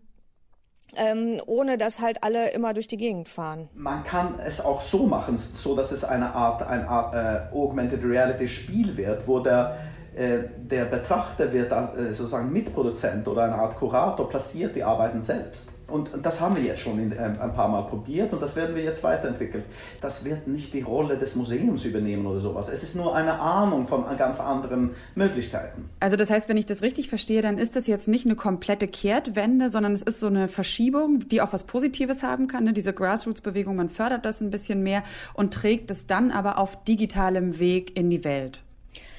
ähm, 0.96 1.40
ohne 1.46 1.78
dass 1.78 2.00
halt 2.00 2.22
alle 2.22 2.50
immer 2.50 2.74
durch 2.74 2.86
die 2.86 2.96
Gegend 2.96 3.28
fahren. 3.28 3.68
Man 3.74 4.04
kann 4.04 4.38
es 4.44 4.60
auch 4.60 4.82
so 4.82 5.06
machen, 5.06 5.36
so 5.36 5.76
dass 5.76 5.92
es 5.92 6.04
eine 6.04 6.34
Art, 6.34 6.62
ein 6.62 6.86
Art 6.86 7.14
äh, 7.14 7.54
Augmented 7.54 8.02
Reality 8.04 8.48
Spiel 8.48 8.96
wird, 8.96 9.26
wo 9.26 9.40
der 9.40 9.78
der 10.16 10.84
Betrachter 10.86 11.52
wird 11.52 11.70
äh, 11.70 12.12
sozusagen 12.12 12.52
Mitproduzent 12.52 13.26
oder 13.28 13.44
eine 13.44 13.54
Art 13.54 13.76
Kurator, 13.76 14.28
platziert 14.28 14.74
die 14.74 14.82
Arbeiten 14.82 15.22
selbst. 15.22 15.70
Und 15.90 16.10
das 16.22 16.40
haben 16.40 16.56
wir 16.56 16.62
jetzt 16.62 16.80
schon 16.80 16.98
ähm, 16.98 17.12
ein 17.40 17.52
paar 17.52 17.68
Mal 17.68 17.82
probiert 17.82 18.32
und 18.32 18.40
das 18.40 18.56
werden 18.56 18.76
wir 18.76 18.82
jetzt 18.82 19.02
weiterentwickeln. 19.02 19.64
Das 20.00 20.24
wird 20.24 20.46
nicht 20.46 20.72
die 20.72 20.82
Rolle 20.82 21.16
des 21.18 21.36
Museums 21.36 21.84
übernehmen 21.84 22.26
oder 22.26 22.40
sowas. 22.40 22.68
Es 22.68 22.82
ist 22.82 22.94
nur 22.94 23.14
eine 23.14 23.40
Ahnung 23.40 23.88
von 23.88 24.04
ganz 24.16 24.40
anderen 24.40 24.90
Möglichkeiten. 25.14 25.90
Also 25.98 26.16
das 26.16 26.30
heißt, 26.30 26.48
wenn 26.48 26.56
ich 26.56 26.66
das 26.66 26.82
richtig 26.82 27.08
verstehe, 27.08 27.42
dann 27.42 27.58
ist 27.58 27.76
das 27.76 27.86
jetzt 27.86 28.08
nicht 28.08 28.24
eine 28.24 28.36
komplette 28.36 28.86
Kehrtwende, 28.86 29.68
sondern 29.68 29.92
es 29.92 30.02
ist 30.02 30.20
so 30.20 30.28
eine 30.28 30.48
Verschiebung, 30.48 31.28
die 31.28 31.40
auch 31.40 31.52
was 31.52 31.64
Positives 31.64 32.22
haben 32.22 32.46
kann. 32.46 32.64
Ne? 32.64 32.72
Diese 32.72 32.92
Grassroots-Bewegung, 32.92 33.76
man 33.76 33.88
fördert 33.88 34.24
das 34.24 34.40
ein 34.40 34.50
bisschen 34.50 34.82
mehr 34.82 35.02
und 35.34 35.54
trägt 35.54 35.90
es 35.90 36.06
dann 36.06 36.30
aber 36.30 36.58
auf 36.58 36.84
digitalem 36.84 37.58
Weg 37.58 37.96
in 37.96 38.10
die 38.10 38.24
Welt. 38.24 38.60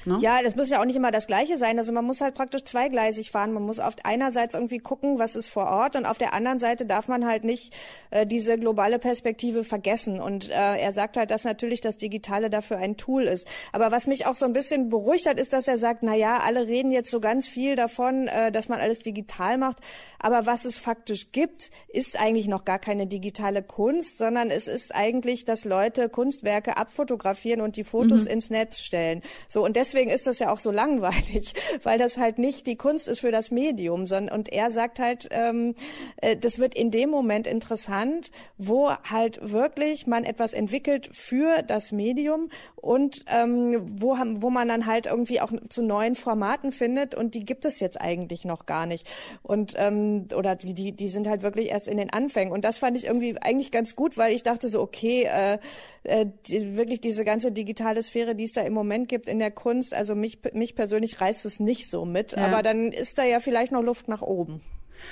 Ne? 0.04 0.18
Ja, 0.20 0.42
das 0.42 0.56
muss 0.56 0.70
ja 0.70 0.80
auch 0.80 0.84
nicht 0.84 0.96
immer 0.96 1.10
das 1.10 1.26
Gleiche 1.26 1.56
sein. 1.56 1.78
Also 1.78 1.92
man 1.92 2.04
muss 2.04 2.20
halt 2.20 2.34
praktisch 2.34 2.64
zweigleisig 2.64 3.30
fahren. 3.30 3.52
Man 3.52 3.62
muss 3.62 3.78
auf 3.78 3.94
einerseits 4.04 4.54
irgendwie 4.54 4.78
gucken, 4.78 5.18
was 5.18 5.36
ist 5.36 5.48
vor 5.48 5.66
Ort 5.66 5.96
und 5.96 6.06
auf 6.06 6.18
der 6.18 6.34
anderen 6.34 6.60
Seite 6.60 6.86
darf 6.86 7.08
man 7.08 7.26
halt 7.26 7.44
nicht 7.44 7.72
äh, 8.10 8.26
diese 8.26 8.58
globale 8.58 8.98
Perspektive 8.98 9.64
vergessen. 9.64 10.20
Und 10.20 10.50
äh, 10.50 10.78
er 10.78 10.92
sagt 10.92 11.16
halt, 11.16 11.30
dass 11.30 11.44
natürlich 11.44 11.80
das 11.80 11.96
Digitale 11.96 12.50
dafür 12.50 12.78
ein 12.78 12.96
Tool 12.96 13.24
ist. 13.24 13.46
Aber 13.72 13.90
was 13.90 14.06
mich 14.06 14.26
auch 14.26 14.34
so 14.34 14.44
ein 14.44 14.52
bisschen 14.52 14.88
beruhigt 14.88 15.26
hat, 15.26 15.38
ist, 15.38 15.52
dass 15.52 15.68
er 15.68 15.78
sagt, 15.78 16.02
na 16.02 16.14
ja, 16.14 16.38
alle 16.38 16.66
reden 16.66 16.92
jetzt 16.92 17.10
so 17.10 17.20
ganz 17.20 17.48
viel 17.48 17.76
davon, 17.76 18.28
äh, 18.28 18.52
dass 18.52 18.68
man 18.68 18.80
alles 18.80 18.98
digital 18.98 19.58
macht. 19.58 19.78
Aber 20.18 20.46
was 20.46 20.64
es 20.64 20.78
faktisch 20.78 21.32
gibt, 21.32 21.70
ist 21.88 22.18
eigentlich 22.18 22.48
noch 22.48 22.64
gar 22.64 22.78
keine 22.78 23.06
digitale 23.06 23.62
Kunst, 23.62 24.18
sondern 24.18 24.50
es 24.50 24.68
ist 24.68 24.94
eigentlich, 24.94 25.44
dass 25.44 25.64
Leute 25.64 26.08
Kunstwerke 26.08 26.76
abfotografieren 26.76 27.60
und 27.60 27.76
die 27.76 27.84
Fotos 27.84 28.24
mhm. 28.24 28.30
ins 28.30 28.50
Netz 28.50 28.80
stellen. 28.80 29.22
So 29.48 29.64
und 29.64 29.76
deswegen 29.76 29.91
deswegen 29.92 30.10
ist 30.10 30.26
das 30.26 30.38
ja 30.38 30.50
auch 30.50 30.58
so 30.58 30.70
langweilig, 30.70 31.52
weil 31.82 31.98
das 31.98 32.16
halt 32.16 32.38
nicht 32.38 32.66
die 32.66 32.76
Kunst 32.76 33.08
ist 33.08 33.20
für 33.20 33.30
das 33.30 33.50
Medium, 33.50 34.06
sondern 34.06 34.34
und 34.34 34.50
er 34.50 34.70
sagt 34.70 34.98
halt, 34.98 35.28
ähm, 35.30 35.74
äh, 36.16 36.36
das 36.36 36.58
wird 36.58 36.74
in 36.74 36.90
dem 36.90 37.10
Moment 37.10 37.46
interessant, 37.46 38.30
wo 38.56 38.90
halt 38.90 39.52
wirklich 39.52 40.06
man 40.06 40.24
etwas 40.24 40.54
entwickelt 40.54 41.10
für 41.12 41.62
das 41.62 41.92
Medium 41.92 42.48
und 42.76 43.24
ähm, 43.28 43.82
wo, 43.84 44.16
wo 44.16 44.50
man 44.50 44.68
dann 44.68 44.86
halt 44.86 45.06
irgendwie 45.06 45.40
auch 45.40 45.52
zu 45.68 45.82
neuen 45.82 46.14
Formaten 46.14 46.72
findet 46.72 47.14
und 47.14 47.34
die 47.34 47.44
gibt 47.44 47.64
es 47.64 47.80
jetzt 47.80 48.00
eigentlich 48.00 48.44
noch 48.44 48.64
gar 48.64 48.86
nicht. 48.86 49.06
Und 49.42 49.74
ähm, 49.76 50.26
oder 50.34 50.56
die 50.56 50.72
die 50.74 50.92
die 50.92 51.08
sind 51.08 51.28
halt 51.28 51.42
wirklich 51.42 51.68
erst 51.68 51.88
in 51.88 51.98
den 51.98 52.10
Anfängen. 52.10 52.52
Und 52.52 52.64
das 52.64 52.78
fand 52.78 52.96
ich 52.96 53.06
irgendwie 53.06 53.36
eigentlich 53.40 53.70
ganz 53.70 53.94
gut, 53.94 54.16
weil 54.16 54.32
ich 54.32 54.42
dachte 54.42 54.68
so 54.68 54.80
okay 54.80 55.24
äh, 55.24 55.58
äh, 56.04 56.26
die, 56.46 56.76
wirklich 56.76 57.00
diese 57.00 57.24
ganze 57.24 57.52
digitale 57.52 58.02
Sphäre, 58.02 58.34
die 58.34 58.44
es 58.44 58.52
da 58.52 58.62
im 58.62 58.72
Moment 58.72 59.08
gibt 59.08 59.28
in 59.28 59.38
der 59.38 59.50
Kunst, 59.50 59.81
also 59.90 60.14
mich, 60.14 60.38
mich 60.52 60.74
persönlich 60.74 61.20
reißt 61.20 61.44
es 61.46 61.60
nicht 61.60 61.90
so 61.90 62.04
mit, 62.04 62.32
ja. 62.32 62.46
aber 62.46 62.62
dann 62.62 62.92
ist 62.92 63.18
da 63.18 63.24
ja 63.24 63.40
vielleicht 63.40 63.72
noch 63.72 63.82
Luft 63.82 64.08
nach 64.08 64.22
oben. 64.22 64.60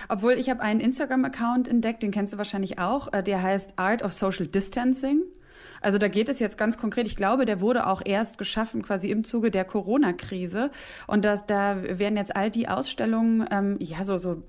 Obwohl 0.09 0.35
ich 0.35 0.51
habe 0.51 0.61
einen 0.61 0.81
Instagram-Account 0.81 1.69
entdeckt, 1.69 2.03
den 2.03 2.11
kennst 2.11 2.33
du 2.35 2.39
wahrscheinlich 2.39 2.79
auch, 2.79 3.13
äh, 3.13 3.23
der 3.23 3.43
heißt 3.43 3.73
Art 3.77 4.03
of 4.03 4.13
Social 4.13 4.47
Distancing. 4.47 5.23
Also 5.81 5.99
da 5.99 6.09
geht 6.09 6.29
es 6.29 6.39
jetzt 6.41 6.59
ganz 6.59 6.77
konkret. 6.77 7.07
Ich 7.07 7.17
glaube, 7.17 7.47
der 7.47 7.61
wurde 7.61 7.87
auch 7.87 8.03
erst 8.05 8.39
geschaffen 8.39 8.83
quasi 8.83 9.09
im 9.09 9.25
Zuge 9.25 9.51
der 9.51 9.65
Corona-Krise. 9.65 10.71
Und 11.07 11.25
das, 11.25 11.47
da 11.47 11.83
werden 11.83 12.17
jetzt 12.17 12.37
all 12.37 12.51
die 12.51 12.69
Ausstellungen, 12.69 13.47
ähm, 13.51 13.77
ja, 13.81 14.05
so, 14.05 14.19
so 14.19 14.43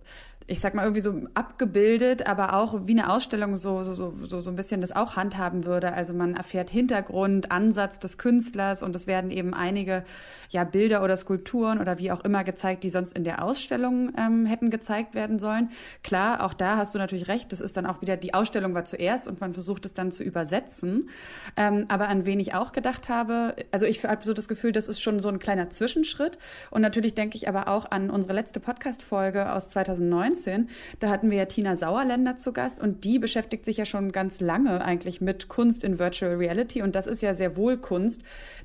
ich 0.51 0.59
sag 0.59 0.75
mal, 0.75 0.83
irgendwie 0.83 1.01
so 1.01 1.13
abgebildet, 1.33 2.27
aber 2.27 2.53
auch 2.53 2.81
wie 2.85 2.91
eine 2.91 3.09
Ausstellung 3.09 3.55
so, 3.55 3.83
so, 3.83 3.93
so, 3.93 4.13
so, 4.27 4.41
so 4.41 4.49
ein 4.49 4.57
bisschen 4.57 4.81
das 4.81 4.91
auch 4.91 5.15
handhaben 5.15 5.65
würde. 5.65 5.93
Also 5.93 6.13
man 6.13 6.35
erfährt 6.35 6.69
Hintergrund, 6.69 7.51
Ansatz 7.51 7.99
des 7.99 8.17
Künstlers 8.17 8.83
und 8.83 8.93
es 8.93 9.07
werden 9.07 9.31
eben 9.31 9.53
einige 9.53 10.03
ja, 10.49 10.65
Bilder 10.65 11.03
oder 11.03 11.15
Skulpturen 11.15 11.79
oder 11.79 11.99
wie 11.99 12.11
auch 12.11 12.19
immer 12.25 12.43
gezeigt, 12.43 12.83
die 12.83 12.89
sonst 12.89 13.17
in 13.17 13.23
der 13.23 13.41
Ausstellung 13.41 14.11
ähm, 14.17 14.45
hätten 14.45 14.69
gezeigt 14.69 15.15
werden 15.15 15.39
sollen. 15.39 15.69
Klar, 16.03 16.43
auch 16.43 16.53
da 16.53 16.75
hast 16.75 16.93
du 16.93 16.99
natürlich 16.99 17.29
recht, 17.29 17.53
das 17.53 17.61
ist 17.61 17.77
dann 17.77 17.85
auch 17.85 18.01
wieder, 18.01 18.17
die 18.17 18.33
Ausstellung 18.33 18.73
war 18.73 18.83
zuerst 18.83 19.29
und 19.29 19.39
man 19.39 19.53
versucht 19.53 19.85
es 19.85 19.93
dann 19.93 20.11
zu 20.11 20.21
übersetzen. 20.21 21.09
Ähm, 21.55 21.85
aber 21.87 22.09
an 22.09 22.25
wen 22.25 22.41
ich 22.41 22.53
auch 22.53 22.73
gedacht 22.73 23.07
habe, 23.07 23.55
also 23.71 23.85
ich 23.85 24.03
habe 24.03 24.25
so 24.25 24.33
das 24.33 24.49
Gefühl, 24.49 24.73
das 24.73 24.89
ist 24.89 24.99
schon 24.99 25.21
so 25.21 25.29
ein 25.29 25.39
kleiner 25.39 25.69
Zwischenschritt. 25.69 26.37
Und 26.71 26.81
natürlich 26.81 27.15
denke 27.15 27.37
ich 27.37 27.47
aber 27.47 27.69
auch 27.69 27.89
an 27.89 28.09
unsere 28.09 28.33
letzte 28.33 28.59
Podcast-Folge 28.59 29.53
aus 29.53 29.69
2019 29.69 30.40
2019. 30.41 30.69
Da 30.99 31.09
hatten 31.09 31.29
wir 31.29 31.37
ja 31.37 31.45
Tina 31.45 31.75
Sauerländer 31.75 32.37
zu 32.37 32.53
Gast 32.53 32.81
und 32.81 33.03
die 33.03 33.19
beschäftigt 33.19 33.65
sich 33.65 33.77
ja 33.77 33.85
schon 33.85 34.11
ganz 34.11 34.39
lange 34.39 34.83
eigentlich 34.83 35.21
mit 35.21 35.47
Kunst 35.47 35.83
in 35.83 35.99
Virtual 35.99 36.35
Reality 36.35 36.81
und 36.81 36.95
das 36.95 37.07
ist 37.07 37.21
ja 37.21 37.33
sehr 37.33 37.57
wohl 37.57 37.77
Kunst, 37.77 38.21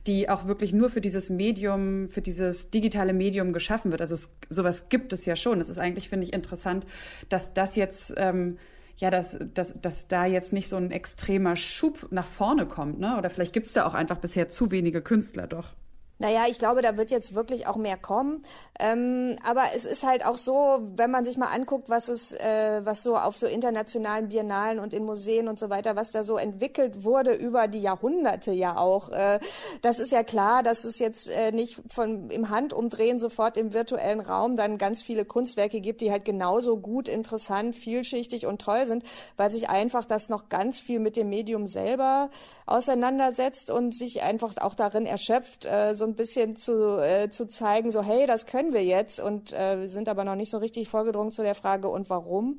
die 0.06 0.28
auch 0.28 0.46
wirklich 0.46 0.72
nur 0.72 0.90
für 0.90 1.00
dieses 1.00 1.30
Medium, 1.30 2.10
für 2.10 2.22
dieses 2.22 2.70
digitale 2.70 3.12
Medium 3.12 3.52
geschaffen 3.52 3.90
wird. 3.90 4.00
Also 4.00 4.14
es, 4.14 4.30
sowas 4.48 4.88
gibt 4.88 5.12
es 5.12 5.26
ja 5.26 5.36
schon. 5.36 5.60
Es 5.60 5.68
ist 5.68 5.78
eigentlich, 5.78 6.08
finde 6.08 6.24
ich, 6.26 6.32
interessant, 6.32 6.86
dass 7.28 7.54
das 7.54 7.76
jetzt 7.76 8.14
ähm, 8.16 8.58
ja, 8.98 9.10
dass, 9.10 9.36
dass, 9.52 9.78
dass 9.78 10.08
da 10.08 10.24
jetzt 10.24 10.54
nicht 10.54 10.68
so 10.68 10.76
ein 10.76 10.90
extremer 10.90 11.56
Schub 11.56 12.06
nach 12.10 12.26
vorne 12.26 12.64
kommt, 12.64 12.98
ne? 12.98 13.18
Oder 13.18 13.28
vielleicht 13.28 13.52
gibt 13.52 13.66
es 13.66 13.74
da 13.74 13.84
auch 13.84 13.92
einfach 13.92 14.16
bisher 14.16 14.48
zu 14.48 14.70
wenige 14.70 15.02
Künstler 15.02 15.46
doch. 15.46 15.74
Naja, 16.18 16.46
ich 16.48 16.58
glaube, 16.58 16.80
da 16.80 16.96
wird 16.96 17.10
jetzt 17.10 17.34
wirklich 17.34 17.66
auch 17.66 17.76
mehr 17.76 17.98
kommen. 17.98 18.42
Ähm, 18.80 19.36
aber 19.44 19.64
es 19.74 19.84
ist 19.84 20.02
halt 20.02 20.24
auch 20.24 20.38
so, 20.38 20.78
wenn 20.96 21.10
man 21.10 21.26
sich 21.26 21.36
mal 21.36 21.52
anguckt, 21.52 21.90
was 21.90 22.08
es, 22.08 22.32
äh, 22.32 22.80
was 22.84 23.02
so 23.02 23.18
auf 23.18 23.36
so 23.36 23.46
internationalen 23.46 24.30
Biennalen 24.30 24.78
und 24.78 24.94
in 24.94 25.04
Museen 25.04 25.46
und 25.46 25.58
so 25.58 25.68
weiter, 25.68 25.94
was 25.94 26.12
da 26.12 26.24
so 26.24 26.38
entwickelt 26.38 27.04
wurde 27.04 27.34
über 27.34 27.68
die 27.68 27.82
Jahrhunderte 27.82 28.50
ja 28.52 28.78
auch. 28.78 29.10
Äh, 29.10 29.40
das 29.82 29.98
ist 29.98 30.10
ja 30.10 30.22
klar, 30.22 30.62
dass 30.62 30.84
es 30.84 30.98
jetzt 30.98 31.28
äh, 31.28 31.52
nicht 31.52 31.82
von 31.92 32.30
im 32.30 32.48
Handumdrehen 32.48 33.20
sofort 33.20 33.58
im 33.58 33.74
virtuellen 33.74 34.20
Raum 34.20 34.56
dann 34.56 34.78
ganz 34.78 35.02
viele 35.02 35.26
Kunstwerke 35.26 35.82
gibt, 35.82 36.00
die 36.00 36.10
halt 36.10 36.24
genauso 36.24 36.78
gut, 36.78 37.08
interessant, 37.08 37.76
vielschichtig 37.76 38.46
und 38.46 38.62
toll 38.62 38.86
sind, 38.86 39.04
weil 39.36 39.50
sich 39.50 39.68
einfach 39.68 40.06
das 40.06 40.30
noch 40.30 40.48
ganz 40.48 40.80
viel 40.80 40.98
mit 40.98 41.16
dem 41.16 41.28
Medium 41.28 41.66
selber 41.66 42.30
auseinandersetzt 42.64 43.70
und 43.70 43.94
sich 43.94 44.22
einfach 44.22 44.54
auch 44.60 44.74
darin 44.74 45.04
erschöpft, 45.04 45.66
äh, 45.66 45.94
so 45.94 46.05
ein 46.06 46.14
bisschen 46.14 46.56
zu, 46.56 46.98
äh, 46.98 47.28
zu 47.30 47.46
zeigen, 47.46 47.90
so 47.90 48.02
hey, 48.02 48.26
das 48.26 48.46
können 48.46 48.72
wir 48.72 48.84
jetzt 48.84 49.20
und 49.20 49.52
äh, 49.52 49.86
sind 49.86 50.08
aber 50.08 50.24
noch 50.24 50.36
nicht 50.36 50.50
so 50.50 50.58
richtig 50.58 50.88
vorgedrungen 50.88 51.32
zu 51.32 51.42
der 51.42 51.54
Frage 51.54 51.88
und 51.88 52.08
warum. 52.08 52.58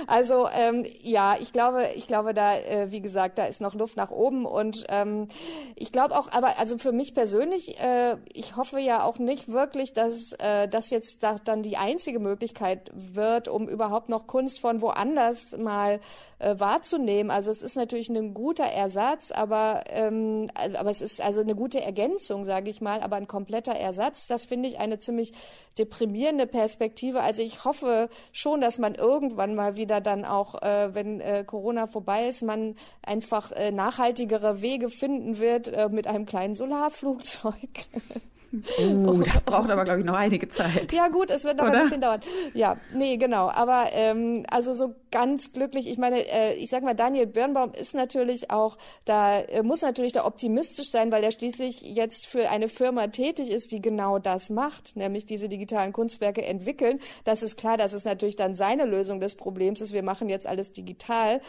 also 0.06 0.48
ähm, 0.58 0.84
ja, 1.02 1.36
ich 1.40 1.52
glaube, 1.52 1.84
ich 1.94 2.06
glaube 2.06 2.34
da, 2.34 2.56
äh, 2.56 2.90
wie 2.90 3.00
gesagt, 3.00 3.38
da 3.38 3.44
ist 3.44 3.60
noch 3.60 3.74
Luft 3.74 3.96
nach 3.96 4.10
oben 4.10 4.44
und 4.44 4.84
ähm, 4.88 5.28
ich 5.76 5.92
glaube 5.92 6.18
auch, 6.18 6.32
aber 6.32 6.58
also 6.58 6.78
für 6.78 6.92
mich 6.92 7.14
persönlich, 7.14 7.78
äh, 7.80 8.16
ich 8.32 8.56
hoffe 8.56 8.80
ja 8.80 9.04
auch 9.04 9.18
nicht 9.18 9.50
wirklich, 9.50 9.92
dass 9.92 10.32
äh, 10.34 10.68
das 10.68 10.90
jetzt 10.90 11.22
da, 11.22 11.38
dann 11.44 11.62
die 11.62 11.76
einzige 11.76 12.18
Möglichkeit 12.18 12.90
wird, 12.94 13.48
um 13.48 13.68
überhaupt 13.68 14.08
noch 14.08 14.26
Kunst 14.26 14.60
von 14.60 14.80
woanders 14.80 15.56
mal 15.56 16.00
äh, 16.38 16.58
wahrzunehmen. 16.58 17.30
Also 17.30 17.50
es 17.50 17.62
ist 17.62 17.76
natürlich 17.76 18.08
ein 18.08 18.34
guter 18.34 18.64
Ersatz, 18.64 19.30
aber 19.30 19.82
ähm, 19.90 20.50
aber 20.54 20.90
es 20.90 21.00
ist 21.00 21.20
also 21.20 21.40
eine 21.40 21.54
gute 21.54 21.80
Ergänzung 21.82 22.07
Ergänzung, 22.08 22.44
sage 22.44 22.70
ich 22.70 22.80
mal, 22.80 23.00
aber 23.00 23.16
ein 23.16 23.26
kompletter 23.26 23.72
Ersatz. 23.72 24.26
Das 24.26 24.46
finde 24.46 24.68
ich 24.68 24.78
eine 24.78 24.98
ziemlich 24.98 25.32
deprimierende 25.78 26.46
Perspektive. 26.46 27.20
Also 27.20 27.42
ich 27.42 27.64
hoffe 27.64 28.08
schon, 28.32 28.60
dass 28.60 28.78
man 28.78 28.94
irgendwann 28.94 29.54
mal 29.54 29.76
wieder 29.76 30.00
dann 30.00 30.24
auch, 30.24 30.62
äh, 30.62 30.94
wenn 30.94 31.20
äh, 31.20 31.44
Corona 31.44 31.86
vorbei 31.86 32.26
ist, 32.26 32.42
man 32.42 32.76
einfach 33.02 33.52
äh, 33.52 33.70
nachhaltigere 33.70 34.62
Wege 34.62 34.88
finden 34.88 35.38
wird 35.38 35.68
äh, 35.68 35.88
mit 35.88 36.06
einem 36.06 36.26
kleinen 36.26 36.54
Solarflugzeug. 36.54 37.86
Oh, 38.78 39.12
das 39.24 39.42
braucht 39.42 39.70
aber, 39.70 39.84
glaube 39.84 40.00
ich, 40.00 40.06
noch 40.06 40.16
einige 40.16 40.48
Zeit. 40.48 40.92
Ja, 40.92 41.08
gut, 41.08 41.30
es 41.30 41.44
wird 41.44 41.58
noch 41.58 41.64
Oder? 41.64 41.74
ein 41.74 41.82
bisschen 41.82 42.00
dauern. 42.00 42.20
Ja, 42.54 42.76
nee, 42.94 43.16
genau. 43.18 43.50
Aber 43.50 43.86
ähm, 43.92 44.44
also 44.50 44.72
so 44.72 44.94
ganz 45.10 45.52
glücklich, 45.52 45.88
ich 45.88 45.98
meine, 45.98 46.20
äh, 46.26 46.54
ich 46.54 46.70
sag 46.70 46.82
mal, 46.82 46.94
Daniel 46.94 47.26
Birnbaum 47.26 47.72
ist 47.72 47.94
natürlich 47.94 48.50
auch, 48.50 48.78
da 49.04 49.40
äh, 49.40 49.62
muss 49.62 49.82
natürlich 49.82 50.12
da 50.12 50.24
optimistisch 50.24 50.90
sein, 50.90 51.12
weil 51.12 51.24
er 51.24 51.30
schließlich 51.30 51.82
jetzt 51.82 52.26
für 52.26 52.50
eine 52.50 52.68
Firma 52.68 53.08
tätig 53.08 53.50
ist, 53.50 53.72
die 53.72 53.82
genau 53.82 54.18
das 54.18 54.50
macht, 54.50 54.96
nämlich 54.96 55.24
diese 55.26 55.48
digitalen 55.48 55.92
Kunstwerke 55.92 56.44
entwickeln. 56.44 57.00
Das 57.24 57.42
ist 57.42 57.56
klar, 57.56 57.76
dass 57.76 57.92
es 57.92 58.04
natürlich 58.04 58.36
dann 58.36 58.54
seine 58.54 58.84
Lösung 58.84 59.20
des 59.20 59.34
Problems 59.34 59.80
ist. 59.80 59.92
Wir 59.92 60.02
machen 60.02 60.28
jetzt 60.28 60.46
alles 60.46 60.72
digital. 60.72 61.40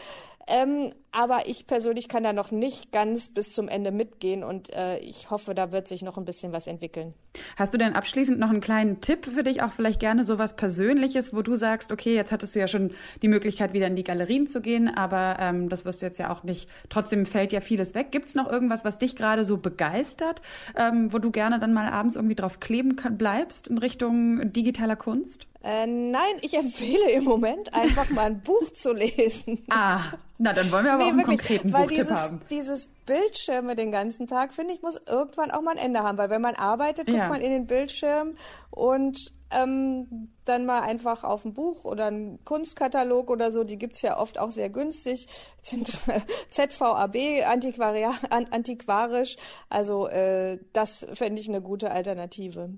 Ähm, 0.50 0.90
aber 1.12 1.42
ich 1.46 1.66
persönlich 1.66 2.08
kann 2.08 2.22
da 2.22 2.32
noch 2.32 2.50
nicht 2.50 2.92
ganz 2.92 3.28
bis 3.28 3.52
zum 3.52 3.68
Ende 3.68 3.90
mitgehen 3.90 4.42
und 4.42 4.72
äh, 4.72 4.98
ich 4.98 5.30
hoffe, 5.30 5.54
da 5.54 5.70
wird 5.70 5.86
sich 5.86 6.02
noch 6.02 6.18
ein 6.18 6.24
bisschen 6.24 6.52
was 6.52 6.66
entwickeln. 6.66 7.14
Hast 7.56 7.74
du 7.74 7.78
denn 7.78 7.94
abschließend 7.94 8.38
noch 8.38 8.50
einen 8.50 8.60
kleinen 8.60 9.00
Tipp 9.00 9.26
für 9.26 9.42
dich, 9.44 9.62
auch 9.62 9.72
vielleicht 9.72 10.00
gerne 10.00 10.24
so 10.24 10.38
was 10.38 10.56
Persönliches, 10.56 11.34
wo 11.34 11.42
du 11.42 11.54
sagst, 11.54 11.92
okay, 11.92 12.14
jetzt 12.14 12.32
hattest 12.32 12.54
du 12.54 12.60
ja 12.60 12.68
schon 12.68 12.92
die 13.22 13.28
Möglichkeit, 13.28 13.49
Möglichkeit, 13.50 13.72
wieder 13.72 13.88
in 13.88 13.96
die 13.96 14.04
Galerien 14.04 14.46
zu 14.46 14.60
gehen, 14.60 14.88
aber 14.88 15.36
ähm, 15.40 15.68
das 15.68 15.84
wirst 15.84 16.02
du 16.02 16.06
jetzt 16.06 16.18
ja 16.18 16.30
auch 16.30 16.44
nicht. 16.44 16.68
Trotzdem 16.88 17.26
fällt 17.26 17.52
ja 17.52 17.60
vieles 17.60 17.94
weg. 17.94 18.12
Gibt 18.12 18.28
es 18.28 18.36
noch 18.36 18.48
irgendwas, 18.48 18.84
was 18.84 18.96
dich 18.96 19.16
gerade 19.16 19.42
so 19.42 19.56
begeistert, 19.56 20.40
ähm, 20.76 21.12
wo 21.12 21.18
du 21.18 21.32
gerne 21.32 21.58
dann 21.58 21.72
mal 21.72 21.90
abends 21.90 22.14
irgendwie 22.14 22.36
drauf 22.36 22.60
kleben 22.60 22.94
kann, 22.94 23.18
bleibst 23.18 23.66
in 23.66 23.78
Richtung 23.78 24.52
digitaler 24.52 24.94
Kunst? 24.94 25.48
Äh, 25.64 25.86
nein, 25.86 26.36
ich 26.42 26.54
empfehle 26.54 27.10
im 27.12 27.24
Moment 27.24 27.74
einfach 27.74 28.08
mal 28.10 28.26
ein 28.26 28.40
Buch 28.40 28.70
zu 28.72 28.92
lesen. 28.92 29.58
Ah, 29.72 30.00
na 30.38 30.52
dann 30.52 30.70
wollen 30.72 30.84
wir 30.84 30.92
aber 30.92 31.04
nee, 31.04 31.10
auch 31.10 31.12
einen 31.12 31.18
wirklich, 31.18 31.38
konkreten 31.38 31.72
weil 31.72 31.82
Buchtipp 31.82 31.98
dieses, 31.98 32.18
haben. 32.18 32.40
Dieses 32.50 32.86
Bildschirme 33.06 33.76
den 33.76 33.92
ganzen 33.92 34.26
Tag, 34.26 34.52
finde 34.52 34.74
ich, 34.74 34.82
muss 34.82 35.00
irgendwann 35.06 35.50
auch 35.50 35.62
mal 35.62 35.72
ein 35.72 35.78
Ende 35.78 36.00
haben, 36.00 36.18
weil 36.18 36.30
wenn 36.30 36.42
man 36.42 36.54
arbeitet, 36.54 37.06
guckt 37.06 37.18
ja. 37.18 37.28
man 37.28 37.40
in 37.40 37.50
den 37.50 37.66
Bildschirm 37.66 38.36
und 38.70 39.32
ähm, 39.50 40.30
dann 40.44 40.66
mal 40.66 40.80
einfach 40.80 41.24
auf 41.24 41.44
ein 41.44 41.54
Buch 41.54 41.84
oder 41.84 42.06
einen 42.06 42.44
Kunstkatalog 42.44 43.30
oder 43.30 43.52
so, 43.52 43.64
die 43.64 43.78
gibt's 43.78 44.02
ja 44.02 44.18
oft 44.18 44.38
auch 44.38 44.50
sehr 44.50 44.70
günstig, 44.70 45.26
ZVAB, 46.50 47.16
antiquarisch, 48.50 49.36
also 49.68 50.08
äh, 50.08 50.58
das 50.72 51.06
fände 51.14 51.40
ich 51.40 51.48
eine 51.48 51.62
gute 51.62 51.90
Alternative. 51.90 52.70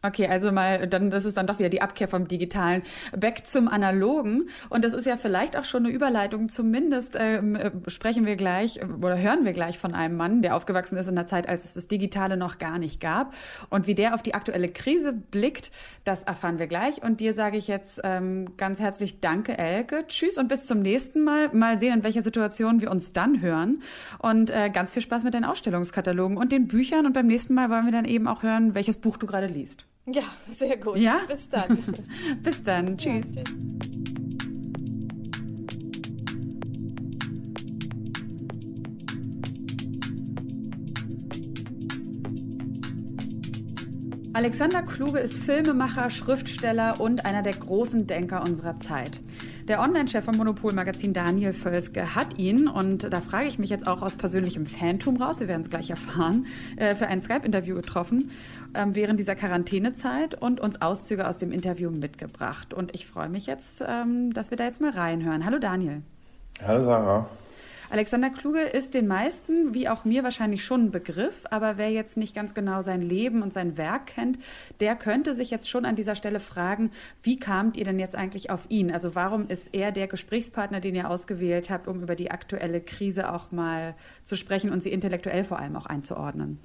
Okay, 0.00 0.28
also 0.28 0.52
mal, 0.52 0.86
dann, 0.86 1.10
das 1.10 1.24
ist 1.24 1.36
dann 1.36 1.48
doch 1.48 1.58
wieder 1.58 1.70
die 1.70 1.82
Abkehr 1.82 2.06
vom 2.06 2.28
Digitalen. 2.28 2.84
Back 3.16 3.48
zum 3.48 3.66
Analogen. 3.66 4.48
Und 4.68 4.84
das 4.84 4.92
ist 4.92 5.06
ja 5.06 5.16
vielleicht 5.16 5.56
auch 5.56 5.64
schon 5.64 5.84
eine 5.84 5.92
Überleitung. 5.92 6.48
Zumindest 6.48 7.16
ähm, 7.18 7.56
äh, 7.56 7.72
sprechen 7.88 8.24
wir 8.24 8.36
gleich 8.36 8.80
oder 8.84 9.18
hören 9.18 9.44
wir 9.44 9.52
gleich 9.52 9.76
von 9.76 9.94
einem 9.94 10.16
Mann, 10.16 10.40
der 10.40 10.54
aufgewachsen 10.54 10.96
ist 10.98 11.08
in 11.08 11.16
der 11.16 11.26
Zeit, 11.26 11.48
als 11.48 11.64
es 11.64 11.74
das 11.74 11.88
Digitale 11.88 12.36
noch 12.36 12.58
gar 12.58 12.78
nicht 12.78 13.00
gab. 13.00 13.34
Und 13.70 13.88
wie 13.88 13.96
der 13.96 14.14
auf 14.14 14.22
die 14.22 14.34
aktuelle 14.34 14.68
Krise 14.68 15.12
blickt, 15.12 15.72
das 16.04 16.22
erfahren 16.22 16.60
wir 16.60 16.68
gleich. 16.68 17.02
Und 17.02 17.18
dir 17.18 17.34
sage 17.34 17.56
ich 17.56 17.66
jetzt 17.66 18.00
ähm, 18.04 18.56
ganz 18.56 18.78
herzlich 18.78 19.18
Danke, 19.18 19.58
Elke. 19.58 20.04
Tschüss 20.06 20.38
und 20.38 20.46
bis 20.46 20.66
zum 20.66 20.80
nächsten 20.80 21.24
Mal. 21.24 21.52
Mal 21.52 21.80
sehen, 21.80 21.92
in 21.92 22.04
welcher 22.04 22.22
Situation 22.22 22.80
wir 22.80 22.92
uns 22.92 23.12
dann 23.12 23.40
hören. 23.40 23.82
Und 24.18 24.50
äh, 24.50 24.70
ganz 24.70 24.92
viel 24.92 25.02
Spaß 25.02 25.24
mit 25.24 25.34
deinen 25.34 25.44
Ausstellungskatalogen 25.44 26.36
und 26.36 26.52
den 26.52 26.68
Büchern. 26.68 27.04
Und 27.04 27.14
beim 27.14 27.26
nächsten 27.26 27.54
Mal 27.54 27.68
wollen 27.68 27.84
wir 27.84 27.92
dann 27.92 28.04
eben 28.04 28.28
auch 28.28 28.44
hören, 28.44 28.76
welches 28.76 28.96
Buch 28.96 29.16
du 29.16 29.26
gerade 29.26 29.48
liest. 29.48 29.88
Ja, 30.12 30.22
sehr 30.50 30.76
gut. 30.76 30.98
Ja? 30.98 31.20
Bis 31.28 31.48
dann. 31.48 31.84
Bis 32.42 32.62
dann. 32.62 32.96
Tschüss. 32.96 33.26
Ja, 33.34 33.42
tschüss. 33.44 33.58
Alexander 44.38 44.82
Kluge 44.82 45.18
ist 45.18 45.36
Filmemacher, 45.36 46.10
Schriftsteller 46.10 47.00
und 47.00 47.24
einer 47.24 47.42
der 47.42 47.54
großen 47.54 48.06
Denker 48.06 48.44
unserer 48.44 48.78
Zeit. 48.78 49.20
Der 49.68 49.82
Online-Chef 49.82 50.24
vom 50.24 50.34
Monopol-Magazin 50.38 51.12
Daniel 51.12 51.52
Völske 51.52 52.14
hat 52.14 52.38
ihn, 52.38 52.68
und 52.68 53.12
da 53.12 53.20
frage 53.20 53.48
ich 53.48 53.58
mich 53.58 53.68
jetzt 53.68 53.86
auch 53.86 54.00
aus 54.00 54.16
persönlichem 54.16 54.64
Fantum 54.64 55.20
raus, 55.20 55.40
wir 55.40 55.48
werden 55.48 55.60
es 55.60 55.68
gleich 55.68 55.90
erfahren, 55.90 56.46
äh, 56.76 56.94
für 56.94 57.06
ein 57.06 57.20
Skype-Interview 57.20 57.74
getroffen 57.74 58.30
ähm, 58.74 58.94
während 58.94 59.20
dieser 59.20 59.34
Quarantänezeit 59.34 60.40
und 60.40 60.58
uns 60.58 60.80
Auszüge 60.80 61.28
aus 61.28 61.36
dem 61.36 61.52
Interview 61.52 61.90
mitgebracht. 61.90 62.72
Und 62.72 62.94
ich 62.94 63.06
freue 63.06 63.28
mich 63.28 63.44
jetzt, 63.44 63.84
ähm, 63.86 64.32
dass 64.32 64.50
wir 64.50 64.56
da 64.56 64.64
jetzt 64.64 64.80
mal 64.80 64.90
reinhören. 64.90 65.44
Hallo 65.44 65.58
Daniel. 65.58 66.00
Hallo 66.66 66.82
Sarah. 66.82 67.28
Alexander 67.90 68.28
Kluge 68.28 68.60
ist 68.60 68.92
den 68.92 69.06
meisten, 69.06 69.72
wie 69.72 69.88
auch 69.88 70.04
mir 70.04 70.22
wahrscheinlich 70.22 70.62
schon 70.62 70.86
ein 70.86 70.90
Begriff, 70.90 71.44
aber 71.50 71.78
wer 71.78 71.90
jetzt 71.90 72.18
nicht 72.18 72.34
ganz 72.34 72.52
genau 72.52 72.82
sein 72.82 73.00
Leben 73.00 73.42
und 73.42 73.52
sein 73.52 73.78
Werk 73.78 74.06
kennt, 74.06 74.38
der 74.80 74.94
könnte 74.94 75.34
sich 75.34 75.50
jetzt 75.50 75.70
schon 75.70 75.86
an 75.86 75.96
dieser 75.96 76.14
Stelle 76.14 76.38
fragen, 76.38 76.90
wie 77.22 77.38
kamt 77.38 77.78
ihr 77.78 77.84
denn 77.84 77.98
jetzt 77.98 78.14
eigentlich 78.14 78.50
auf 78.50 78.66
ihn? 78.68 78.92
Also 78.92 79.14
warum 79.14 79.48
ist 79.48 79.74
er 79.74 79.90
der 79.90 80.06
Gesprächspartner, 80.06 80.80
den 80.80 80.94
ihr 80.94 81.08
ausgewählt 81.08 81.70
habt, 81.70 81.88
um 81.88 82.02
über 82.02 82.14
die 82.14 82.30
aktuelle 82.30 82.82
Krise 82.82 83.32
auch 83.32 83.52
mal 83.52 83.94
zu 84.24 84.36
sprechen 84.36 84.70
und 84.70 84.82
sie 84.82 84.92
intellektuell 84.92 85.44
vor 85.44 85.58
allem 85.58 85.76
auch 85.76 85.86
einzuordnen? 85.86 86.58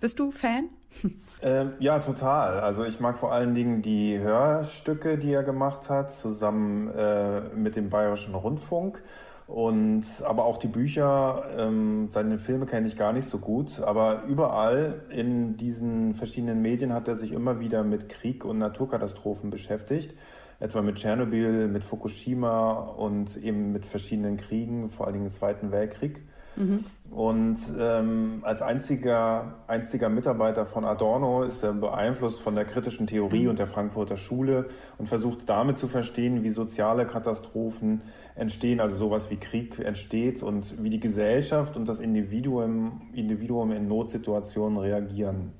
Bist 0.00 0.18
du 0.18 0.30
Fan? 0.30 0.68
Ähm, 1.40 1.74
ja, 1.78 2.00
total. 2.00 2.58
Also 2.58 2.84
ich 2.84 2.98
mag 2.98 3.16
vor 3.16 3.32
allen 3.32 3.54
Dingen 3.54 3.80
die 3.80 4.18
Hörstücke, 4.18 5.18
die 5.18 5.32
er 5.32 5.44
gemacht 5.44 5.88
hat, 5.88 6.12
zusammen 6.12 6.88
äh, 6.88 7.42
mit 7.54 7.76
dem 7.76 7.90
Bayerischen 7.90 8.34
Rundfunk. 8.34 9.04
Und 9.48 10.04
aber 10.24 10.44
auch 10.44 10.58
die 10.58 10.68
Bücher, 10.68 11.42
ähm, 11.56 12.08
seine 12.10 12.38
Filme 12.38 12.66
kenne 12.66 12.86
ich 12.86 12.96
gar 12.96 13.14
nicht 13.14 13.26
so 13.26 13.38
gut, 13.38 13.80
aber 13.80 14.24
überall 14.24 15.00
in 15.08 15.56
diesen 15.56 16.12
verschiedenen 16.12 16.60
Medien 16.60 16.92
hat 16.92 17.08
er 17.08 17.16
sich 17.16 17.32
immer 17.32 17.58
wieder 17.58 17.82
mit 17.82 18.10
Krieg 18.10 18.44
und 18.44 18.58
Naturkatastrophen 18.58 19.48
beschäftigt, 19.48 20.14
etwa 20.60 20.82
mit 20.82 20.96
Tschernobyl, 20.96 21.66
mit 21.66 21.82
Fukushima 21.82 22.72
und 22.72 23.38
eben 23.38 23.72
mit 23.72 23.86
verschiedenen 23.86 24.36
Kriegen, 24.36 24.90
vor 24.90 25.06
allen 25.06 25.14
Dingen 25.14 25.24
im 25.24 25.32
Zweiten 25.32 25.72
Weltkrieg. 25.72 26.20
Mhm. 26.58 26.84
Und 27.10 27.58
ähm, 27.78 28.40
als 28.42 28.60
einziger, 28.60 29.54
einziger 29.66 30.08
Mitarbeiter 30.08 30.66
von 30.66 30.84
Adorno 30.84 31.42
ist 31.42 31.62
er 31.62 31.72
beeinflusst 31.72 32.40
von 32.40 32.54
der 32.54 32.64
kritischen 32.64 33.06
Theorie 33.06 33.44
mhm. 33.44 33.50
und 33.50 33.58
der 33.58 33.66
Frankfurter 33.66 34.16
Schule 34.16 34.66
und 34.98 35.08
versucht 35.08 35.48
damit 35.48 35.78
zu 35.78 35.88
verstehen, 35.88 36.42
wie 36.42 36.50
soziale 36.50 37.06
Katastrophen 37.06 38.02
entstehen, 38.34 38.80
also 38.80 38.96
sowas 38.96 39.30
wie 39.30 39.36
Krieg 39.36 39.78
entsteht 39.78 40.42
und 40.42 40.82
wie 40.82 40.90
die 40.90 41.00
Gesellschaft 41.00 41.76
und 41.76 41.88
das 41.88 42.00
Individuum, 42.00 43.02
Individuum 43.14 43.72
in 43.72 43.88
Notsituationen 43.88 44.78
reagieren. 44.78 45.52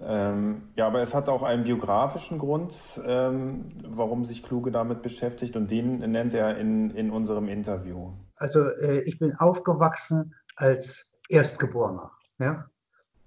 Ähm, 0.00 0.62
ja, 0.76 0.86
aber 0.86 1.00
es 1.00 1.14
hat 1.14 1.28
auch 1.28 1.42
einen 1.42 1.64
biografischen 1.64 2.38
Grund, 2.38 2.72
ähm, 3.04 3.66
warum 3.84 4.24
sich 4.24 4.44
Kluge 4.44 4.70
damit 4.70 5.02
beschäftigt 5.02 5.56
und 5.56 5.70
den 5.72 5.98
nennt 5.98 6.34
er 6.34 6.56
in, 6.56 6.90
in 6.90 7.10
unserem 7.10 7.48
Interview. 7.48 8.12
Also 8.38 8.60
äh, 8.60 9.00
ich 9.02 9.18
bin 9.18 9.34
aufgewachsen 9.36 10.34
als 10.56 11.10
Erstgeborener. 11.28 12.10
Ja? 12.38 12.68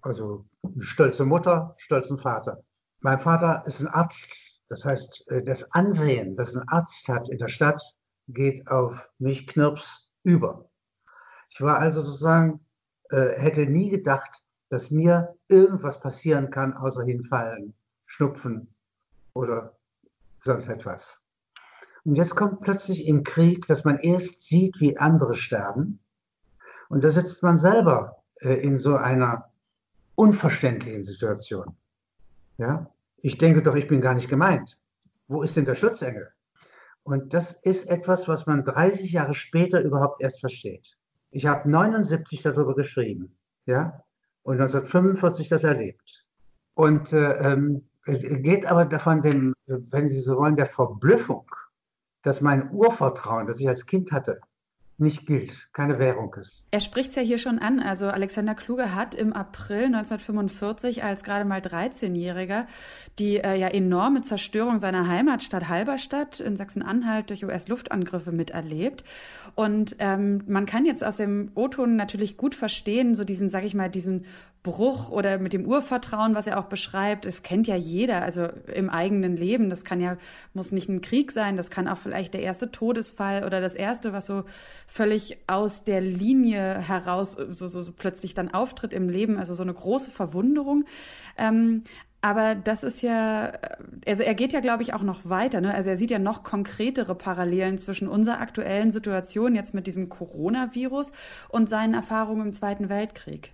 Also 0.02 0.46
stolze 0.80 1.26
Mutter, 1.26 1.76
stolzen 1.78 2.18
Vater. 2.18 2.64
Mein 3.02 3.20
Vater 3.20 3.64
ist 3.66 3.82
ein 3.82 3.88
Arzt. 3.88 4.62
Das 4.70 4.86
heißt, 4.86 5.30
äh, 5.30 5.44
das 5.44 5.72
Ansehen, 5.74 6.36
das 6.36 6.56
ein 6.56 6.68
Arzt 6.68 7.08
hat 7.10 7.30
in 7.30 7.38
der 7.38 7.50
Stadt, 7.50 7.82
geht 8.28 8.68
auf 8.70 9.10
mich 9.20 9.48
Knirps 9.48 10.12
über. 10.24 10.70
Ich 11.50 11.62
war 11.62 11.80
also 11.80 12.02
sozusagen, 12.02 12.66
äh, 13.10 13.40
hätte 13.40 13.66
nie 13.66 13.90
gedacht, 13.90 14.42
dass 14.70 14.90
mir 14.90 15.36
irgendwas 15.50 16.00
passieren 16.00 16.50
kann, 16.50 16.74
außer 16.74 17.04
hinfallen, 17.04 17.74
schnupfen 18.06 18.74
oder 19.34 19.76
sonst 20.38 20.70
etwas. 20.70 21.21
Und 22.04 22.16
jetzt 22.16 22.36
kommt 22.36 22.62
plötzlich 22.62 23.08
im 23.08 23.24
Krieg, 23.24 23.68
dass 23.68 23.86
man 23.86 23.98
erst 24.00 24.46
sieht, 24.46 24.80
wie 24.80 24.98
andere 24.98 25.36
sterben. 25.36 26.00
Und 26.90 27.04
da 27.04 27.10
sitzt 27.10 27.44
man 27.44 27.58
selber 27.58 28.18
äh, 28.40 28.54
in 28.56 28.78
so 28.78 28.96
einer 28.96 29.52
unverständlichen 30.16 31.04
Situation. 31.04 31.76
Ja? 32.58 32.90
Ich 33.18 33.38
denke 33.38 33.62
doch, 33.62 33.76
ich 33.76 33.88
bin 33.88 34.02
gar 34.02 34.14
nicht 34.14 34.30
gemeint. 34.30 34.80
Wo 35.28 35.44
ist 35.44 35.56
denn 35.56 35.66
der 35.66 35.76
Schutzengel? 35.76 36.32
Und 37.04 37.34
das 37.34 37.54
ist 37.64 37.90
etwas, 37.90 38.28
was 38.28 38.46
man 38.46 38.64
30 38.66 39.12
Jahre 39.12 39.34
später 39.34 39.82
überhaupt 39.82 40.22
erst 40.22 40.40
versteht. 40.40 40.98
Ich 41.30 41.46
habe 41.46 41.70
79 41.70 42.42
darüber 42.42 42.76
geschrieben. 42.76 43.36
Ja? 43.66 44.04
und 44.44 44.54
1945 44.56 45.50
das 45.50 45.64
erlebt. 45.64 46.26
Und 46.74 47.14
äh, 47.14 47.34
ähm, 47.34 47.88
es 48.06 48.24
geht 48.24 48.66
aber 48.66 48.86
davon, 48.86 49.22
dem, 49.22 49.54
wenn 49.68 50.08
Sie 50.08 50.22
so 50.22 50.38
wollen, 50.38 50.56
der 50.56 50.66
Verblüffung, 50.66 51.46
dass 52.22 52.42
mein 52.42 52.72
Urvertrauen, 52.72 53.48
das 53.48 53.60
ich 53.60 53.68
als 53.68 53.86
Kind 53.86 54.12
hatte, 54.12 54.42
nicht 55.02 55.26
gilt, 55.26 55.68
keine 55.74 55.98
Währung 55.98 56.34
ist. 56.36 56.64
Er 56.70 56.80
spricht 56.80 57.10
es 57.10 57.16
ja 57.16 57.24
hier 57.24 57.40
schon 57.40 57.58
an. 57.58 57.80
Also 57.80 58.08
Alexander 58.08 58.54
Kluge 58.54 58.94
hat 58.94 59.16
im 59.16 59.34
April 59.34 59.86
1945 59.86 61.04
als 61.04 61.24
gerade 61.24 61.44
mal 61.44 61.60
13-Jähriger 61.60 62.68
die 63.18 63.38
äh, 63.38 63.56
ja 63.56 63.68
enorme 63.68 64.22
Zerstörung 64.22 64.80
seiner 64.80 65.08
Heimatstadt 65.08 65.68
Halberstadt 65.68 66.40
in 66.40 66.56
Sachsen-Anhalt 66.56 67.32
durch 67.32 67.44
US-Luftangriffe 67.44 68.32
miterlebt. 68.32 69.04
Und 69.56 69.96
ähm, 69.98 70.44
man 70.48 70.68
kann 70.68 70.86
jetzt 70.86 71.04
aus 71.04 71.18
dem 71.18 71.52
O-Ton 71.56 71.96
natürlich 71.96 72.38
gut 72.38 72.54
verstehen, 72.54 73.16
so 73.16 73.24
diesen, 73.24 73.50
sag 73.50 73.64
ich 73.64 73.74
mal, 73.74 73.90
diesen 73.90 74.26
Bruch 74.64 75.10
oder 75.10 75.40
mit 75.40 75.54
dem 75.54 75.66
Urvertrauen, 75.66 76.36
was 76.36 76.46
er 76.46 76.60
auch 76.60 76.66
beschreibt. 76.66 77.26
Es 77.26 77.42
kennt 77.42 77.66
ja 77.66 77.76
jeder, 77.76 78.22
also 78.22 78.48
im 78.72 78.92
eigenen 78.92 79.36
Leben. 79.36 79.72
Das 79.72 79.84
kann 79.84 80.00
ja, 80.00 80.18
muss 80.54 80.72
nicht 80.72 80.88
ein 80.88 81.02
Krieg 81.02 81.32
sein, 81.32 81.58
das 81.58 81.72
kann 81.72 81.88
auch 81.88 81.98
vielleicht 81.98 82.36
der 82.36 82.42
erste 82.42 82.72
Todesfall 82.72 83.44
oder 83.44 83.60
das 83.60 83.74
erste, 83.74 84.14
was 84.14 84.28
so 84.28 84.44
völlig 84.86 85.38
aus 85.48 85.84
der 85.84 86.02
Linie 86.02 86.80
heraus 86.80 87.34
so, 87.34 87.66
so, 87.66 87.82
so 87.82 87.92
plötzlich 87.92 88.36
dann 88.36 88.54
auftritt 88.54 88.94
im 88.94 89.10
Leben, 89.10 89.38
also 89.40 89.56
so 89.56 89.64
eine 89.64 89.74
große 89.74 90.12
Verwunderung. 90.12 90.86
Ähm, 91.38 91.84
aber 92.22 92.54
das 92.54 92.84
ist 92.84 93.02
ja, 93.02 93.54
also 94.08 94.22
er 94.22 94.36
geht 94.36 94.54
ja, 94.54 94.60
glaube 94.60 94.84
ich, 94.84 94.94
auch 94.94 95.02
noch 95.02 95.28
weiter. 95.28 95.60
Ne? 95.60 95.74
Also 95.74 95.90
er 95.90 95.98
sieht 95.98 96.12
ja 96.12 96.20
noch 96.20 96.44
konkretere 96.44 97.16
Parallelen 97.16 97.80
zwischen 97.80 98.08
unserer 98.08 98.40
aktuellen 98.40 98.92
Situation 98.92 99.56
jetzt 99.56 99.74
mit 99.74 99.88
diesem 99.88 100.08
Coronavirus 100.10 101.12
und 101.50 101.68
seinen 101.68 101.96
Erfahrungen 101.96 102.48
im 102.48 102.54
Zweiten 102.54 102.90
Weltkrieg. 102.90 103.54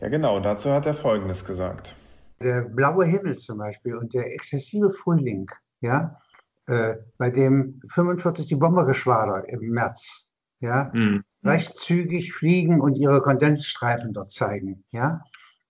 Ja, 0.00 0.08
genau, 0.08 0.40
dazu 0.40 0.70
hat 0.70 0.86
er 0.86 0.94
Folgendes 0.94 1.44
gesagt. 1.44 1.94
Der 2.40 2.62
blaue 2.62 3.06
Himmel 3.06 3.38
zum 3.38 3.58
Beispiel 3.58 3.96
und 3.96 4.12
der 4.12 4.32
exzessive 4.32 4.90
Frühling, 4.90 5.50
ja, 5.80 6.20
äh, 6.66 6.96
bei 7.18 7.30
dem 7.30 7.80
45 7.88 8.46
die 8.46 8.56
Bombergeschwader 8.56 9.48
im 9.48 9.70
März, 9.70 10.28
ja, 10.60 10.90
mhm. 10.92 11.24
recht 11.44 11.76
zügig 11.76 12.32
fliegen 12.32 12.80
und 12.80 12.96
ihre 12.96 13.22
Kondensstreifen 13.22 14.12
dort 14.12 14.30
zeigen, 14.30 14.84
ja, 14.90 15.22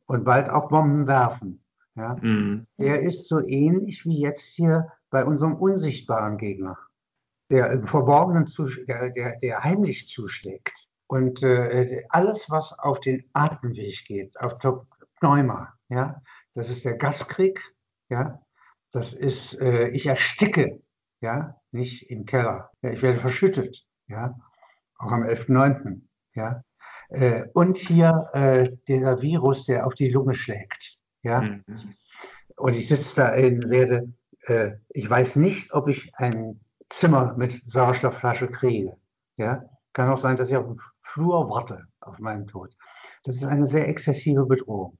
und 0.06 0.24
bald 0.24 0.48
auch 0.48 0.68
Bomben 0.68 1.06
werfen, 1.06 1.62
ja. 1.94 2.16
Mhm. 2.20 2.66
Der 2.78 3.02
ist 3.02 3.28
so 3.28 3.40
ähnlich 3.40 4.04
wie 4.04 4.20
jetzt 4.20 4.54
hier 4.54 4.90
bei 5.10 5.24
unserem 5.24 5.54
unsichtbaren 5.54 6.38
Gegner, 6.38 6.78
der 7.50 7.70
im 7.72 7.86
Verborgenen, 7.86 8.46
der, 8.88 9.10
der, 9.10 9.36
der 9.38 9.62
heimlich 9.62 10.08
zuschlägt. 10.08 10.83
Und 11.14 11.44
äh, 11.44 12.02
alles, 12.08 12.50
was 12.50 12.76
auf 12.76 12.98
den 12.98 13.22
Atemweg 13.34 14.04
geht, 14.04 14.40
auf 14.40 14.58
Pneuma, 15.20 15.72
ja, 15.88 16.20
das 16.54 16.70
ist 16.70 16.84
der 16.84 16.96
Gaskrieg, 16.96 17.62
ja, 18.08 18.42
das 18.90 19.12
ist, 19.12 19.60
äh, 19.60 19.90
ich 19.90 20.06
ersticke, 20.06 20.82
ja, 21.20 21.54
nicht 21.70 22.10
im 22.10 22.26
Keller, 22.26 22.72
ja, 22.82 22.90
ich 22.90 23.00
werde 23.00 23.18
verschüttet, 23.18 23.86
ja, 24.08 24.34
auch 24.98 25.12
am 25.12 25.22
11.9., 25.22 26.00
ja, 26.34 26.64
äh, 27.10 27.44
und 27.54 27.78
hier 27.78 28.28
äh, 28.32 28.70
dieser 28.88 29.22
Virus, 29.22 29.66
der 29.66 29.86
auf 29.86 29.94
die 29.94 30.10
Lunge 30.10 30.34
schlägt, 30.34 30.98
ja, 31.22 31.42
mhm. 31.42 31.62
und 32.56 32.76
ich 32.76 32.88
sitze 32.88 33.14
da 33.20 33.28
in, 33.34 33.70
werde, 33.70 34.12
äh, 34.48 34.72
ich 34.88 35.08
weiß 35.08 35.36
nicht, 35.36 35.72
ob 35.74 35.86
ich 35.86 36.12
ein 36.16 36.58
Zimmer 36.88 37.36
mit 37.36 37.62
Sauerstoffflasche 37.70 38.48
kriege, 38.48 38.96
ja, 39.36 39.62
kann 39.94 40.10
auch 40.10 40.18
sein, 40.18 40.36
dass 40.36 40.50
ich 40.50 40.56
auf 40.56 40.66
dem 40.66 40.78
Flur 41.00 41.48
warte 41.48 41.86
auf 42.00 42.18
meinen 42.18 42.46
Tod. 42.46 42.76
Das 43.22 43.36
ist 43.36 43.46
eine 43.46 43.66
sehr 43.66 43.88
exzessive 43.88 44.44
Bedrohung. 44.44 44.98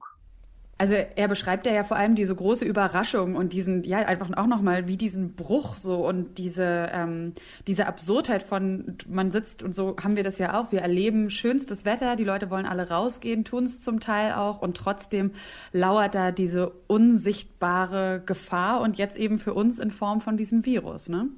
Also 0.77 0.93
er 0.93 1.29
beschreibt 1.29 1.65
ja 1.67 1.85
vor 1.85 1.95
allem 1.95 2.15
diese 2.15 2.35
große 2.35 2.65
Überraschung 2.65 3.37
und 3.37 3.53
diesen, 3.53 3.85
ja, 3.85 3.99
einfach 3.99 4.29
auch 4.35 4.47
nochmal 4.47 4.89
wie 4.89 4.97
diesen 4.97 5.33
Bruch 5.33 5.77
so 5.77 6.05
und 6.05 6.37
diese, 6.37 6.89
ähm, 6.91 7.33
diese 7.65 7.87
Absurdheit 7.87 8.43
von, 8.43 8.97
man 9.07 9.31
sitzt 9.31 9.63
und 9.63 9.73
so 9.73 9.95
haben 10.03 10.17
wir 10.17 10.25
das 10.25 10.37
ja 10.37 10.59
auch, 10.59 10.73
wir 10.73 10.81
erleben 10.81 11.29
schönstes 11.29 11.85
Wetter, 11.85 12.17
die 12.17 12.25
Leute 12.25 12.49
wollen 12.49 12.65
alle 12.65 12.89
rausgehen, 12.89 13.45
tun 13.45 13.63
es 13.63 13.79
zum 13.79 14.01
Teil 14.01 14.33
auch 14.33 14.61
und 14.61 14.75
trotzdem 14.75 15.31
lauert 15.71 16.13
da 16.13 16.31
diese 16.31 16.71
unsichtbare 16.87 18.21
Gefahr 18.25 18.81
und 18.81 18.97
jetzt 18.97 19.15
eben 19.15 19.39
für 19.39 19.53
uns 19.53 19.79
in 19.79 19.91
Form 19.91 20.19
von 20.19 20.35
diesem 20.35 20.65
Virus, 20.65 21.07
ne? 21.07 21.29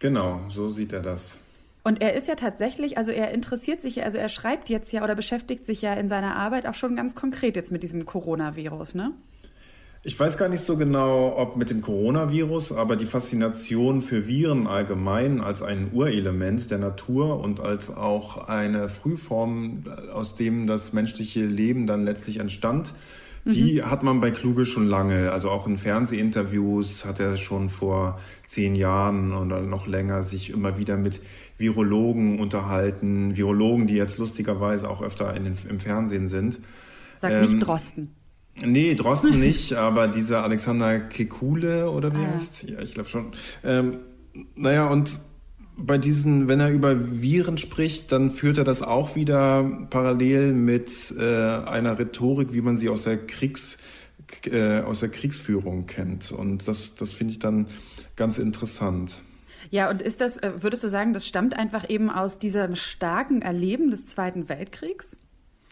Genau, 0.00 0.40
so 0.50 0.70
sieht 0.70 0.92
er 0.92 1.00
das. 1.00 1.40
Und 1.82 2.02
er 2.02 2.14
ist 2.14 2.28
ja 2.28 2.34
tatsächlich, 2.34 2.98
also 2.98 3.10
er 3.10 3.30
interessiert 3.30 3.80
sich, 3.80 4.02
also 4.04 4.18
er 4.18 4.28
schreibt 4.28 4.68
jetzt 4.68 4.92
ja 4.92 5.02
oder 5.02 5.14
beschäftigt 5.14 5.64
sich 5.64 5.80
ja 5.80 5.94
in 5.94 6.08
seiner 6.08 6.36
Arbeit 6.36 6.66
auch 6.66 6.74
schon 6.74 6.94
ganz 6.94 7.14
konkret 7.14 7.56
jetzt 7.56 7.72
mit 7.72 7.82
diesem 7.82 8.04
Coronavirus, 8.04 8.94
ne? 8.94 9.12
Ich 10.02 10.18
weiß 10.18 10.38
gar 10.38 10.48
nicht 10.48 10.62
so 10.62 10.78
genau, 10.78 11.36
ob 11.36 11.56
mit 11.56 11.68
dem 11.68 11.82
Coronavirus, 11.82 12.72
aber 12.72 12.96
die 12.96 13.04
Faszination 13.04 14.00
für 14.00 14.26
Viren 14.26 14.66
allgemein 14.66 15.42
als 15.42 15.60
ein 15.60 15.90
Urelement 15.92 16.70
der 16.70 16.78
Natur 16.78 17.38
und 17.38 17.60
als 17.60 17.94
auch 17.94 18.48
eine 18.48 18.88
Frühform, 18.88 19.84
aus 20.14 20.34
dem 20.34 20.66
das 20.66 20.94
menschliche 20.94 21.44
Leben 21.44 21.86
dann 21.86 22.04
letztlich 22.04 22.38
entstand, 22.38 22.94
die 23.44 23.80
mhm. 23.80 23.90
hat 23.90 24.02
man 24.02 24.20
bei 24.20 24.30
Kluge 24.30 24.66
schon 24.66 24.86
lange. 24.86 25.32
Also 25.32 25.50
auch 25.50 25.66
in 25.66 25.78
Fernsehinterviews 25.78 27.04
hat 27.04 27.20
er 27.20 27.36
schon 27.36 27.70
vor 27.70 28.20
zehn 28.46 28.74
Jahren 28.74 29.32
oder 29.32 29.60
noch 29.62 29.86
länger 29.86 30.22
sich 30.22 30.50
immer 30.50 30.76
wieder 30.78 30.96
mit 30.96 31.20
Virologen 31.58 32.38
unterhalten. 32.40 33.36
Virologen, 33.36 33.86
die 33.86 33.94
jetzt 33.94 34.18
lustigerweise 34.18 34.88
auch 34.88 35.02
öfter 35.02 35.34
in 35.36 35.44
den, 35.44 35.58
im 35.68 35.80
Fernsehen 35.80 36.28
sind. 36.28 36.60
Sag 37.20 37.32
ähm, 37.32 37.40
nicht 37.42 37.66
Drosten. 37.66 38.14
Nee, 38.64 38.94
Drosten 38.94 39.38
nicht, 39.38 39.74
aber 39.74 40.08
dieser 40.08 40.42
Alexander 40.42 41.00
Kekule 41.00 41.90
oder 41.90 42.12
wie 42.12 42.24
ah. 42.24 42.34
heißt? 42.34 42.64
Ja, 42.64 42.80
ich 42.80 42.92
glaube 42.92 43.08
schon. 43.08 43.32
Ähm, 43.64 43.98
naja, 44.54 44.88
und 44.88 45.20
bei 45.82 45.98
diesen, 45.98 46.48
wenn 46.48 46.60
er 46.60 46.70
über 46.70 47.20
Viren 47.20 47.58
spricht, 47.58 48.12
dann 48.12 48.30
führt 48.30 48.58
er 48.58 48.64
das 48.64 48.82
auch 48.82 49.16
wieder 49.16 49.86
parallel 49.90 50.52
mit 50.52 51.14
äh, 51.18 51.22
einer 51.22 51.98
Rhetorik, 51.98 52.52
wie 52.52 52.60
man 52.60 52.76
sie 52.76 52.88
aus 52.88 53.04
der 53.04 53.18
Kriegs 53.26 53.78
äh, 54.46 54.80
aus 54.80 55.00
der 55.00 55.08
Kriegsführung 55.08 55.86
kennt. 55.86 56.32
Und 56.32 56.68
das, 56.68 56.94
das 56.94 57.12
finde 57.12 57.32
ich 57.32 57.38
dann 57.38 57.66
ganz 58.16 58.38
interessant. 58.38 59.22
Ja, 59.70 59.90
und 59.90 60.02
ist 60.02 60.20
das, 60.20 60.36
äh, 60.36 60.52
würdest 60.62 60.84
du 60.84 60.88
sagen, 60.88 61.12
das 61.12 61.26
stammt 61.26 61.56
einfach 61.56 61.88
eben 61.88 62.10
aus 62.10 62.38
diesem 62.38 62.76
starken 62.76 63.42
Erleben 63.42 63.90
des 63.90 64.06
Zweiten 64.06 64.48
Weltkriegs? 64.48 65.16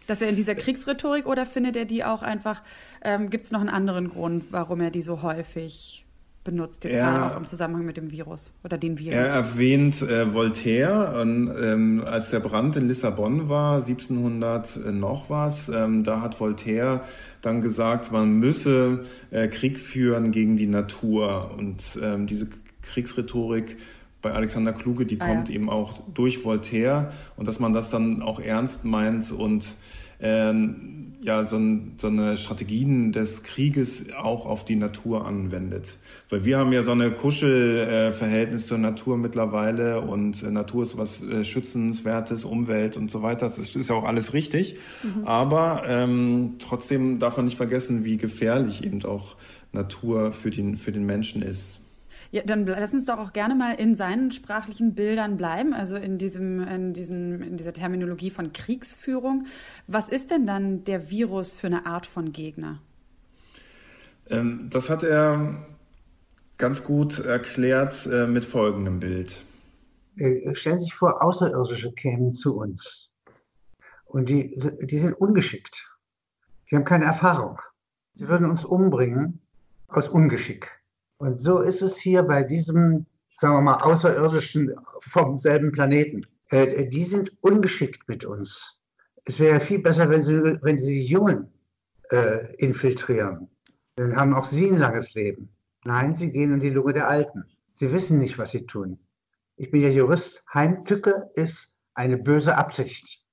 Dass 0.06 0.20
er 0.20 0.28
in 0.28 0.36
dieser 0.36 0.54
Kriegsrhetorik 0.54 1.26
oder 1.26 1.46
findet 1.46 1.76
er 1.76 1.84
die 1.84 2.04
auch 2.04 2.22
einfach, 2.22 2.62
ähm, 3.02 3.30
gibt 3.30 3.44
es 3.44 3.50
noch 3.50 3.61
einen 3.61 3.68
anderen 3.68 4.09
Grund, 4.09 4.46
warum 4.50 4.80
er 4.80 4.90
die 4.90 5.02
so 5.02 5.22
häufig 5.22 6.06
benutzt, 6.49 6.84
jetzt 6.84 6.94
gerade 6.94 7.34
auch 7.34 7.36
im 7.36 7.46
Zusammenhang 7.46 7.84
mit 7.84 7.99
dem 7.99 8.11
Virus 8.11 8.55
oder 8.64 8.78
den 8.78 8.99
Viren. 8.99 9.12
Er 9.12 9.26
erwähnt 9.26 10.01
äh, 10.01 10.32
Voltaire, 10.32 11.20
und, 11.20 11.53
ähm, 11.62 12.03
als 12.05 12.30
der 12.30 12.40
Brand 12.40 12.76
in 12.76 12.88
Lissabon 12.88 13.51
war, 13.51 13.76
1700 13.76 14.76
äh, 14.76 14.92
noch 14.92 15.28
was, 15.28 15.68
ähm, 15.68 16.05
da 16.05 16.22
hat 16.22 16.40
Voltaire 16.40 17.03
dann 17.42 17.61
gesagt, 17.61 18.12
man 18.12 18.38
müsse 18.38 19.05
äh, 19.30 19.49
Krieg 19.49 19.78
führen 19.78 20.30
gegen 20.30 20.57
die 20.57 20.66
Natur. 20.66 21.55
Und 21.59 21.99
ähm, 22.03 22.26
diese 22.26 22.49
Kriegsrhetorik 22.80 23.76
bei 24.22 24.32
Alexander 24.32 24.72
Kluge, 24.72 25.05
die 25.05 25.20
ah, 25.20 25.26
kommt 25.26 25.51
ja. 25.51 25.55
eben 25.55 25.68
auch 25.68 26.01
durch 26.12 26.44
Voltaire 26.44 27.12
und 27.36 27.46
dass 27.46 27.61
man 27.61 27.72
das 27.74 27.90
dann 27.90 28.22
auch 28.22 28.40
ernst 28.40 28.84
meint 28.84 29.30
und 29.30 29.76
ähm, 30.20 30.98
ja, 31.20 31.44
so, 31.44 31.56
ein, 31.56 31.94
so 31.98 32.06
eine 32.06 32.36
Strategien 32.36 33.12
des 33.12 33.42
Krieges 33.42 34.06
auch 34.16 34.46
auf 34.46 34.64
die 34.64 34.76
Natur 34.76 35.26
anwendet. 35.26 35.96
Weil 36.28 36.44
wir 36.44 36.58
haben 36.58 36.72
ja 36.72 36.82
so 36.82 36.92
eine 36.92 37.10
Kuschelverhältnis 37.10 38.66
zur 38.66 38.78
Natur 38.78 39.16
mittlerweile 39.16 40.00
und 40.00 40.42
äh, 40.42 40.50
Natur 40.50 40.84
ist 40.84 40.96
was 40.96 41.22
äh, 41.22 41.42
Schützenswertes, 41.42 42.44
Umwelt 42.44 42.96
und 42.96 43.10
so 43.10 43.22
weiter. 43.22 43.46
Das 43.46 43.58
ist 43.58 43.88
ja 43.90 43.96
auch 43.96 44.04
alles 44.04 44.32
richtig. 44.32 44.76
Mhm. 45.02 45.24
Aber 45.24 45.82
ähm, 45.86 46.54
trotzdem 46.58 47.18
darf 47.18 47.36
man 47.36 47.46
nicht 47.46 47.56
vergessen, 47.56 48.04
wie 48.04 48.16
gefährlich 48.16 48.84
eben 48.84 49.04
auch 49.04 49.36
Natur 49.72 50.32
für 50.32 50.50
den, 50.50 50.76
für 50.76 50.92
den 50.92 51.04
Menschen 51.04 51.42
ist. 51.42 51.77
Ja, 52.30 52.42
dann 52.44 52.66
lass 52.66 52.92
uns 52.92 53.06
doch 53.06 53.18
auch 53.18 53.32
gerne 53.32 53.54
mal 53.54 53.74
in 53.74 53.96
seinen 53.96 54.30
sprachlichen 54.30 54.94
Bildern 54.94 55.36
bleiben, 55.38 55.72
also 55.72 55.96
in 55.96 56.18
diesem, 56.18 56.60
in 56.60 56.92
diesem, 56.92 57.42
in 57.42 57.56
dieser 57.56 57.72
Terminologie 57.72 58.30
von 58.30 58.52
Kriegsführung. 58.52 59.46
Was 59.86 60.08
ist 60.08 60.30
denn 60.30 60.46
dann 60.46 60.84
der 60.84 61.10
Virus 61.10 61.52
für 61.52 61.68
eine 61.68 61.86
Art 61.86 62.04
von 62.04 62.32
Gegner? 62.32 62.80
Ähm, 64.28 64.68
das 64.70 64.90
hat 64.90 65.02
er 65.02 65.64
ganz 66.58 66.84
gut 66.84 67.18
erklärt 67.18 68.06
äh, 68.12 68.26
mit 68.26 68.44
folgendem 68.44 69.00
Bild. 69.00 69.42
Äh, 70.18 70.54
stellen 70.54 70.78
Sie 70.78 70.84
sich 70.84 70.94
vor, 70.94 71.22
Außerirdische 71.22 71.92
kämen 71.92 72.34
zu 72.34 72.58
uns. 72.58 73.10
Und 74.04 74.28
die, 74.28 74.58
die 74.82 74.98
sind 74.98 75.14
ungeschickt. 75.14 75.86
Die 76.70 76.76
haben 76.76 76.84
keine 76.84 77.04
Erfahrung. 77.04 77.58
Sie 78.14 78.28
würden 78.28 78.50
uns 78.50 78.64
umbringen 78.64 79.40
aus 79.86 80.08
Ungeschick. 80.08 80.77
Und 81.18 81.40
so 81.40 81.60
ist 81.60 81.82
es 81.82 81.98
hier 81.98 82.22
bei 82.22 82.42
diesem, 82.42 83.06
sagen 83.36 83.54
wir 83.54 83.60
mal, 83.60 83.82
Außerirdischen 83.82 84.74
vom 85.00 85.38
selben 85.38 85.72
Planeten. 85.72 86.26
Äh, 86.50 86.88
die 86.88 87.04
sind 87.04 87.32
ungeschickt 87.42 88.08
mit 88.08 88.24
uns. 88.24 88.80
Es 89.24 89.38
wäre 89.38 89.60
viel 89.60 89.80
besser, 89.80 90.08
wenn 90.08 90.22
sie, 90.22 90.40
wenn 90.62 90.78
sie 90.78 91.00
die 91.00 91.06
Jungen 91.06 91.52
äh, 92.10 92.54
infiltrieren. 92.56 93.48
Dann 93.96 94.16
haben 94.16 94.34
auch 94.34 94.44
sie 94.44 94.68
ein 94.68 94.78
langes 94.78 95.14
Leben. 95.14 95.50
Nein, 95.84 96.14
sie 96.14 96.30
gehen 96.30 96.54
in 96.54 96.60
die 96.60 96.70
Lunge 96.70 96.92
der 96.92 97.08
Alten. 97.08 97.44
Sie 97.72 97.92
wissen 97.92 98.18
nicht, 98.18 98.38
was 98.38 98.52
sie 98.52 98.66
tun. 98.66 98.98
Ich 99.56 99.70
bin 99.70 99.82
ja 99.82 99.88
Jurist. 99.88 100.44
Heimtücke 100.54 101.30
ist 101.34 101.74
eine 101.94 102.16
böse 102.16 102.56
Absicht. 102.56 103.24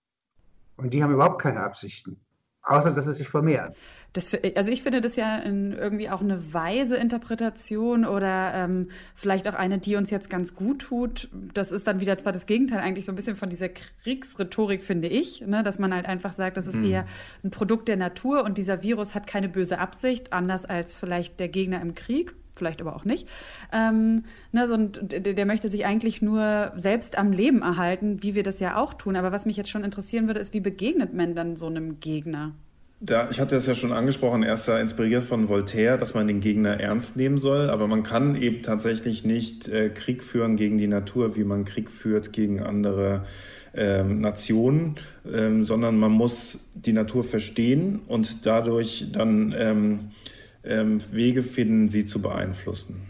Und 0.78 0.94
die 0.94 1.04
haben 1.04 1.14
überhaupt 1.14 1.42
keine 1.42 1.62
Absichten 1.62 2.20
außer 2.66 2.92
dass 2.92 3.08
es 3.08 3.18
sich 3.18 3.28
vermehren. 3.28 3.74
Das, 4.16 4.32
also 4.56 4.72
ich 4.72 4.82
finde 4.82 5.02
das 5.02 5.18
ja 5.18 5.44
irgendwie 5.44 6.10
auch 6.10 6.22
eine 6.22 6.54
weise 6.54 6.96
Interpretation 6.96 8.06
oder 8.06 8.54
ähm, 8.54 8.88
vielleicht 9.14 9.46
auch 9.50 9.56
eine, 9.56 9.78
die 9.78 9.98
uns 9.98 10.10
jetzt 10.10 10.30
ganz 10.30 10.56
gut 10.56 10.84
tut. 10.84 11.30
Das 11.54 11.74
ist 11.74 11.86
dann 11.86 12.00
wieder 12.00 12.18
zwar 12.18 12.32
das 12.32 12.46
Gegenteil 12.46 12.80
eigentlich 12.80 13.04
so 13.04 13.12
ein 13.12 13.16
bisschen 13.16 13.36
von 13.36 13.50
dieser 13.50 13.68
Kriegsrhetorik, 13.68 14.84
finde 14.84 15.10
ich, 15.10 15.42
ne? 15.42 15.64
dass 15.64 15.80
man 15.80 15.94
halt 15.94 16.06
einfach 16.06 16.32
sagt, 16.32 16.56
das 16.56 16.66
ist 16.66 16.78
mhm. 16.78 16.86
eher 16.86 17.06
ein 17.44 17.52
Produkt 17.52 17.90
der 17.90 17.98
Natur 17.98 18.46
und 18.46 18.58
dieser 18.58 18.82
Virus 18.82 19.16
hat 19.16 19.28
keine 19.28 19.50
böse 19.50 19.80
Absicht, 19.80 20.32
anders 20.32 20.64
als 20.64 20.96
vielleicht 20.96 21.42
der 21.42 21.50
Gegner 21.50 21.82
im 21.82 21.94
Krieg 21.94 22.34
vielleicht 22.58 22.80
aber 22.80 22.96
auch 22.96 23.04
nicht. 23.04 23.28
Ähm, 23.74 24.24
ne, 24.54 24.66
so, 24.66 24.78
der, 24.78 25.34
der, 25.34 25.46
möchte 25.46 25.68
sich 25.68 25.86
eigentlich 25.86 26.22
nur 26.22 26.72
selbst 26.78 27.18
am 27.18 27.34
Leben 27.34 27.62
erhalten, 27.62 28.24
wie 28.24 28.34
wir 28.34 28.44
das 28.44 28.62
ja 28.62 28.78
auch 28.78 28.94
tun. 28.94 29.18
Aber 29.18 29.34
was 29.34 29.46
mich 29.46 29.58
jetzt 29.58 29.70
schon 29.70 29.84
interessieren 29.84 30.28
würde, 30.28 30.40
ist, 30.40 30.54
wie 30.54 30.62
begegnet 30.62 31.14
man 31.14 31.36
dann 31.36 31.58
so 31.58 31.68
einem 31.68 32.00
Gegner? 32.00 32.54
Da, 33.06 33.30
ich 33.30 33.40
hatte 33.40 33.56
es 33.56 33.68
ja 33.68 33.76
schon 33.76 33.92
angesprochen, 33.92 34.42
er 34.42 34.56
ist 34.56 34.68
da 34.68 34.80
inspiriert 34.80 35.26
von 35.26 35.48
Voltaire, 35.48 36.00
dass 36.00 36.16
man 36.16 36.28
den 36.28 36.40
Gegner 36.40 36.80
ernst 36.80 37.16
nehmen 37.16 37.38
soll, 37.38 37.70
aber 37.70 37.88
man 37.88 38.02
kann 38.02 38.36
eben 38.36 38.64
tatsächlich 38.64 39.24
nicht 39.24 39.68
äh, 39.68 39.90
Krieg 39.90 40.24
führen 40.24 40.56
gegen 40.56 40.80
die 40.80 40.88
Natur, 40.88 41.36
wie 41.36 41.44
man 41.44 41.66
Krieg 41.66 41.92
führt 41.92 42.34
gegen 42.34 42.64
andere 42.64 43.24
ähm, 43.76 44.22
Nationen, 44.22 44.96
ähm, 45.32 45.66
sondern 45.66 46.00
man 46.00 46.14
muss 46.14 46.58
die 46.74 46.94
Natur 46.94 47.24
verstehen 47.24 48.00
und 48.08 48.48
dadurch 48.48 49.12
dann 49.12 49.54
ähm, 49.56 50.00
ähm, 50.64 51.00
Wege 51.12 51.44
finden, 51.44 51.90
sie 51.90 52.06
zu 52.06 52.24
beeinflussen. 52.24 53.08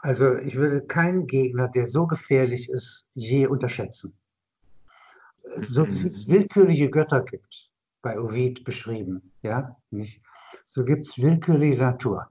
Also 0.00 0.36
ich 0.36 0.56
würde 0.56 0.82
keinen 0.82 1.26
Gegner, 1.26 1.68
der 1.68 1.86
so 1.86 2.06
gefährlich 2.06 2.68
ist, 2.68 3.06
je 3.14 3.46
unterschätzen. 3.46 4.12
So 5.68 5.86
wie 5.88 6.06
es 6.06 6.28
willkürliche 6.28 6.90
Götter 6.90 7.22
gibt, 7.22 7.71
bei 8.02 8.20
Ovid 8.20 8.64
beschrieben, 8.64 9.32
ja, 9.42 9.76
nicht? 9.90 10.20
so 10.64 10.84
gibt 10.84 11.06
es 11.06 11.18
willkürliche 11.18 11.82
Natur. 11.82 12.28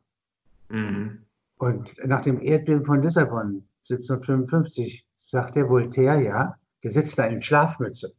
Mhm. 0.69 1.25
Und 1.57 1.93
nach 2.05 2.21
dem 2.21 2.41
Erdbeben 2.41 2.85
von 2.85 3.01
Lissabon 3.01 3.67
1755 3.89 5.05
sagt 5.17 5.55
der 5.55 5.69
Voltaire, 5.69 6.21
ja, 6.21 6.55
der 6.83 6.91
sitzt 6.91 7.17
da 7.17 7.25
in 7.25 7.41
Schlafmütze. 7.41 8.13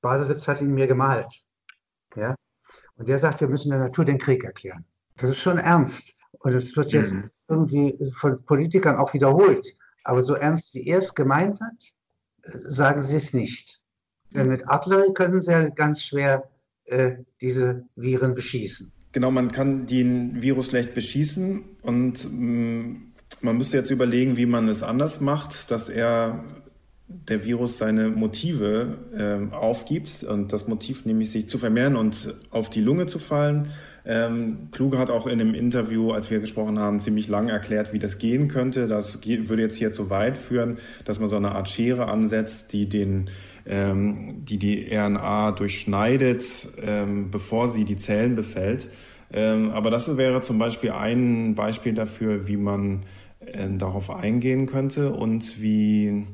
Baselitz 0.00 0.46
hat 0.48 0.60
ihn 0.60 0.74
mir 0.74 0.86
gemalt. 0.86 1.44
Ja? 2.16 2.34
Und 2.96 3.08
der 3.08 3.18
sagt, 3.18 3.40
wir 3.40 3.48
müssen 3.48 3.70
der 3.70 3.80
Natur 3.80 4.04
den 4.04 4.18
Krieg 4.18 4.44
erklären. 4.44 4.84
Das 5.16 5.30
ist 5.30 5.38
schon 5.38 5.58
ernst. 5.58 6.18
Und 6.40 6.52
es 6.54 6.76
wird 6.76 6.92
jetzt 6.92 7.12
mhm. 7.12 7.30
irgendwie 7.48 8.12
von 8.16 8.42
Politikern 8.44 8.96
auch 8.96 9.14
wiederholt. 9.14 9.66
Aber 10.04 10.22
so 10.22 10.34
ernst, 10.34 10.74
wie 10.74 10.86
er 10.86 10.98
es 10.98 11.14
gemeint 11.14 11.60
hat, 11.60 11.92
sagen 12.42 13.02
sie 13.02 13.16
es 13.16 13.32
nicht. 13.32 13.82
Denn 14.34 14.48
mit 14.48 14.68
Artillerie 14.68 15.14
können 15.14 15.40
sie 15.40 15.52
ja 15.52 15.68
ganz 15.68 16.02
schwer 16.02 16.50
diese 17.40 17.84
Viren 17.96 18.34
beschießen. 18.34 18.92
Genau, 19.12 19.30
man 19.30 19.52
kann 19.52 19.86
den 19.86 20.42
Virus 20.42 20.72
leicht 20.72 20.94
beschießen 20.94 21.62
und 21.82 22.24
mh, 22.24 22.30
mm, 22.30 23.12
man 23.40 23.56
müsste 23.56 23.76
jetzt 23.76 23.90
überlegen, 23.90 24.36
wie 24.36 24.46
man 24.46 24.68
es 24.68 24.82
anders 24.82 25.20
macht, 25.20 25.70
dass 25.70 25.88
er 25.88 26.44
der 27.06 27.44
Virus 27.44 27.78
seine 27.78 28.08
Motive 28.08 28.98
äh, 29.52 29.54
aufgibt 29.54 30.24
und 30.24 30.52
das 30.52 30.66
Motiv 30.66 31.04
nämlich 31.04 31.30
sich 31.30 31.48
zu 31.48 31.58
vermehren 31.58 31.96
und 31.96 32.34
auf 32.50 32.70
die 32.70 32.80
Lunge 32.80 33.06
zu 33.06 33.18
fallen. 33.18 33.68
Ähm, 34.06 34.68
Kluge 34.70 34.98
hat 34.98 35.10
auch 35.10 35.26
in 35.26 35.38
dem 35.38 35.54
Interview, 35.54 36.10
als 36.10 36.30
wir 36.30 36.40
gesprochen 36.40 36.78
haben, 36.78 37.00
ziemlich 37.00 37.28
lang 37.28 37.48
erklärt, 37.48 37.92
wie 37.92 37.98
das 37.98 38.18
gehen 38.18 38.48
könnte. 38.48 38.86
Das 38.86 39.20
würde 39.24 39.62
jetzt 39.62 39.76
hier 39.76 39.92
zu 39.92 40.10
weit 40.10 40.36
führen, 40.36 40.78
dass 41.04 41.20
man 41.20 41.28
so 41.28 41.36
eine 41.36 41.52
Art 41.52 41.70
Schere 41.70 42.08
ansetzt, 42.08 42.72
die 42.72 42.88
den 42.88 43.30
ähm, 43.66 44.44
die 44.44 44.58
die 44.58 44.94
RNA 44.94 45.52
durchschneidet, 45.52 46.68
ähm, 46.82 47.30
bevor 47.30 47.68
sie 47.68 47.84
die 47.84 47.96
Zellen 47.96 48.34
befällt. 48.34 48.88
Ähm, 49.32 49.70
aber 49.70 49.90
das 49.90 50.16
wäre 50.16 50.42
zum 50.42 50.58
Beispiel 50.58 50.90
ein 50.90 51.54
Beispiel 51.54 51.94
dafür, 51.94 52.46
wie 52.46 52.56
man 52.56 53.04
äh, 53.40 53.68
darauf 53.78 54.10
eingehen 54.10 54.66
könnte 54.66 55.12
und 55.12 55.62
wie 55.62 56.24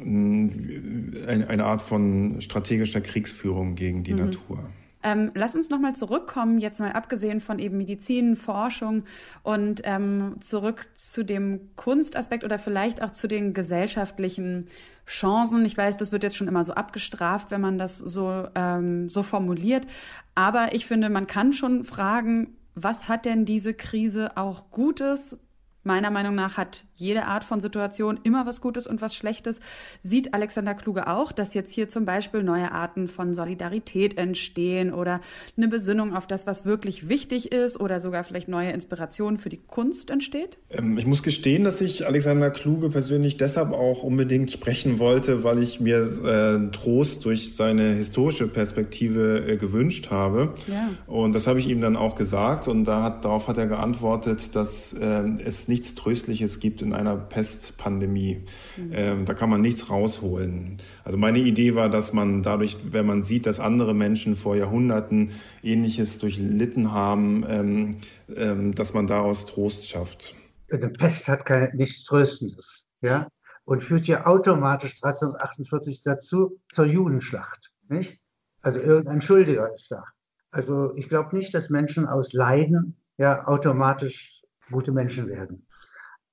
eine 0.00 1.64
Art 1.64 1.82
von 1.82 2.40
strategischer 2.40 3.00
Kriegsführung 3.00 3.74
gegen 3.74 4.04
die 4.04 4.12
mhm. 4.12 4.20
Natur. 4.20 4.64
Ähm, 5.02 5.30
lass 5.34 5.56
uns 5.56 5.70
nochmal 5.70 5.94
zurückkommen, 5.94 6.58
jetzt 6.58 6.78
mal 6.78 6.92
abgesehen 6.92 7.40
von 7.40 7.58
eben 7.58 7.78
Medizin, 7.78 8.36
Forschung 8.36 9.04
und 9.42 9.80
ähm, 9.84 10.36
zurück 10.40 10.88
zu 10.94 11.24
dem 11.24 11.74
Kunstaspekt 11.76 12.44
oder 12.44 12.58
vielleicht 12.58 13.02
auch 13.02 13.10
zu 13.10 13.26
den 13.26 13.54
gesellschaftlichen 13.54 14.68
Chancen. 15.06 15.64
Ich 15.64 15.76
weiß, 15.76 15.96
das 15.96 16.12
wird 16.12 16.22
jetzt 16.22 16.36
schon 16.36 16.48
immer 16.48 16.64
so 16.64 16.74
abgestraft, 16.74 17.50
wenn 17.50 17.60
man 17.60 17.78
das 17.78 17.98
so, 17.98 18.46
ähm, 18.54 19.08
so 19.08 19.22
formuliert. 19.22 19.86
Aber 20.34 20.74
ich 20.74 20.86
finde, 20.86 21.08
man 21.08 21.26
kann 21.26 21.52
schon 21.52 21.84
fragen, 21.84 22.56
was 22.74 23.08
hat 23.08 23.24
denn 23.24 23.44
diese 23.44 23.74
Krise 23.74 24.36
auch 24.36 24.70
Gutes 24.70 25.36
Meiner 25.82 26.10
Meinung 26.10 26.34
nach 26.34 26.58
hat 26.58 26.84
jede 26.94 27.24
Art 27.24 27.42
von 27.42 27.60
Situation 27.60 28.20
immer 28.22 28.44
was 28.44 28.60
Gutes 28.60 28.86
und 28.86 29.00
was 29.00 29.14
Schlechtes. 29.14 29.60
Sieht 30.02 30.34
Alexander 30.34 30.74
Kluge 30.74 31.06
auch, 31.06 31.32
dass 31.32 31.54
jetzt 31.54 31.72
hier 31.72 31.88
zum 31.88 32.04
Beispiel 32.04 32.42
neue 32.42 32.70
Arten 32.70 33.08
von 33.08 33.32
Solidarität 33.32 34.18
entstehen 34.18 34.92
oder 34.92 35.22
eine 35.56 35.68
Besinnung 35.68 36.14
auf 36.14 36.26
das, 36.26 36.46
was 36.46 36.66
wirklich 36.66 37.08
wichtig 37.08 37.50
ist 37.50 37.80
oder 37.80 37.98
sogar 37.98 38.24
vielleicht 38.24 38.48
neue 38.48 38.72
Inspirationen 38.72 39.38
für 39.38 39.48
die 39.48 39.56
Kunst 39.56 40.10
entsteht? 40.10 40.58
Ähm, 40.70 40.98
ich 40.98 41.06
muss 41.06 41.22
gestehen, 41.22 41.64
dass 41.64 41.80
ich 41.80 42.06
Alexander 42.06 42.50
Kluge 42.50 42.90
persönlich 42.90 43.38
deshalb 43.38 43.72
auch 43.72 44.02
unbedingt 44.02 44.50
sprechen 44.50 44.98
wollte, 44.98 45.44
weil 45.44 45.62
ich 45.62 45.80
mir 45.80 45.96
äh, 45.96 46.70
Trost 46.72 47.24
durch 47.24 47.56
seine 47.56 47.84
historische 47.84 48.48
Perspektive 48.48 49.46
äh, 49.48 49.56
gewünscht 49.56 50.10
habe. 50.10 50.52
Ja. 50.66 50.90
Und 51.06 51.34
das 51.34 51.46
habe 51.46 51.58
ich 51.58 51.68
ihm 51.68 51.80
dann 51.80 51.96
auch 51.96 52.16
gesagt 52.16 52.68
und 52.68 52.84
da 52.84 53.02
hat, 53.02 53.24
darauf 53.24 53.48
hat 53.48 53.56
er 53.56 53.66
geantwortet, 53.66 54.54
dass 54.54 54.92
äh, 54.92 55.22
es 55.42 55.69
nichts 55.70 55.94
Tröstliches 55.94 56.60
gibt 56.60 56.82
in 56.82 56.92
einer 56.92 57.16
Pestpandemie. 57.16 58.44
Mhm. 58.76 58.90
Ähm, 58.92 59.24
da 59.24 59.32
kann 59.32 59.48
man 59.48 59.62
nichts 59.62 59.88
rausholen. 59.88 60.76
Also 61.04 61.16
meine 61.16 61.38
Idee 61.38 61.74
war, 61.74 61.88
dass 61.88 62.12
man 62.12 62.42
dadurch, 62.42 62.76
wenn 62.84 63.06
man 63.06 63.22
sieht, 63.22 63.46
dass 63.46 63.60
andere 63.60 63.94
Menschen 63.94 64.36
vor 64.36 64.56
Jahrhunderten 64.56 65.30
Ähnliches 65.62 66.18
durchlitten 66.18 66.92
haben, 66.92 67.44
ähm, 67.48 67.90
ähm, 68.36 68.74
dass 68.74 68.92
man 68.92 69.06
daraus 69.06 69.46
Trost 69.46 69.88
schafft. 69.88 70.34
Eine 70.70 70.90
Pest 70.90 71.28
hat 71.28 71.46
keine, 71.46 71.74
nichts 71.74 72.04
Tröstendes, 72.04 72.86
ja, 73.00 73.28
und 73.64 73.82
führt 73.82 74.06
ja 74.06 74.26
automatisch 74.26 74.96
1348 75.02 76.02
dazu 76.02 76.60
zur 76.70 76.84
Judenschlacht, 76.84 77.72
nicht? 77.88 78.20
Also 78.62 78.78
irgendein 78.78 79.22
Schuldiger 79.22 79.72
ist 79.72 79.90
da. 79.90 80.04
Also 80.50 80.92
ich 80.96 81.08
glaube 81.08 81.34
nicht, 81.36 81.54
dass 81.54 81.70
Menschen 81.70 82.06
aus 82.06 82.32
Leiden 82.32 82.96
ja 83.16 83.46
automatisch 83.46 84.39
gute 84.70 84.92
Menschen 84.92 85.28
werden. 85.28 85.66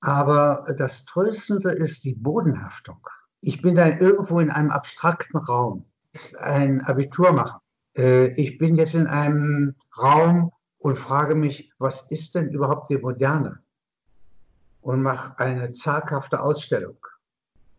Aber 0.01 0.65
das 0.77 1.05
Tröstende 1.05 1.71
ist 1.71 2.03
die 2.03 2.13
Bodenhaftung. 2.13 3.07
Ich 3.41 3.61
bin 3.61 3.75
da 3.75 3.87
irgendwo 3.87 4.39
in 4.39 4.51
einem 4.51 4.71
abstrakten 4.71 5.37
Raum. 5.37 5.85
Ist 6.11 6.37
ein 6.37 6.81
Abitur 6.81 7.31
machen. 7.31 7.59
Äh, 7.95 8.27
ich 8.39 8.57
bin 8.57 8.75
jetzt 8.75 8.95
in 8.95 9.07
einem 9.07 9.75
Raum 9.97 10.51
und 10.77 10.97
frage 10.97 11.35
mich, 11.35 11.73
was 11.79 12.09
ist 12.11 12.35
denn 12.35 12.49
überhaupt 12.49 12.89
die 12.89 12.97
Moderne? 12.97 13.59
Und 14.81 15.01
mache 15.01 15.37
eine 15.39 15.71
zaghafte 15.71 16.41
Ausstellung. 16.41 16.97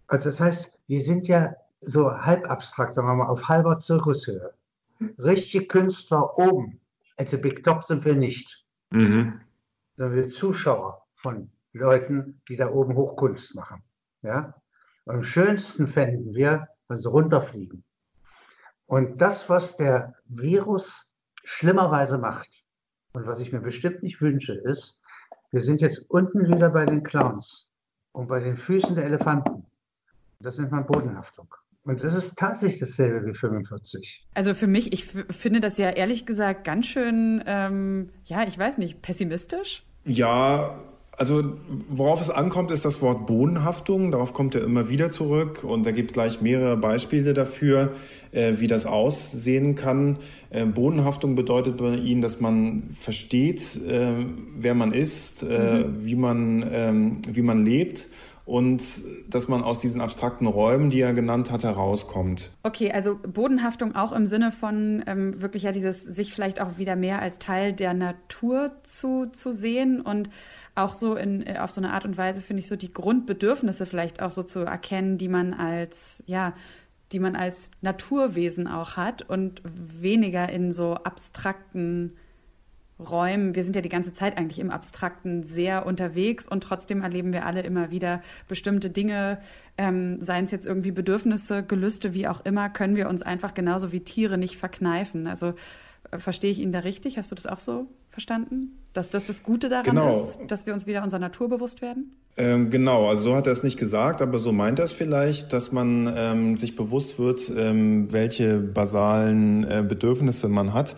Also 0.09 0.29
das 0.29 0.41
heißt, 0.41 0.79
wir 0.87 1.03
sind 1.03 1.29
ja 1.29 1.55
so 1.81 2.11
halb 2.11 2.51
abstrakt, 2.51 2.95
sagen 2.95 3.09
wir 3.09 3.15
mal, 3.15 3.29
auf 3.29 3.49
halber 3.49 3.79
Zirkushöhe. 3.79 4.53
Richtige 5.19 5.67
Künstler 5.67 6.37
oben. 6.37 6.81
Also 7.17 7.39
Big 7.39 7.63
Top 7.63 7.85
sind 7.85 8.05
wir 8.05 8.15
nicht. 8.15 8.65
Mhm. 8.91 9.41
Sondern 9.99 10.17
wir 10.17 10.29
Zuschauer 10.29 11.07
von 11.17 11.51
Leuten, 11.73 12.41
die 12.49 12.57
da 12.57 12.71
oben 12.71 12.95
Hochkunst 12.95 13.55
machen. 13.55 13.83
Ja? 14.23 14.55
am 15.07 15.23
schönsten 15.23 15.87
fänden 15.87 16.35
wir, 16.35 16.69
wenn 16.89 16.97
sie 16.97 17.09
runterfliegen. 17.09 17.83
Und 18.87 19.21
das, 19.21 19.49
was 19.49 19.77
der 19.77 20.15
Virus 20.27 21.11
schlimmerweise 21.45 22.19
macht 22.19 22.65
und 23.13 23.27
was 23.27 23.41
ich 23.41 23.53
mir 23.53 23.61
bestimmt 23.61 24.03
nicht 24.03 24.21
wünsche, 24.21 24.55
ist, 24.55 25.01
wir 25.51 25.61
sind 25.61 25.81
jetzt 25.81 26.11
unten 26.11 26.47
wieder 26.47 26.71
bei 26.71 26.85
den 26.85 27.03
Clowns 27.03 27.71
und 28.13 28.29
bei 28.29 28.41
den 28.41 28.57
Füßen 28.57 28.95
der 28.95 29.05
Elefanten. 29.05 29.67
Das 30.41 30.59
nennt 30.59 30.73
man 30.73 30.87
Bodenhaftung. 30.87 31.55
Und 31.85 32.05
das 32.05 32.15
ist 32.15 32.37
tatsächlich 32.37 32.81
dasselbe 32.81 33.27
wie 33.27 33.33
45. 33.33 34.29
Also 34.35 34.53
für 34.53 34.67
mich, 34.67 34.93
ich 34.93 35.07
finde 35.07 35.61
das 35.61 35.79
ja 35.79 35.89
ehrlich 35.89 36.27
gesagt 36.27 36.65
ganz 36.65 36.87
schön, 36.87 37.43
ähm, 37.47 38.11
ja, 38.25 38.47
ich 38.47 38.59
weiß 38.59 38.77
nicht, 38.77 39.01
pessimistisch. 39.01 39.88
Ja, 40.09 40.75
also 41.19 41.43
worauf 41.89 42.21
es 42.21 42.31
ankommt, 42.31 42.71
ist 42.71 42.85
das 42.85 43.03
Wort 43.03 43.27
Bodenhaftung. 43.27 44.13
Darauf 44.13 44.33
kommt 44.33 44.55
er 44.55 44.63
immer 44.63 44.89
wieder 44.89 45.11
zurück 45.11 45.65
und 45.65 45.87
er 45.87 45.93
gibt 45.93 46.13
gleich 46.13 46.41
mehrere 46.41 46.77
Beispiele 46.77 47.35
dafür, 47.35 47.93
äh, 48.31 48.55
wie 48.59 48.69
das 48.69 48.87
aussehen 48.87 49.75
kann. 49.75 50.17
Äh, 50.51 50.65
Bodenhaftung 50.65 51.35
bedeutet 51.35 51.77
bei 51.77 51.95
ihm, 51.95 52.23
dass 52.23 52.41
man 52.41 52.91
versteht, 52.99 53.61
äh, 53.89 54.25
wer 54.57 54.75
man 54.75 54.93
ist, 54.93 55.43
äh, 55.43 55.85
mhm. 55.85 56.05
wie, 56.05 56.15
man, 56.15 56.65
ähm, 56.73 57.19
wie 57.29 57.43
man 57.43 57.67
lebt 57.67 58.07
und 58.49 58.83
dass 59.29 59.49
man 59.49 59.63
aus 59.63 59.79
diesen 59.79 60.01
abstrakten 60.01 60.47
Räumen, 60.47 60.89
die 60.89 61.03
er 61.03 61.13
genannt 61.13 61.51
hat, 61.51 61.65
herauskommt. 61.65 62.51
Okay, 62.63 62.91
also 62.91 63.17
Bodenhaftung 63.17 63.95
auch 63.95 64.11
im 64.13 64.25
Sinne 64.25 64.53
von 64.53 65.05
ähm, 65.07 65.43
wirklich 65.43 65.65
ja 65.65 65.73
dieses 65.73 66.03
sich 66.03 66.33
vielleicht 66.33 66.59
auch 66.59 66.79
wieder 66.79 66.97
mehr 66.97 67.21
als 67.21 67.39
Teil 67.39 67.75
der 67.75 67.93
Natur 67.93 68.73
zu, 68.85 69.27
zu 69.27 69.53
sehen 69.53 70.01
und 70.01 70.31
auch 70.75 70.95
so 70.95 71.15
in, 71.15 71.47
äh, 71.47 71.59
auf 71.59 71.73
so 71.73 71.83
eine 71.83 71.93
Art 71.93 72.07
und 72.07 72.17
Weise, 72.17 72.41
finde 72.41 72.63
ich, 72.63 72.69
so 72.69 72.77
die 72.77 72.91
Grundbedürfnisse 72.91 73.85
vielleicht 73.85 74.23
auch 74.23 74.31
so 74.31 74.43
zu 74.43 74.61
erkennen, 74.61 75.19
die 75.19 75.29
man 75.29 75.53
als, 75.53 76.23
ja, 76.25 76.55
die 77.13 77.19
man 77.19 77.37
als 77.37 77.71
Naturwesen 77.83 78.67
auch 78.67 78.97
hat 78.97 79.29
und 79.29 79.61
weniger 79.65 80.49
in 80.49 80.73
so 80.73 80.95
abstrakten 80.95 82.17
Räumen. 82.99 83.55
Wir 83.55 83.65
sind 83.65 83.77
ja 83.77 83.83
die 83.83 83.89
ganze 83.89 84.13
Zeit 84.13 84.37
eigentlich 84.37 84.59
im 84.59 84.71
Abstrakten 84.71 85.45
sehr 85.45 85.87
unterwegs 85.87 86.49
und 86.49 86.63
trotzdem 86.63 87.03
erleben 87.03 87.33
wir 87.33 87.47
alle 87.47 87.63
immer 87.63 87.91
wieder 87.91 88.23
bestimmte 88.49 88.91
Dinge, 88.91 89.39
ähm, 89.77 90.23
seien 90.23 90.47
es 90.47 90.51
jetzt 90.51 90.67
irgendwie 90.67 90.91
Bedürfnisse, 90.91 91.63
Gelüste, 91.63 92.13
wie 92.13 92.27
auch 92.27 92.45
immer, 92.45 92.69
können 92.69 92.97
wir 92.97 93.09
uns 93.09 93.23
einfach 93.23 93.55
genauso 93.55 93.93
wie 93.93 94.01
Tiere 94.01 94.37
nicht 94.37 94.57
verkneifen. 94.57 95.27
Also 95.29 95.55
äh, 96.11 96.19
verstehe 96.19 96.51
ich 96.51 96.59
ihn 96.59 96.73
da 96.73 96.81
richtig? 96.81 97.19
Hast 97.19 97.31
du 97.31 97.35
das 97.35 97.47
auch 97.47 97.61
so 97.61 97.87
verstanden? 98.09 98.73
Dass 98.95 99.11
das 99.11 99.27
das 99.27 99.45
Gute 99.45 99.69
daran 99.69 99.85
genau. 99.85 100.25
ist, 100.25 100.51
dass 100.51 100.67
wir 100.67 100.75
uns 100.75 100.87
wieder 100.87 101.05
unserer 101.05 101.21
Natur 101.21 101.49
bewusst 101.49 101.83
werden? 101.83 102.17
Ähm, 102.37 102.71
genau, 102.71 103.09
also 103.09 103.31
so 103.31 103.37
hat 103.37 103.47
er 103.47 103.53
es 103.53 103.63
nicht 103.63 103.79
gesagt, 103.79 104.23
aber 104.23 104.41
so 104.41 104.51
meint 104.51 104.81
er 104.81 104.87
es 104.87 104.93
vielleicht, 104.93 105.53
dass 105.53 105.71
man 105.71 106.13
ähm, 106.17 106.59
sich 106.59 106.75
bewusst 106.75 107.19
wird, 107.19 107.53
ähm, 107.57 108.13
welche 108.13 108.59
basalen 108.59 109.65
äh, 109.65 109.85
Bedürfnisse 109.87 110.49
man 110.49 110.75
hat. 110.75 110.97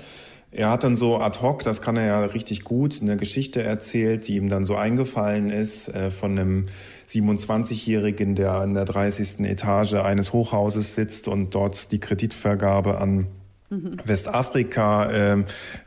Er 0.53 0.71
hat 0.71 0.83
dann 0.83 0.97
so 0.97 1.19
ad 1.19 1.39
hoc, 1.41 1.63
das 1.63 1.81
kann 1.81 1.97
er 1.97 2.07
ja 2.07 2.25
richtig 2.25 2.65
gut, 2.65 3.01
eine 3.01 3.17
Geschichte 3.17 3.63
erzählt, 3.63 4.27
die 4.27 4.37
ihm 4.37 4.49
dann 4.49 4.65
so 4.65 4.75
eingefallen 4.75 5.51
ist 5.51 5.89
äh, 5.89 6.11
von 6.11 6.39
einem 6.39 6.67
27-Jährigen, 7.09 8.35
der 8.35 8.53
an 8.53 8.75
der 8.75 8.85
30. 8.85 9.41
Etage 9.41 9.95
eines 9.95 10.33
Hochhauses 10.33 10.95
sitzt 10.95 11.29
und 11.29 11.55
dort 11.55 11.93
die 11.93 12.01
Kreditvergabe 12.01 12.99
an 12.99 13.27
mhm. 13.69 13.97
Westafrika 14.05 15.11
äh, 15.11 15.45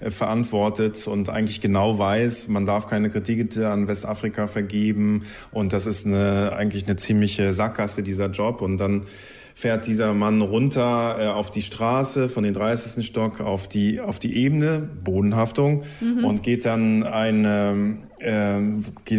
verantwortet 0.09 1.07
und 1.07 1.29
eigentlich 1.29 1.59
genau 1.59 1.97
weiß, 1.97 2.47
man 2.47 2.65
darf 2.65 2.87
keine 2.87 3.09
Kredite 3.09 3.69
an 3.69 3.87
Westafrika 3.87 4.47
vergeben 4.47 5.23
und 5.51 5.73
das 5.73 5.85
ist 5.85 6.05
eine, 6.05 6.53
eigentlich 6.55 6.85
eine 6.85 6.95
ziemliche 6.95 7.53
Sackgasse 7.53 8.01
dieser 8.01 8.29
Job 8.29 8.61
und 8.61 8.77
dann 8.77 9.05
fährt 9.55 9.87
dieser 9.87 10.13
Mann 10.13 10.41
runter 10.41 11.17
äh, 11.19 11.27
auf 11.27 11.51
die 11.51 11.61
Straße 11.61 12.29
von 12.29 12.43
den 12.43 12.53
30. 12.53 13.05
Stock 13.05 13.41
auf 13.41 13.67
die 13.67 13.99
auf 13.99 14.19
die 14.19 14.35
Ebene 14.35 14.89
Bodenhaftung 15.03 15.83
mhm. 16.01 16.25
und 16.25 16.43
geht 16.43 16.65
dann 16.65 17.03
ein 17.03 17.45
ähm, 17.47 17.97
äh, 18.23 18.59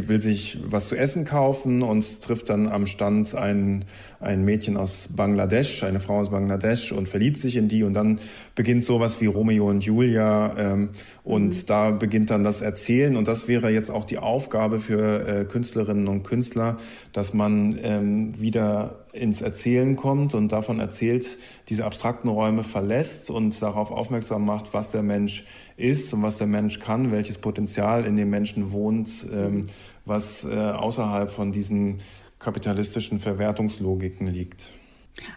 will 0.08 0.20
sich 0.20 0.58
was 0.66 0.88
zu 0.88 0.96
essen 0.96 1.24
kaufen 1.24 1.82
und 1.82 2.20
trifft 2.20 2.50
dann 2.50 2.66
am 2.68 2.86
Stand 2.86 3.34
ein, 3.34 3.84
ein 4.20 4.44
Mädchen 4.44 4.76
aus 4.76 5.08
Bangladesch, 5.14 5.82
eine 5.82 6.00
Frau 6.00 6.20
aus 6.20 6.30
Bangladesch 6.30 6.92
und 6.92 7.08
verliebt 7.08 7.38
sich 7.38 7.56
in 7.56 7.68
die 7.68 7.82
und 7.82 7.94
dann 7.94 8.18
beginnt 8.54 8.84
sowas 8.84 9.20
wie 9.20 9.26
Romeo 9.26 9.68
und 9.68 9.84
Julia 9.84 10.54
ähm, 10.56 10.90
und 11.22 11.48
mhm. 11.48 11.66
da 11.66 11.90
beginnt 11.90 12.30
dann 12.30 12.44
das 12.44 12.60
Erzählen 12.60 13.16
und 13.16 13.28
das 13.28 13.48
wäre 13.48 13.70
jetzt 13.70 13.90
auch 13.90 14.04
die 14.04 14.18
Aufgabe 14.18 14.78
für 14.78 15.28
äh, 15.28 15.44
Künstlerinnen 15.44 16.08
und 16.08 16.22
Künstler, 16.22 16.76
dass 17.12 17.34
man 17.34 17.78
ähm, 17.82 18.40
wieder 18.40 19.04
ins 19.14 19.42
Erzählen 19.42 19.94
kommt 19.96 20.34
und 20.34 20.50
davon 20.50 20.80
erzählt, 20.80 21.38
diese 21.68 21.84
abstrakten 21.84 22.28
Räume 22.28 22.64
verlässt 22.64 23.30
und 23.30 23.60
darauf 23.62 23.90
aufmerksam 23.90 24.44
macht, 24.44 24.74
was 24.74 24.90
der 24.90 25.02
Mensch 25.02 25.44
ist 25.76 26.12
und 26.14 26.22
was 26.22 26.38
der 26.38 26.46
Mensch 26.46 26.78
kann, 26.78 27.10
welches 27.10 27.38
Potenzial 27.38 28.04
in 28.04 28.16
dem 28.16 28.30
Menschen 28.30 28.72
wohnt, 28.72 29.26
ähm, 29.32 29.66
was 30.04 30.44
äh, 30.44 30.48
außerhalb 30.48 31.30
von 31.30 31.52
diesen 31.52 31.98
kapitalistischen 32.38 33.18
Verwertungslogiken 33.18 34.26
liegt. 34.26 34.72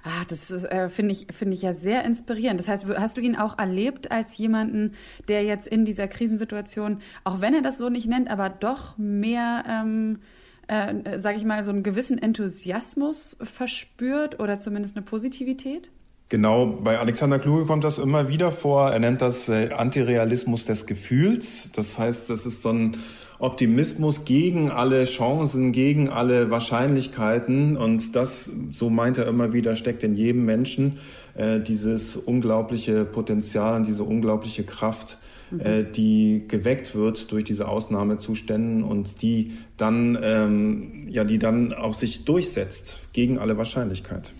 Ah, 0.03 0.25
das 0.27 0.49
äh, 0.51 0.89
finde 0.89 1.13
ich, 1.13 1.27
finde 1.31 1.53
ich 1.53 1.61
ja 1.61 1.73
sehr 1.73 2.03
inspirierend. 2.03 2.59
Das 2.59 2.67
heißt, 2.67 2.87
hast 2.97 3.17
du 3.17 3.21
ihn 3.21 3.35
auch 3.35 3.57
erlebt 3.59 4.11
als 4.11 4.37
jemanden, 4.37 4.93
der 5.27 5.43
jetzt 5.43 5.67
in 5.67 5.85
dieser 5.85 6.07
Krisensituation, 6.07 6.99
auch 7.23 7.41
wenn 7.41 7.53
er 7.53 7.61
das 7.61 7.77
so 7.77 7.89
nicht 7.89 8.07
nennt, 8.07 8.29
aber 8.29 8.49
doch 8.49 8.97
mehr, 8.97 9.63
ähm, 9.67 10.19
äh, 10.67 11.19
sage 11.19 11.37
ich 11.37 11.45
mal, 11.45 11.63
so 11.63 11.71
einen 11.71 11.83
gewissen 11.83 12.17
Enthusiasmus 12.17 13.37
verspürt 13.41 14.39
oder 14.39 14.57
zumindest 14.57 14.97
eine 14.97 15.05
Positivität? 15.05 15.91
Genau, 16.29 16.65
bei 16.65 16.99
Alexander 16.99 17.39
Kluge 17.39 17.65
kommt 17.65 17.85
das 17.85 17.99
immer 17.99 18.27
wieder 18.27 18.51
vor. 18.51 18.89
Er 18.89 18.99
nennt 18.99 19.21
das 19.21 19.47
äh, 19.47 19.69
Antirealismus 19.71 20.65
des 20.65 20.85
Gefühls. 20.85 21.71
Das 21.73 21.97
heißt, 21.97 22.29
das 22.29 22.45
ist 22.45 22.61
so 22.61 22.69
ein 22.69 22.97
Optimismus 23.39 24.25
gegen 24.25 24.69
alle 24.69 25.05
Chancen, 25.05 25.71
gegen 25.71 26.09
alle 26.09 26.51
Wahrscheinlichkeiten. 26.51 27.77
Und 27.77 28.15
das, 28.17 28.51
so 28.71 28.89
meint 28.89 29.17
er 29.17 29.27
immer 29.27 29.53
wieder, 29.53 29.77
steckt 29.77 30.03
in 30.03 30.15
jedem 30.15 30.43
Menschen 30.43 30.97
äh, 31.35 31.61
dieses 31.61 32.17
unglaubliche 32.17 33.05
Potenzial 33.05 33.77
und 33.77 33.87
diese 33.87 34.03
unglaubliche 34.03 34.65
Kraft, 34.65 35.19
mhm. 35.49 35.59
äh, 35.61 35.83
die 35.83 36.43
geweckt 36.45 36.93
wird 36.93 37.31
durch 37.31 37.45
diese 37.45 37.69
Ausnahmezustände 37.69 38.85
und 38.85 39.21
die 39.21 39.53
dann, 39.77 40.17
ähm, 40.21 41.05
ja, 41.07 41.23
die 41.23 41.39
dann 41.39 41.71
auch 41.71 41.93
sich 41.93 42.25
durchsetzt 42.25 42.99
gegen 43.13 43.37
alle 43.37 43.57
Wahrscheinlichkeit. 43.57 44.33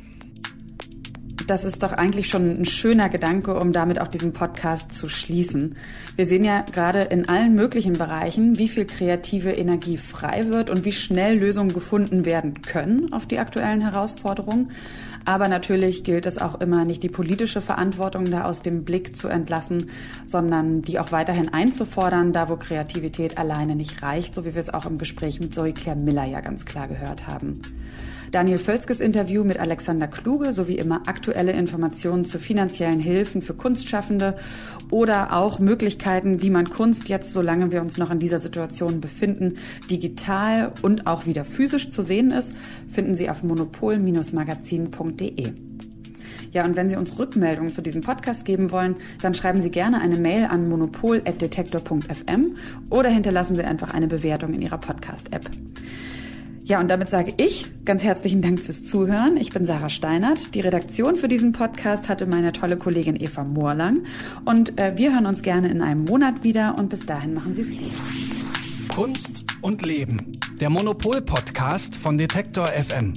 Das 1.47 1.63
ist 1.63 1.81
doch 1.81 1.93
eigentlich 1.93 2.27
schon 2.27 2.49
ein 2.49 2.65
schöner 2.65 3.07
Gedanke, 3.07 3.57
um 3.57 3.71
damit 3.71 4.01
auch 4.01 4.09
diesen 4.09 4.33
Podcast 4.33 4.91
zu 4.91 5.07
schließen. 5.07 5.75
Wir 6.17 6.25
sehen 6.25 6.43
ja 6.43 6.65
gerade 6.73 7.03
in 7.03 7.29
allen 7.29 7.55
möglichen 7.55 7.93
Bereichen, 7.93 8.57
wie 8.57 8.67
viel 8.67 8.83
kreative 8.83 9.51
Energie 9.51 9.95
frei 9.95 10.49
wird 10.49 10.69
und 10.69 10.83
wie 10.83 10.91
schnell 10.91 11.37
Lösungen 11.37 11.73
gefunden 11.73 12.25
werden 12.25 12.61
können 12.63 13.13
auf 13.13 13.27
die 13.27 13.39
aktuellen 13.39 13.79
Herausforderungen. 13.79 14.71
Aber 15.23 15.47
natürlich 15.47 16.03
gilt 16.03 16.25
es 16.25 16.37
auch 16.37 16.59
immer, 16.59 16.83
nicht 16.83 17.01
die 17.01 17.09
politische 17.09 17.61
Verantwortung 17.61 18.29
da 18.29 18.43
aus 18.43 18.61
dem 18.61 18.83
Blick 18.83 19.15
zu 19.15 19.29
entlassen, 19.29 19.89
sondern 20.25 20.81
die 20.81 20.99
auch 20.99 21.13
weiterhin 21.13 21.53
einzufordern, 21.53 22.33
da 22.33 22.49
wo 22.49 22.57
Kreativität 22.57 23.37
alleine 23.37 23.77
nicht 23.77 24.03
reicht, 24.03 24.35
so 24.35 24.43
wie 24.43 24.53
wir 24.53 24.59
es 24.59 24.73
auch 24.73 24.85
im 24.85 24.97
Gespräch 24.97 25.39
mit 25.39 25.53
Zoe 25.53 25.71
Claire 25.71 25.97
Miller 25.97 26.25
ja 26.25 26.41
ganz 26.41 26.65
klar 26.65 26.89
gehört 26.89 27.25
haben. 27.27 27.61
Daniel 28.31 28.57
Völzkes 28.57 28.99
Interview 28.99 29.43
mit 29.43 29.59
Alexander 29.59 30.07
Kluge 30.07 30.53
sowie 30.53 30.75
immer 30.75 31.01
aktuelle 31.07 31.53
Informationen 31.53 32.25
zu 32.25 32.39
finanziellen 32.39 32.99
Hilfen 32.99 33.41
für 33.41 33.53
Kunstschaffende 33.53 34.35
oder 34.91 35.33
auch 35.33 35.59
Möglichkeiten, 35.59 36.41
wie 36.41 36.49
man 36.49 36.69
Kunst 36.69 37.09
jetzt, 37.09 37.33
solange 37.33 37.71
wir 37.71 37.81
uns 37.81 37.97
noch 37.97 38.11
in 38.11 38.19
dieser 38.19 38.39
Situation 38.39 39.01
befinden, 39.01 39.57
digital 39.89 40.73
und 40.81 41.07
auch 41.07 41.25
wieder 41.25 41.45
physisch 41.45 41.89
zu 41.89 42.01
sehen 42.01 42.31
ist, 42.31 42.53
finden 42.91 43.15
Sie 43.15 43.29
auf 43.29 43.43
monopol-magazin.de. 43.43 45.53
Ja, 46.53 46.65
und 46.65 46.75
wenn 46.75 46.89
Sie 46.89 46.95
uns 46.95 47.19
Rückmeldungen 47.19 47.71
zu 47.71 47.81
diesem 47.81 48.01
Podcast 48.01 48.45
geben 48.45 48.71
wollen, 48.71 48.95
dann 49.21 49.35
schreiben 49.35 49.61
Sie 49.61 49.71
gerne 49.71 50.01
eine 50.01 50.17
Mail 50.17 50.45
an 50.45 50.69
monopol.detektor.fm 50.69 52.55
oder 52.89 53.09
hinterlassen 53.09 53.55
Sie 53.55 53.63
einfach 53.63 53.93
eine 53.93 54.07
Bewertung 54.07 54.53
in 54.53 54.61
Ihrer 54.61 54.77
Podcast-App. 54.77 55.49
Ja, 56.67 56.81
und 56.81 56.89
damit 56.89 57.07
sage 57.07 57.33
ich 57.37 57.65
ganz 57.85 58.03
herzlichen 58.03 58.41
Dank 58.41 58.59
fürs 58.59 58.83
Zuhören. 58.83 59.37
Ich 59.37 59.51
bin 59.51 59.65
Sarah 59.65 59.87
Steinert. 59.87 60.53
Die 60.53 60.59
Redaktion 60.59 61.15
für 61.15 61.29
diesen 61.29 61.53
Podcast 61.53 62.09
hatte 62.09 62.27
meine 62.27 62.51
tolle 62.51 62.75
Kollegin 62.75 63.15
Eva 63.15 63.45
Moorlang. 63.45 64.03
Und 64.43 64.77
äh, 64.77 64.97
wir 64.97 65.13
hören 65.13 65.27
uns 65.27 65.43
gerne 65.43 65.69
in 65.69 65.81
einem 65.81 66.03
Monat 66.03 66.43
wieder 66.43 66.75
und 66.77 66.89
bis 66.89 67.05
dahin 67.05 67.33
machen 67.33 67.53
Sie 67.53 67.61
es 67.61 67.71
gut. 67.71 67.93
Kunst 68.93 69.45
und 69.61 69.81
Leben. 69.81 70.33
Der 70.59 70.69
Monopol-Podcast 70.69 71.95
von 71.95 72.17
Detektor 72.17 72.67
FM. 72.67 73.13